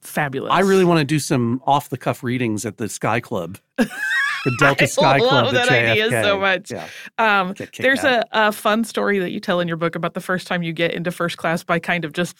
fabulous. 0.00 0.52
I 0.52 0.60
really 0.60 0.84
want 0.84 0.98
to 0.98 1.04
do 1.04 1.20
some 1.20 1.62
off 1.66 1.88
the 1.88 1.96
cuff 1.96 2.24
readings 2.24 2.66
at 2.66 2.78
the 2.78 2.88
Sky 2.88 3.20
Club. 3.20 3.58
The 3.76 3.86
Delta 4.58 4.84
I 4.84 4.86
Sky 4.86 5.18
love 5.18 5.50
Club. 5.50 5.54
that 5.54 5.70
at 5.70 5.90
idea 5.90 6.10
so 6.22 6.40
much. 6.40 6.72
Yeah. 6.72 6.88
Um, 7.18 7.54
there's 7.78 8.02
a, 8.02 8.24
a 8.32 8.50
fun 8.50 8.82
story 8.82 9.20
that 9.20 9.30
you 9.30 9.38
tell 9.38 9.60
in 9.60 9.68
your 9.68 9.76
book 9.76 9.94
about 9.94 10.14
the 10.14 10.20
first 10.20 10.48
time 10.48 10.64
you 10.64 10.72
get 10.72 10.92
into 10.92 11.12
first 11.12 11.36
class 11.36 11.62
by 11.62 11.78
kind 11.78 12.04
of 12.04 12.12
just 12.12 12.36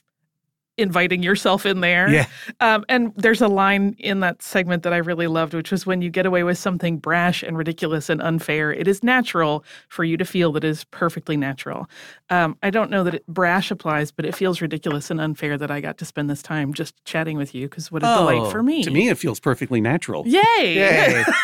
inviting 0.76 1.22
yourself 1.22 1.64
in 1.66 1.80
there. 1.80 2.08
Yeah. 2.08 2.26
Um, 2.60 2.84
and 2.88 3.12
there's 3.16 3.40
a 3.40 3.46
line 3.48 3.94
in 3.98 4.20
that 4.20 4.42
segment 4.42 4.82
that 4.82 4.92
I 4.92 4.96
really 4.96 5.26
loved, 5.28 5.54
which 5.54 5.70
was 5.70 5.86
when 5.86 6.02
you 6.02 6.10
get 6.10 6.26
away 6.26 6.42
with 6.42 6.58
something 6.58 6.98
brash 6.98 7.42
and 7.42 7.56
ridiculous 7.56 8.08
and 8.10 8.20
unfair, 8.20 8.72
it 8.72 8.88
is 8.88 9.02
natural 9.04 9.64
for 9.88 10.02
you 10.04 10.16
to 10.16 10.24
feel 10.24 10.50
that 10.52 10.64
is 10.64 10.84
perfectly 10.84 11.36
natural. 11.36 11.88
Um, 12.30 12.56
I 12.62 12.70
don't 12.70 12.90
know 12.90 13.04
that 13.04 13.14
it, 13.14 13.26
brash 13.28 13.70
applies, 13.70 14.10
but 14.10 14.24
it 14.24 14.34
feels 14.34 14.60
ridiculous 14.60 15.10
and 15.10 15.20
unfair 15.20 15.56
that 15.58 15.70
I 15.70 15.80
got 15.80 15.96
to 15.98 16.04
spend 16.04 16.28
this 16.28 16.42
time 16.42 16.72
just 16.74 16.94
chatting 17.04 17.36
with 17.36 17.54
you 17.54 17.68
because 17.68 17.92
what 17.92 18.02
a 18.02 18.06
delight 18.06 18.40
Oh, 18.42 18.50
for 18.50 18.62
me. 18.62 18.82
To 18.82 18.90
me, 18.90 19.08
it 19.08 19.18
feels 19.18 19.38
perfectly 19.38 19.80
natural. 19.80 20.26
Yay! 20.26 20.42
Yay. 20.60 21.24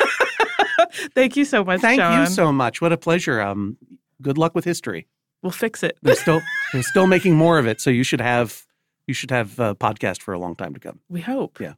Thank 1.15 1.37
you 1.37 1.45
so 1.45 1.63
much, 1.65 1.81
Thank 1.81 2.01
John. 2.01 2.21
you 2.21 2.27
so 2.27 2.53
much. 2.53 2.81
What 2.81 2.93
a 2.93 2.97
pleasure. 2.97 3.41
Um, 3.41 3.77
good 4.21 4.39
luck 4.39 4.55
with 4.55 4.65
history. 4.65 5.07
We'll 5.43 5.53
fix 5.53 5.83
it. 5.83 5.97
They're 6.03 6.17
still 6.17 6.41
they're 6.73 6.83
still 6.83 7.07
making 7.07 7.35
more 7.37 7.59
of 7.59 7.67
it, 7.67 7.81
so 7.81 7.89
you 7.91 8.03
should 8.03 8.21
have 8.21 8.65
you 9.11 9.15
should 9.15 9.33
have 9.33 9.59
a 9.59 9.75
podcast 9.75 10.23
for 10.23 10.33
a 10.33 10.39
long 10.39 10.55
time 10.55 10.73
to 10.73 10.79
come. 10.79 11.01
We 11.09 11.21
hope. 11.21 11.59
Yeah. 11.61 11.75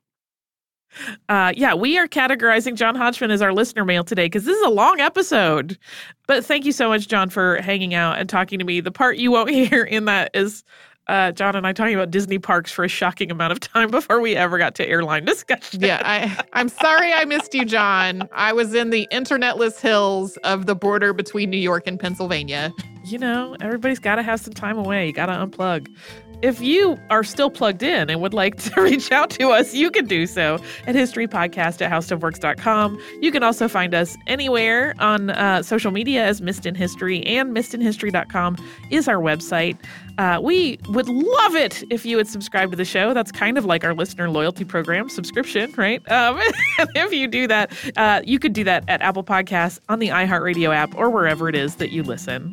Uh, 1.30 1.50
yeah, 1.56 1.72
we 1.72 1.96
are 1.96 2.06
categorizing 2.06 2.74
John 2.76 2.94
Hodgman 2.94 3.30
as 3.30 3.40
our 3.40 3.54
listener 3.54 3.86
mail 3.86 4.04
today 4.04 4.26
because 4.26 4.44
this 4.44 4.54
is 4.54 4.66
a 4.66 4.70
long 4.70 5.00
episode. 5.00 5.78
But 6.26 6.44
thank 6.44 6.66
you 6.66 6.72
so 6.72 6.90
much, 6.90 7.08
John, 7.08 7.30
for 7.30 7.56
hanging 7.62 7.94
out 7.94 8.18
and 8.18 8.28
talking 8.28 8.58
to 8.58 8.64
me. 8.66 8.80
The 8.80 8.92
part 8.92 9.16
you 9.16 9.30
won't 9.30 9.48
hear 9.70 9.82
in 9.84 10.04
that 10.04 10.30
is 10.34 10.62
uh, 11.08 11.32
John 11.32 11.56
and 11.56 11.66
I 11.66 11.72
talking 11.72 11.94
about 11.94 12.10
Disney 12.10 12.38
parks 12.38 12.70
for 12.70 12.84
a 12.84 12.88
shocking 12.88 13.30
amount 13.30 13.52
of 13.52 13.60
time 13.60 13.90
before 13.90 14.20
we 14.20 14.36
ever 14.36 14.58
got 14.58 14.74
to 14.74 14.86
airline 14.86 15.24
discussion. 15.24 15.80
Yeah, 15.80 16.02
I, 16.04 16.44
I'm 16.52 16.68
sorry 16.68 17.10
I 17.14 17.24
missed 17.24 17.54
you, 17.54 17.64
John. 17.64 18.28
I 18.32 18.52
was 18.52 18.74
in 18.74 18.90
the 18.90 19.08
internetless 19.10 19.80
hills 19.80 20.36
of 20.38 20.66
the 20.66 20.74
border 20.74 21.14
between 21.14 21.48
New 21.48 21.56
York 21.56 21.86
and 21.86 21.98
Pennsylvania. 21.98 22.70
you 23.04 23.18
know, 23.18 23.56
everybody's 23.62 23.98
got 23.98 24.16
to 24.16 24.22
have 24.22 24.40
some 24.40 24.52
time 24.52 24.76
away. 24.76 25.06
You 25.06 25.12
got 25.14 25.26
to 25.26 25.32
unplug. 25.32 25.88
If 26.42 26.60
you 26.60 26.98
are 27.08 27.22
still 27.22 27.50
plugged 27.50 27.82
in 27.82 28.10
and 28.10 28.20
would 28.20 28.34
like 28.34 28.56
to 28.64 28.80
reach 28.82 29.12
out 29.12 29.30
to 29.30 29.50
us, 29.50 29.74
you 29.74 29.90
can 29.90 30.06
do 30.06 30.26
so 30.26 30.56
at 30.86 30.94
historypodcast 30.94 31.80
at 31.80 31.90
howstuffworks.com. 31.90 33.00
You 33.20 33.30
can 33.30 33.42
also 33.42 33.68
find 33.68 33.94
us 33.94 34.16
anywhere 34.26 34.94
on 34.98 35.30
uh, 35.30 35.62
social 35.62 35.92
media 35.92 36.24
as 36.24 36.42
Missed 36.42 36.66
in 36.66 36.74
History, 36.74 37.22
and 37.24 37.56
missedinhistory.com 37.56 38.56
is 38.90 39.08
our 39.08 39.18
website. 39.18 39.78
Uh, 40.18 40.40
we 40.42 40.78
would 40.88 41.08
love 41.08 41.54
it 41.54 41.84
if 41.90 42.04
you 42.04 42.16
would 42.16 42.28
subscribe 42.28 42.70
to 42.70 42.76
the 42.76 42.84
show. 42.84 43.14
That's 43.14 43.32
kind 43.32 43.56
of 43.56 43.64
like 43.64 43.84
our 43.84 43.94
listener 43.94 44.28
loyalty 44.28 44.64
program 44.64 45.08
subscription, 45.08 45.72
right? 45.76 46.06
Um, 46.10 46.38
if 46.94 47.12
you 47.12 47.28
do 47.28 47.46
that, 47.46 47.72
uh, 47.96 48.20
you 48.24 48.38
could 48.38 48.52
do 48.52 48.64
that 48.64 48.84
at 48.88 49.00
Apple 49.00 49.24
Podcasts, 49.24 49.78
on 49.88 50.00
the 50.00 50.08
iHeartRadio 50.08 50.74
app, 50.74 50.94
or 50.96 51.08
wherever 51.08 51.48
it 51.48 51.54
is 51.54 51.76
that 51.76 51.90
you 51.92 52.02
listen. 52.02 52.52